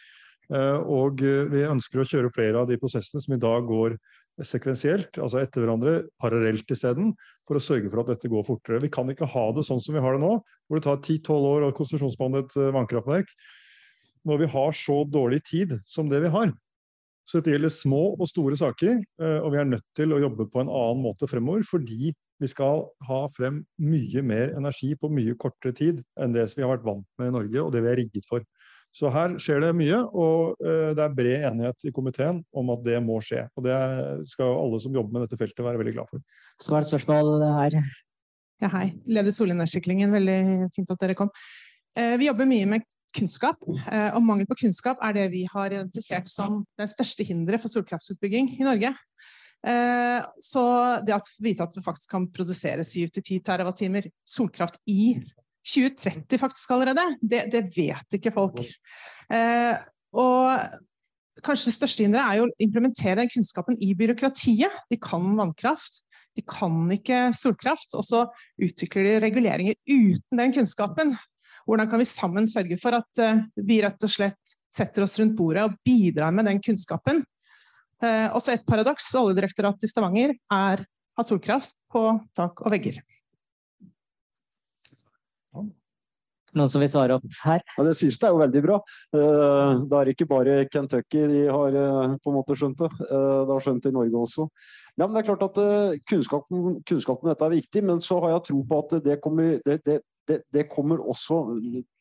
Eh, 0.52 0.80
og 0.82 1.22
vi 1.22 1.68
ønsker 1.68 2.02
å 2.02 2.08
kjøre 2.08 2.34
flere 2.36 2.64
av 2.64 2.72
de 2.72 2.80
prosessene 2.82 3.22
som 3.24 3.38
i 3.38 3.42
dag 3.42 3.68
går 3.70 4.00
sekvensielt, 4.48 5.20
altså 5.22 5.42
etter 5.42 5.64
hverandre, 5.64 5.96
parallelt 6.22 6.70
isteden, 6.74 7.12
for 7.48 7.60
å 7.60 7.64
sørge 7.64 7.92
for 7.92 8.02
at 8.02 8.14
dette 8.14 8.32
går 8.32 8.46
fortere. 8.48 8.82
Vi 8.84 8.92
kan 8.94 9.10
ikke 9.12 9.30
ha 9.30 9.48
det 9.56 9.66
sånn 9.68 9.82
som 9.84 9.96
vi 9.96 10.04
har 10.04 10.18
det 10.18 10.24
nå, 10.24 10.38
hvor 10.42 10.80
det 10.80 10.86
tar 10.88 11.02
10-12 11.02 11.50
år 11.52 11.66
å 11.68 11.74
konsesjonsbehandle 11.78 12.46
et 12.46 12.56
eh, 12.58 12.72
vannkraftverk, 12.78 13.36
når 14.28 14.44
vi 14.44 14.52
har 14.54 14.76
så 14.78 15.02
dårlig 15.08 15.42
tid 15.48 15.78
som 15.90 16.10
det 16.12 16.22
vi 16.26 16.34
har. 16.34 16.52
Så 17.28 17.40
dette 17.40 17.54
gjelder 17.54 17.72
små 17.74 18.02
og 18.18 18.28
store 18.30 18.58
saker, 18.60 18.98
eh, 19.22 19.40
og 19.40 19.54
vi 19.54 19.62
er 19.62 19.70
nødt 19.70 19.86
til 19.98 20.14
å 20.14 20.20
jobbe 20.24 20.50
på 20.52 20.64
en 20.64 20.72
annen 20.72 21.04
måte 21.06 21.30
fremover, 21.30 21.64
fordi 21.68 22.12
vi 22.42 22.50
skal 22.50 22.88
ha 23.06 23.22
frem 23.30 23.62
mye 23.78 24.24
mer 24.26 24.56
energi 24.58 24.96
på 24.98 25.12
mye 25.14 25.38
kortere 25.40 25.76
tid 25.78 26.02
enn 26.20 26.34
det 26.34 26.48
vi 26.56 26.66
har 26.66 26.74
vært 26.74 26.88
vant 26.88 27.08
med 27.22 27.30
i 27.30 27.36
Norge, 27.38 27.62
og 27.62 27.72
det 27.76 27.84
vi 27.86 27.92
er 27.92 28.00
rigget 28.02 28.28
for. 28.30 28.46
Så 28.92 29.08
her 29.14 29.38
skjer 29.40 29.62
det 29.64 29.72
mye, 29.78 30.02
og 30.12 30.60
eh, 30.66 30.92
det 30.98 31.06
er 31.06 31.16
bred 31.16 31.46
enighet 31.52 31.88
i 31.88 31.94
komiteen 31.96 32.42
om 32.58 32.74
at 32.74 32.82
det 32.84 32.98
må 33.06 33.22
skje. 33.24 33.46
Og 33.56 33.64
det 33.64 33.78
skal 34.34 34.52
alle 34.58 34.82
som 34.84 34.98
jobber 34.98 35.16
med 35.16 35.28
dette 35.28 35.40
feltet 35.40 35.64
være 35.64 35.80
veldig 35.80 35.94
glad 35.96 36.12
for. 36.12 36.24
Så 36.60 36.76
er 36.76 36.84
det 36.84 36.90
spørsmål 36.90 37.46
her. 37.62 37.78
Ja, 38.62 38.70
hei. 38.76 38.88
Leder 39.10 39.34
Solenergiklyngen, 39.34 40.12
veldig 40.14 40.40
fint 40.76 40.92
at 40.92 41.00
dere 41.02 41.16
kom. 41.18 41.32
Eh, 41.96 42.18
vi 42.20 42.28
jobber 42.28 42.50
mye 42.50 42.68
med 42.74 42.84
kunnskap, 43.16 43.62
eh, 43.92 44.10
og 44.16 44.24
mangel 44.26 44.48
på 44.50 44.60
kunnskap 44.64 45.02
er 45.04 45.18
det 45.18 45.28
vi 45.34 45.46
har 45.52 45.74
identifisert 45.74 46.32
som 46.32 46.64
det 46.80 46.90
største 46.92 47.28
hinderet 47.28 47.64
for 47.64 47.74
solkraftutbygging 47.74 48.56
i 48.60 48.68
Norge. 48.68 48.96
Så 50.42 50.62
det 51.06 51.14
at 51.14 51.28
vite 51.38 51.62
at 51.62 51.76
vi 51.78 51.84
faktisk 51.86 52.10
kan 52.10 52.24
produsere 52.34 52.82
7-10 52.82 53.44
TWh 53.46 54.08
solkraft 54.26 54.80
i 54.90 55.12
2030 55.62 56.40
faktisk 56.42 56.72
allerede. 56.72 57.04
Det, 57.22 57.46
det 57.52 57.66
vet 57.76 58.18
ikke 58.18 58.34
folk. 58.34 58.62
Eh, 59.32 59.76
og 60.18 61.44
kanskje 61.46 61.70
det 61.70 61.78
største 61.78 62.06
hinderet 62.06 62.26
er 62.26 62.40
jo 62.40 62.48
å 62.48 62.56
implementere 62.64 63.20
den 63.22 63.32
kunnskapen 63.32 63.78
i 63.82 63.94
byråkratiet. 63.98 64.82
De 64.92 65.00
kan 65.02 65.26
vannkraft, 65.38 66.04
de 66.38 66.44
kan 66.48 66.84
ikke 66.94 67.28
solkraft. 67.38 67.94
Og 67.98 68.06
så 68.08 68.26
utvikler 68.62 69.08
de 69.08 69.20
reguleringer 69.28 69.78
uten 69.90 70.42
den 70.42 70.56
kunnskapen. 70.58 71.16
Hvordan 71.68 71.90
kan 71.92 72.02
vi 72.02 72.08
sammen 72.10 72.50
sørge 72.50 72.78
for 72.82 72.98
at 72.98 73.22
uh, 73.22 73.44
vi 73.60 73.82
rett 73.84 74.08
og 74.08 74.12
slett 74.12 74.56
setter 74.72 75.06
oss 75.06 75.18
rundt 75.22 75.38
bordet 75.38 75.68
og 75.68 75.78
bidrar 75.86 76.34
med 76.36 76.50
den 76.50 76.62
kunnskapen? 76.64 77.24
Uh, 78.02 78.28
også 78.34 78.56
et 78.56 78.66
paradoks. 78.68 79.12
Oljedirektoratet 79.20 79.88
i 79.88 79.92
Stavanger 79.92 80.36
er, 80.36 80.86
har 80.86 81.28
solkraft 81.28 81.78
på 81.94 82.08
tak 82.38 82.66
og 82.66 82.74
vegger. 82.74 83.02
Noen 86.52 86.72
som 86.72 86.84
vil 86.84 86.92
svare 86.92 87.16
opp 87.16 87.28
her? 87.46 87.62
Ja, 87.78 87.84
det 87.88 87.96
siste 88.00 88.28
er 88.28 88.36
jo 88.36 88.42
veldig 88.42 88.62
bra. 88.66 88.78
Eh, 89.16 89.84
det 89.88 90.00
er 90.00 90.12
ikke 90.12 90.28
bare 90.28 90.58
Kentucky 90.72 91.24
de 91.32 91.46
har 91.48 91.78
eh, 91.80 92.16
på 92.20 92.32
en 92.32 92.38
måte 92.38 92.58
skjønt 92.60 92.82
det. 92.82 92.90
Eh, 93.08 93.38
det 93.48 93.54
har 93.54 93.64
skjønt 93.64 93.86
det 93.86 93.94
i 93.94 93.96
Norge 93.96 94.24
også. 94.26 94.48
Ja, 94.98 95.06
men 95.06 95.16
det 95.16 95.22
er 95.22 95.30
klart 95.30 95.46
at 95.48 96.02
kunnskapen, 96.12 96.82
kunnskapen 96.88 97.28
om 97.28 97.32
dette 97.32 97.48
er 97.48 97.56
viktig, 97.56 97.84
men 97.88 98.04
så 98.04 98.20
har 98.26 98.36
jeg 98.36 98.46
tro 98.50 98.60
på 98.68 98.82
at 98.84 98.98
det 99.06 99.22
kommer, 99.24 99.54
det, 99.64 99.78
det, 99.88 100.02
det, 100.32 100.40
det, 100.56 100.66
kommer 100.72 101.04
også 101.04 101.44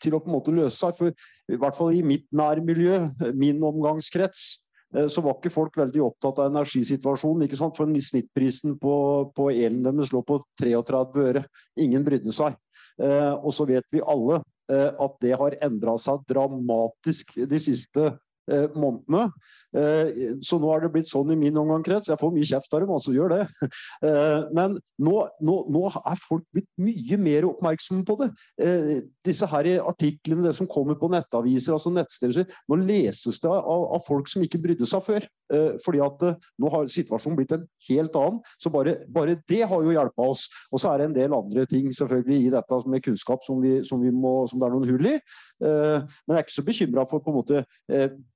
til 0.03 0.17
å 0.17 0.23
på 0.23 0.31
en 0.31 0.37
måte 0.39 0.55
løse 0.55 0.79
seg. 0.79 0.97
For 0.97 1.11
i 1.51 1.61
hvert 1.61 1.77
fall 1.77 1.99
i 1.99 2.07
mitt 2.07 2.29
nærmiljø, 2.33 3.03
min 3.35 3.63
omgangskrets, 3.67 4.49
så 4.91 5.23
var 5.23 5.37
ikke 5.37 5.53
folk 5.55 5.77
veldig 5.79 6.01
opptatt 6.03 6.41
av 6.43 6.49
energisituasjonen. 6.51 7.45
ikke 7.47 7.59
sant? 7.61 7.77
For 7.79 7.87
snittprisen 7.87 8.75
på, 8.83 8.95
på 9.37 9.45
elen 9.53 9.85
deres 9.87 10.11
lå 10.11 10.25
på 10.27 10.41
33 10.59 11.29
øre. 11.29 11.45
Ingen 11.79 12.03
brydde 12.07 12.35
seg. 12.35 12.57
Eh, 13.01 13.35
og 13.39 13.53
så 13.57 13.65
vet 13.69 13.87
vi 13.95 14.03
alle 14.05 14.41
eh, 14.71 14.91
at 14.91 15.15
det 15.23 15.37
har 15.41 15.57
endra 15.65 15.95
seg 16.01 16.25
dramatisk 16.29 17.33
de 17.49 17.61
siste 17.63 18.11
eh, 18.11 18.19
månedene. 18.49 19.29
Eh, 19.77 20.37
så 20.43 20.59
nå 20.59 20.71
har 20.73 20.83
det 20.83 20.91
blitt 20.95 21.11
sånn 21.11 21.31
i 21.31 21.39
min 21.39 21.59
omgangskrets. 21.61 22.11
Jeg 22.11 22.21
får 22.21 22.33
mye 22.35 22.49
kjeft 22.49 22.73
av 22.75 22.83
dem, 22.83 22.95
altså 22.97 23.15
gjør 23.15 23.37
det. 23.37 23.45
Eh, 24.01 24.47
men 24.57 24.77
nå, 25.03 25.13
nå, 25.45 25.55
nå, 25.71 25.81
er 26.09 26.19
folk 26.21 26.45
blitt 26.55 26.69
mye 26.81 27.17
mer 27.21 27.45
oppmerksomme 27.51 28.05
på 28.09 28.15
det. 28.23 28.29
Eh, 28.63 29.03
disse 29.27 29.47
her 29.51 29.69
artiklene, 29.85 30.45
det 30.47 30.55
som 30.57 30.69
kommer 30.71 30.97
på 30.99 31.11
nettaviser, 31.13 31.75
altså 31.77 31.93
nettsteder, 31.93 32.49
nå 32.71 32.79
leses 32.81 33.41
det 33.43 33.51
av, 33.51 33.85
av 33.97 34.01
folk 34.07 34.31
som 34.31 34.45
ikke 34.45 34.61
brydde 34.63 34.89
seg 34.89 35.05
før. 35.05 35.27
Fordi 35.83 35.99
at 36.05 36.21
nå 36.63 36.71
har 36.71 36.89
situasjonen 36.93 37.37
blitt 37.39 37.53
en 37.57 37.65
helt 37.89 38.17
annen. 38.17 38.39
Så 38.63 38.71
bare, 38.73 38.97
bare 39.11 39.37
det 39.51 39.65
har 39.67 39.85
jo 39.85 39.93
hjulpet 39.93 40.23
oss. 40.25 40.47
Og 40.71 40.81
så 40.81 40.93
er 40.93 41.03
det 41.03 41.09
en 41.09 41.17
del 41.17 41.37
andre 41.37 41.67
ting 41.71 41.91
selvfølgelig 41.97 42.39
i 42.47 42.53
dette 42.55 42.81
med 42.91 43.05
kunnskap 43.05 43.45
som, 43.47 43.61
vi, 43.63 43.81
som, 43.87 44.01
vi 44.01 44.15
må, 44.15 44.35
som 44.51 44.63
det 44.63 44.69
er 44.69 44.77
noen 44.77 44.93
hull 44.95 45.11
i. 45.11 45.17
Men 45.61 46.37
jeg 46.37 46.39
er 46.39 46.47
ikke 46.47 46.57
så 46.57 46.67
bekymra 46.71 47.07
for 47.11 47.25
på 47.25 47.35
en 47.35 47.41
måte 47.41 47.65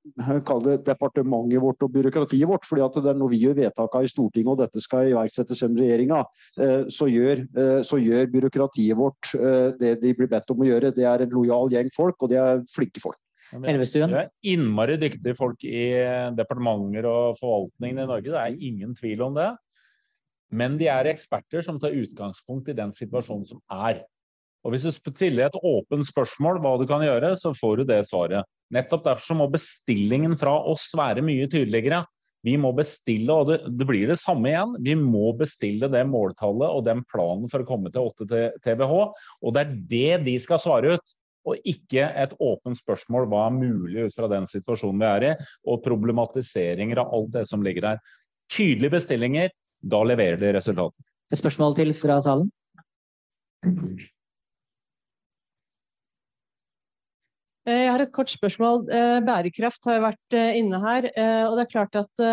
det 0.04 0.76
departementet 0.84 1.62
vårt 1.62 1.82
og 1.82 1.92
byråkratiet 1.92 2.48
vårt. 2.48 2.64
fordi 2.64 2.82
at 2.82 2.94
det 2.94 3.10
er 3.10 3.18
når 3.18 3.30
vi 3.30 3.40
gjør 3.42 3.54
vedtakene 3.54 4.04
i 4.04 4.08
Stortinget 4.08 4.52
og 4.52 4.58
dette 4.58 4.80
skal 4.80 5.08
iverksettes 5.08 5.62
gjennom 5.62 5.80
regjeringa, 5.80 6.24
eh, 6.60 6.84
så, 6.88 7.08
eh, 7.08 7.82
så, 7.82 7.96
gjør 7.96 8.30
byråkratiet 8.32 8.96
vårt 8.96 9.34
eh, 9.34 9.72
det 9.78 10.00
de 10.02 10.14
blir 10.14 10.28
bedt 10.28 10.50
om 10.50 10.60
å 10.60 10.68
gjøre. 10.68 10.94
Det 10.94 11.04
er 11.04 11.24
en 11.24 11.30
lojal 11.30 11.70
gjeng 11.70 11.90
folk, 11.94 12.16
og 12.20 12.28
det 12.28 12.38
er 12.38 12.64
flinke 12.68 13.00
folk. 13.00 13.18
Det 13.54 13.70
er 13.70 14.30
innmari 14.42 14.96
dyktige 14.96 15.36
folk 15.36 15.62
i 15.64 15.92
departementer 16.34 17.06
og 17.06 17.36
forvaltningen 17.38 18.02
i 18.02 18.08
Norge, 18.08 18.32
det 18.32 18.40
er 18.40 18.56
ingen 18.56 18.94
tvil 18.94 19.22
om 19.22 19.34
det. 19.34 19.52
Men 20.54 20.78
de 20.78 20.88
er 20.88 21.08
eksperter 21.10 21.62
som 21.64 21.78
tar 21.80 21.96
utgangspunkt 21.96 22.68
i 22.68 22.76
den 22.76 22.92
situasjonen 22.94 23.46
som 23.48 23.60
er. 23.72 24.04
Og 24.64 24.72
Hvis 24.72 24.86
du 24.88 25.12
stiller 25.12 25.46
et 25.50 25.60
åpent 25.60 26.06
spørsmål 26.08 26.58
hva 26.64 26.74
du 26.80 26.86
kan 26.88 27.04
gjøre, 27.04 27.34
så 27.36 27.52
får 27.56 27.82
du 27.82 27.84
det 27.90 28.00
svaret. 28.08 28.48
Nettopp 28.72 29.04
derfor 29.04 29.26
så 29.26 29.36
må 29.36 29.48
bestillingen 29.52 30.38
fra 30.40 30.56
oss 30.72 30.88
være 30.96 31.24
mye 31.24 31.48
tydeligere. 31.52 32.04
Vi 32.44 32.56
må 32.60 32.74
bestille, 32.76 33.32
og 33.32 33.48
det, 33.48 33.58
det, 33.72 33.86
blir 33.88 34.08
det 34.10 34.18
samme 34.20 34.50
igjen, 34.50 34.74
vi 34.84 34.94
må 35.00 35.30
bestille 35.36 35.88
det 35.92 36.02
måltallet 36.08 36.68
og 36.68 36.84
den 36.84 37.00
planen 37.08 37.48
for 37.52 37.64
å 37.64 37.68
komme 37.68 37.92
til 37.92 38.10
8 38.10 38.40
TWh. 38.64 38.96
Og 39.40 39.54
det 39.56 39.62
er 39.62 39.76
det 39.92 40.24
de 40.26 40.34
skal 40.44 40.60
svare 40.60 40.96
ut, 40.96 41.14
og 41.48 41.68
ikke 41.68 42.04
et 42.24 42.32
åpent 42.40 42.76
spørsmål 42.76 43.28
hva 43.32 43.46
er 43.48 43.56
mulig 43.56 44.06
ut 44.06 44.16
fra 44.16 44.28
den 44.32 44.48
situasjonen 44.48 45.00
vi 45.00 45.08
er 45.08 45.28
i, 45.30 45.34
og 45.68 45.82
problematiseringer 45.84 47.00
av 47.00 47.12
alt 47.16 47.32
det 47.36 47.44
som 47.48 47.64
ligger 47.64 47.90
der. 47.90 48.16
Tydelige 48.52 48.96
bestillinger, 48.96 49.52
da 49.80 50.00
leverer 50.04 50.40
de 50.40 50.52
resultater. 50.56 51.12
Et 51.32 51.40
spørsmål 51.40 51.76
til 51.80 51.96
fra 51.96 52.20
salen? 52.24 52.50
Jeg 57.72 57.90
har 57.90 58.02
et 58.04 58.12
kort 58.12 58.28
spørsmål. 58.28 58.84
Eh, 58.92 59.18
bærekraft 59.24 59.86
har 59.88 59.98
jo 59.98 60.06
vært 60.06 60.36
eh, 60.36 60.56
inne 60.60 60.80
her. 60.82 61.08
Og 61.48 61.54
det 61.56 61.64
er 61.64 61.70
klart 61.72 61.96
at 61.96 62.24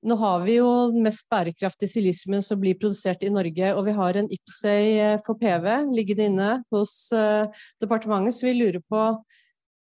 nå 0.00 0.16
har 0.16 0.44
vi 0.46 0.54
jo 0.56 0.68
mest 1.04 1.26
bærekraftig 1.28 1.90
silismen 1.92 2.40
som 2.44 2.60
blir 2.60 2.78
produsert 2.80 3.24
i 3.26 3.32
Norge. 3.32 3.74
Og 3.74 3.84
vi 3.88 3.96
har 3.96 4.16
en 4.16 4.30
IPSEI 4.32 5.18
for 5.26 5.36
PV 5.40 5.66
liggende 5.92 6.30
inne 6.30 6.50
hos 6.72 6.94
departementet, 7.82 8.38
så 8.38 8.48
vi 8.48 8.56
lurer 8.58 8.82
på 8.88 9.10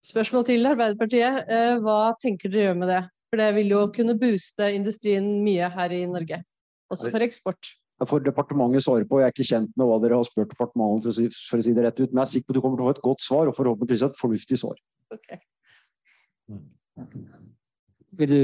Spørsmål 0.03 0.43
til 0.49 0.67
Arbeiderpartiet. 0.67 1.47
Hva 1.79 1.99
tenker 2.19 2.51
dere 2.51 2.65
gjør 2.67 2.81
med 2.81 2.89
det? 2.91 3.03
For 3.31 3.39
det 3.39 3.53
vil 3.55 3.71
jo 3.71 3.85
kunne 3.95 4.17
booste 4.19 4.67
industrien 4.75 5.29
mye 5.45 5.71
her 5.71 5.95
i 5.95 6.03
Norge. 6.11 6.41
Også 6.91 7.07
for 7.07 7.23
eksport 7.23 7.71
får 8.09 8.25
departementet 8.25 8.85
svare 8.85 9.07
på. 9.09 9.19
Jeg 9.21 9.29
er 9.29 9.35
ikke 9.35 9.47
kjent 9.47 9.73
med 9.79 9.89
hva 9.89 9.97
dere 10.03 10.19
har 10.19 10.27
spurt 10.27 10.51
departementet 10.51 11.07
for 11.07 11.13
å 11.13 11.17
si, 11.17 11.27
for 11.49 11.61
å 11.61 11.65
si 11.65 11.73
det 11.75 11.85
rett 11.85 11.99
ut, 11.99 12.11
men 12.11 12.21
jeg 12.21 12.27
er 12.27 12.31
sikker 12.35 12.47
på 12.47 12.53
at 12.53 12.57
du 12.57 12.63
kommer 12.65 12.79
til 12.79 12.85
å 12.85 12.89
få 12.89 12.95
et 12.95 13.03
godt 13.07 13.25
svar, 13.25 13.49
og 13.49 13.57
forhåpentligvis 13.57 14.05
et 14.07 14.19
fornuftig 14.19 14.59
svar. 14.61 14.79
Okay. 15.13 15.41
Vil 18.19 18.33
du 18.33 18.41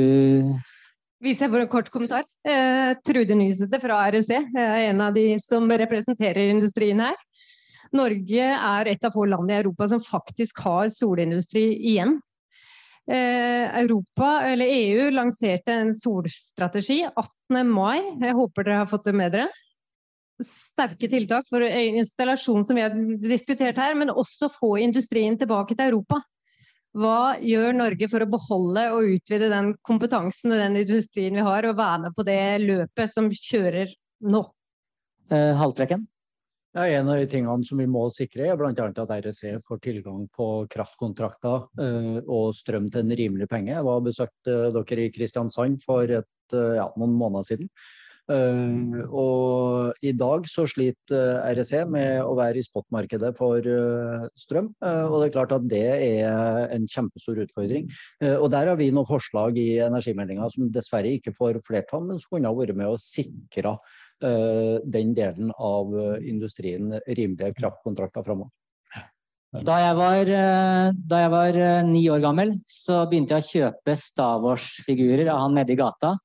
Vise 1.19 1.43
jeg 1.43 1.51
får 1.51 1.65
en 1.65 1.71
kort 1.71 1.89
kommentar. 1.91 2.23
Eh, 2.47 2.93
Trude 3.03 3.35
Nysete 3.35 3.81
fra 3.83 3.97
REC 4.07 4.29
er 4.31 4.85
en 4.85 5.01
av 5.03 5.11
de 5.17 5.33
som 5.43 5.65
representerer 5.67 6.53
industrien 6.53 7.01
her. 7.03 7.17
Norge 7.91 8.45
er 8.55 8.87
et 8.87 9.03
av 9.03 9.11
få 9.11 9.25
land 9.27 9.51
i 9.51 9.57
Europa 9.57 9.89
som 9.91 9.99
faktisk 10.03 10.61
har 10.63 10.87
solindustri 10.93 11.65
igjen. 11.91 12.15
Eh, 13.09 13.79
Europa, 13.81 14.41
eller 14.45 14.65
EU, 14.65 15.11
lanserte 15.11 15.73
en 15.73 15.95
solstrategi 15.97 16.99
18. 17.07 17.63
mai. 17.65 17.97
Jeg 18.21 18.35
håper 18.37 18.67
dere 18.67 18.83
har 18.83 18.91
fått 18.91 19.09
det 19.09 19.15
med 19.17 19.33
dere. 19.33 19.49
sterke 20.39 21.09
tiltak 21.11 21.49
for 21.49 21.65
installasjon 21.67 22.63
som 22.63 22.77
vi 22.77 22.83
har 22.85 22.93
diskutert 23.19 23.75
her, 23.81 23.95
men 23.97 24.13
også 24.13 24.47
få 24.53 24.77
industrien 24.79 25.35
tilbake 25.37 25.75
til 25.75 25.89
Europa. 25.89 26.21
Hva 26.95 27.33
gjør 27.41 27.75
Norge 27.75 28.07
for 28.09 28.23
å 28.23 28.29
beholde 28.29 28.85
og 28.93 29.09
utvide 29.17 29.49
den 29.51 29.73
kompetansen 29.83 30.53
og 30.53 30.61
den 30.61 30.77
industrien 30.79 31.35
vi 31.35 31.43
har, 31.43 31.65
og 31.65 31.75
være 31.77 32.05
med 32.05 32.15
på 32.15 32.23
det 32.29 32.39
løpet 32.63 33.11
som 33.11 33.27
kjører 33.33 33.91
nå? 34.31 34.45
Eh, 35.33 35.51
Haltbrekken? 35.59 36.07
Ja, 36.79 36.85
en 36.87 37.09
av 37.09 37.17
de 37.19 37.25
tingene 37.27 37.65
som 37.67 37.79
vi 37.81 37.85
må 37.91 38.05
sikre, 38.15 38.45
er 38.47 38.55
bl.a. 38.55 38.71
at 38.71 39.09
REC 39.25 39.39
får 39.65 39.79
tilgang 39.83 40.21
på 40.31 40.45
kraftkontrakter 40.71 41.65
eh, 41.83 42.19
og 42.23 42.53
strøm 42.55 42.85
til 42.87 43.03
en 43.03 43.15
rimelig 43.19 43.49
penge. 43.51 43.73
Jeg 43.73 43.83
var 43.83 44.05
besøkte 44.05 44.53
dere 44.77 45.03
i 45.03 45.09
Kristiansand 45.11 45.81
for 45.83 46.07
et, 46.07 46.55
eh, 46.55 46.77
ja, 46.77 46.85
noen 46.95 47.17
måneder 47.19 47.49
siden. 47.49 47.67
Uh, 48.29 49.01
og 49.09 50.03
i 50.05 50.11
dag 50.13 50.45
så 50.49 50.67
sliter 50.69 51.39
REC 51.57 51.71
med 51.89 52.19
å 52.21 52.35
være 52.37 52.61
i 52.61 52.65
spotmarkedet 52.65 53.31
for 53.39 53.65
uh, 53.65 54.27
strøm. 54.37 54.69
Og 54.85 55.15
det 55.17 55.29
er 55.29 55.33
klart 55.33 55.55
at 55.55 55.65
det 55.69 55.81
er 55.95 56.69
en 56.75 56.85
kjempestor 56.89 57.41
utfordring. 57.41 57.89
og 58.29 58.47
der 58.53 58.69
har 58.69 58.77
vi 58.77 58.89
noen 58.93 59.07
forslag 59.07 59.57
i 59.57 59.79
energimeldinga 59.81 60.49
som 60.53 60.69
dessverre 60.73 61.11
ikke 61.17 61.33
får 61.37 61.61
flertall, 61.67 62.05
men 62.05 62.21
som 62.21 62.35
kunne 62.35 62.51
ha 62.51 62.57
vært 62.57 62.77
med 62.77 62.91
å 62.91 63.01
sikre 63.01 63.75
den 64.19 65.13
delen 65.15 65.51
av 65.55 65.93
industrien 66.19 66.93
rimelige 67.07 67.55
kraftkontrakter 67.59 68.25
framover. 68.25 68.51
Da 69.65 69.79
jeg, 69.81 69.95
var, 69.97 70.31
da 71.09 71.21
jeg 71.23 71.33
var 71.33 71.59
ni 71.87 72.03
år 72.13 72.21
gammel, 72.23 72.53
så 72.69 73.01
begynte 73.09 73.39
jeg 73.39 73.45
å 73.45 73.51
kjøpe 73.53 73.95
Star 73.97 74.43
Wars-figurer 74.43 75.31
av 75.31 75.45
han 75.47 75.57
nede 75.57 75.73
i 75.73 75.79
gata 75.79 76.17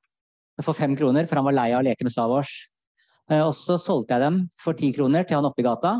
for 0.63 0.77
fem 0.77 0.95
kroner, 0.97 1.27
for 1.27 1.41
han 1.41 1.49
var 1.49 1.57
lei 1.57 1.71
av 1.73 1.83
å 1.83 1.87
leke 1.87 2.07
med 2.07 2.15
Star 2.15 2.31
Wars. 2.31 2.53
Eh, 3.31 3.41
og 3.41 3.55
så 3.57 3.79
solgte 3.81 4.17
jeg 4.17 4.25
dem 4.27 4.43
for 4.61 4.77
ti 4.79 4.93
kroner 4.95 5.27
til 5.27 5.41
han 5.41 5.49
oppe 5.49 5.65
i 5.65 5.67
gata. 5.67 5.97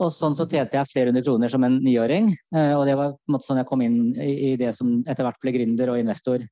Og 0.00 0.12
sånn 0.14 0.36
så 0.38 0.46
tjente 0.48 0.78
jeg 0.78 0.88
flere 0.88 1.10
hundre 1.10 1.24
kroner 1.26 1.52
som 1.52 1.64
en 1.66 1.80
niåring. 1.84 2.30
Eh, 2.54 2.72
og 2.78 2.86
det 2.88 2.96
var 2.98 3.14
på 3.14 3.30
en 3.30 3.36
måte 3.36 3.48
sånn 3.48 3.60
jeg 3.60 3.68
kom 3.68 3.84
inn 3.84 4.00
i 4.22 4.54
det 4.60 4.72
som 4.76 5.00
etter 5.04 5.26
hvert 5.26 5.40
ble 5.42 5.54
gründer 5.58 5.92
og 5.92 6.00
investor. 6.00 6.46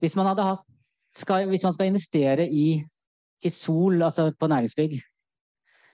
Hvis 0.00 0.16
man, 0.16 0.30
hadde 0.30 0.46
hatt, 0.46 0.64
skal, 1.16 1.48
hvis 1.50 1.66
man 1.66 1.76
skal 1.76 1.90
investere 1.90 2.46
i, 2.48 2.68
i 3.44 3.52
sol, 3.52 4.00
altså 4.00 4.30
på 4.32 4.48
næringsbygg, 4.48 4.96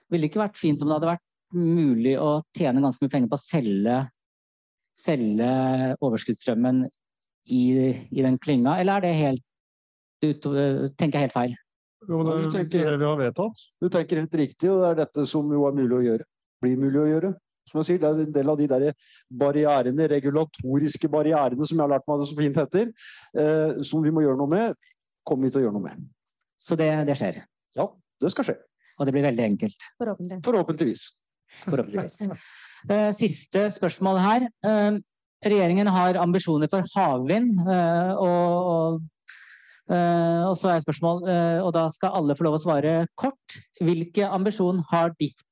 ville 0.07 0.23
det 0.23 0.31
ikke 0.31 0.45
vært 0.45 0.59
fint 0.59 0.81
om 0.81 0.87
det 0.87 0.95
hadde 0.95 1.09
vært 1.17 1.25
mulig 1.57 2.13
å 2.19 2.37
tjene 2.55 2.83
ganske 2.83 3.03
mye 3.03 3.11
penger 3.11 3.31
på 3.31 3.35
å 3.35 3.41
selge, 3.41 3.97
selge 4.95 5.49
overskuddsstrømmen 6.03 6.85
i, 6.87 7.63
i 7.91 8.23
den 8.23 8.39
klynga, 8.39 8.77
eller 8.79 8.97
er 8.97 9.05
det 9.07 9.19
helt 9.19 9.43
du 10.21 10.29
tenker 10.97 11.25
helt 11.25 11.35
feil. 11.35 11.55
Jo, 12.07 12.21
det, 12.23 12.35
du, 12.45 12.51
tenker 12.53 12.85
helt, 12.85 13.01
vi 13.01 13.07
har 13.07 13.19
vedtatt. 13.19 13.65
du 13.81 13.89
tenker 13.91 14.21
helt 14.21 14.35
riktig, 14.39 14.69
og 14.71 14.83
det 14.83 14.89
er 14.89 14.99
dette 15.01 15.25
som 15.29 15.49
jo 15.51 15.65
er 15.67 15.75
mulig 15.75 15.97
å 15.97 16.03
gjøre. 16.05 16.27
Blir 16.63 16.79
mulig 16.79 17.01
å 17.01 17.07
gjøre. 17.09 17.33
Som 17.67 17.81
jeg 17.81 17.87
sier, 17.89 17.99
Det 17.99 18.07
er 18.07 18.21
en 18.23 18.35
del 18.37 18.51
av 18.53 18.59
de 18.59 18.67
der 18.71 18.85
barrierene, 19.27 20.07
regulatoriske 20.07 21.09
barrierene 21.11 21.67
som 21.67 21.75
jeg 21.75 21.83
har 21.83 21.91
lært 21.97 22.07
meg 22.07 22.21
det 22.21 22.29
så 22.29 22.37
fint 22.37 22.59
heter, 22.61 22.93
eh, 23.35 23.81
som 23.83 24.05
vi 24.05 24.13
må 24.13 24.23
gjøre 24.23 24.39
noe 24.39 24.53
med, 24.53 24.93
kommer 25.27 25.47
vi 25.47 25.51
til 25.51 25.61
å 25.61 25.65
gjøre 25.65 25.75
noe 25.75 25.87
med. 25.89 26.05
Så 26.61 26.77
det, 26.79 26.87
det 27.09 27.17
skjer? 27.19 27.41
Ja, 27.75 27.89
det 28.23 28.31
skal 28.31 28.47
skje. 28.47 28.55
Og 28.97 29.05
det 29.05 29.13
blir 29.13 29.27
veldig 29.27 29.43
enkelt? 29.43 29.89
Forhåpentlig. 29.99 30.39
Forhåpentligvis. 30.47 31.03
Forhåpentligvis. 31.65 32.47
Eh, 32.87 33.11
siste 33.17 33.67
spørsmål 33.75 34.21
her. 34.23 34.47
Eh, 34.63 34.97
regjeringen 35.43 35.91
har 35.91 36.21
ambisjoner 36.23 36.71
for 36.71 36.87
havvind. 36.95 37.67
og 37.67 39.01
Uh, 39.01 39.03
og 39.87 40.55
så 40.59 40.73
er 40.73 40.83
spørsmål, 40.83 41.21
uh, 41.23 41.59
og 41.63 41.71
da 41.75 41.85
skal 41.93 42.15
alle 42.19 42.35
få 42.35 42.47
lov 42.47 42.57
å 42.57 42.61
svare 42.61 42.93
kort. 43.19 43.57
Hvilken 43.79 44.33
ambisjon 44.35 44.81
har 44.91 45.13
ditt 45.19 45.43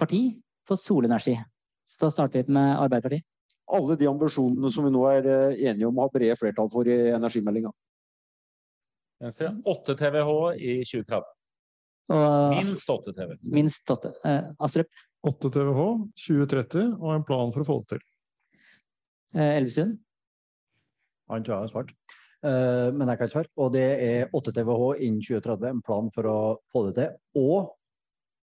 parti 0.00 0.22
for 0.68 0.80
solenergi? 0.80 1.38
Så 1.88 2.04
da 2.04 2.12
starter 2.12 2.44
vi 2.44 2.56
med 2.58 2.74
Arbeiderpartiet. 2.76 3.24
Alle 3.72 3.96
de 3.96 4.08
ambisjonene 4.10 4.68
som 4.74 4.84
vi 4.84 4.92
nå 4.92 5.06
er 5.08 5.28
uh, 5.28 5.54
enige 5.56 5.88
om 5.88 6.00
å 6.00 6.06
ha 6.06 6.12
brede 6.12 6.36
flertall 6.40 6.68
for 6.72 6.88
i 6.88 6.98
energimeldinga. 7.14 7.72
8 9.22 9.96
TWh 9.96 10.58
i 10.58 10.80
2030. 10.82 11.32
Og, 12.12 12.56
minst 12.58 12.90
8 12.90 13.14
TWh. 13.14 13.36
Minst 13.54 13.92
8. 13.94 14.12
Astrup? 14.66 15.02
8 15.30 15.52
TWh 15.54 15.84
2030 16.18 16.96
og 16.98 17.12
en 17.14 17.24
plan 17.24 17.54
for 17.54 17.62
å 17.62 17.68
få 17.68 17.76
det 17.84 17.94
til. 17.94 18.08
Elvestuen? 19.38 19.94
Han 21.30 21.46
tror 21.46 21.54
jeg 21.54 21.62
har 21.62 21.70
svart. 21.70 21.94
Eh, 22.42 22.88
men 22.90 23.10
jeg 23.12 23.20
kan 23.20 23.30
svare. 23.30 23.50
Og 23.62 23.72
det 23.76 23.86
er 24.02 24.34
8 24.34 24.54
TWh 24.56 24.98
innen 24.98 25.22
2030, 25.22 25.68
en 25.70 25.84
plan 25.86 26.10
for 26.14 26.28
å 26.28 26.38
få 26.72 26.86
det 26.88 26.94
til. 26.98 27.14
Og 27.38 27.72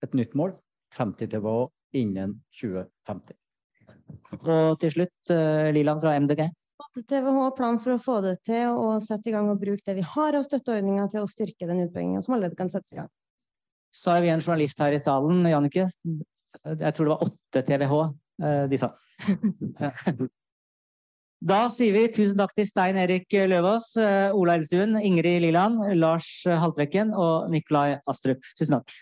et 0.05 0.15
nytt 0.17 0.35
mål, 0.37 0.55
50 0.95 1.31
TWh 1.33 1.67
innen 1.99 2.39
2050. 2.61 3.37
Og 4.41 4.79
til 4.79 4.93
slutt, 4.95 5.31
eh, 5.35 5.71
Liland 5.75 6.03
fra 6.03 6.15
MDG. 6.15 6.47
8 6.81 7.03
TWh 7.07 7.51
plan 7.55 7.79
for 7.79 7.95
å 7.95 8.01
få 8.01 8.21
det 8.23 8.37
til, 8.47 8.71
og 8.73 9.03
sette 9.03 9.29
i 9.29 9.35
gang 9.35 9.51
og 9.51 9.59
bruke 9.61 9.83
det 9.85 9.99
vi 9.99 10.07
har 10.15 10.35
av 10.35 10.47
støtteordninger 10.47 11.11
til 11.11 11.21
å 11.21 11.29
styrke 11.29 11.67
den 11.67 11.85
utbyggingen 11.85 12.23
som 12.23 12.35
allerede 12.35 12.57
kan 12.57 12.71
settes 12.71 12.95
i 12.95 12.99
gang. 12.99 13.11
Så 13.93 14.15
har 14.15 14.21
vi 14.23 14.31
en 14.31 14.39
journalist 14.39 14.79
her 14.79 14.95
i 14.95 14.99
salen, 15.03 15.43
Jannicke. 15.45 15.85
Jeg 16.65 16.93
tror 16.95 17.05
det 17.05 17.13
var 17.13 17.27
8 17.27 17.63
TWh 17.67 18.13
eh, 18.41 18.67
de 18.71 18.79
sa. 18.79 18.95
Da 21.41 21.63
sier 21.73 21.95
vi 21.95 22.03
tusen 22.13 22.37
takk 22.37 22.51
til 22.53 22.67
Stein 22.69 22.99
Erik 23.01 23.33
Løvaas, 23.33 23.95
eh, 23.97 24.29
Ola 24.29 24.59
Elstuen, 24.59 24.93
Ingrid 25.01 25.41
Liland, 25.41 25.79
Lars 25.97 26.43
Haltvekken 26.45 27.15
og 27.17 27.49
Nikolai 27.49 27.95
Astrup. 28.05 28.45
Tusen 28.59 28.77
takk. 28.77 28.93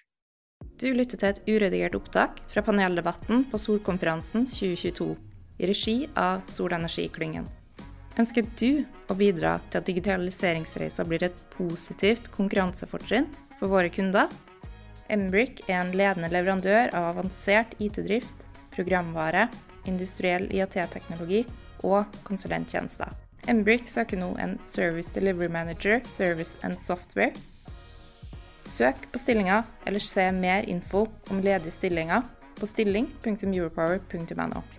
Du 0.79 0.87
lytter 0.95 1.19
til 1.19 1.33
et 1.33 1.43
uredigert 1.51 1.99
opptak 1.99 2.39
fra 2.53 2.63
paneldebatten 2.63 3.43
på 3.51 3.59
Solkonferansen 3.59 4.47
2022 4.47 5.09
i 5.59 5.67
regi 5.67 5.97
av 6.15 6.47
Solenergiklyngen. 6.47 7.43
Ønsker 8.15 8.47
du 8.55 8.85
å 9.11 9.19
bidra 9.19 9.57
til 9.67 9.83
at 9.83 9.91
digitaliseringsreiser 9.91 11.11
blir 11.11 11.27
et 11.27 11.45
positivt 11.51 12.31
konkurransefortrinn 12.31 13.27
for 13.59 13.67
våre 13.67 13.91
kunder? 13.91 14.31
Embrick 15.11 15.65
er 15.67 15.81
en 15.81 15.91
ledende 15.91 16.31
leverandør 16.31 16.93
av 16.95 17.17
avansert 17.17 17.75
IT-drift, 17.83 18.47
programvare, 18.71 19.49
industriell 19.91 20.47
IAT-teknologi 20.55 21.43
og 21.83 22.05
konsulenttjenester. 22.23 23.11
Embrick 23.47 23.87
søker 23.87 24.19
nå 24.19 24.33
en 24.43 24.57
Service 24.63 25.11
Delivery 25.15 25.51
Manager, 25.51 25.99
Service 26.17 26.57
and 26.63 26.77
Software. 26.77 27.31
Søk 28.69 29.07
på 29.11 29.19
stillinger, 29.19 29.63
eller 29.87 29.99
se 29.99 30.31
mer 30.31 30.67
info 30.67 31.07
om 31.31 31.41
ledige 31.43 31.71
stillinger 31.71 32.21
på 32.59 32.65
stilling.europower.no. 32.65 34.78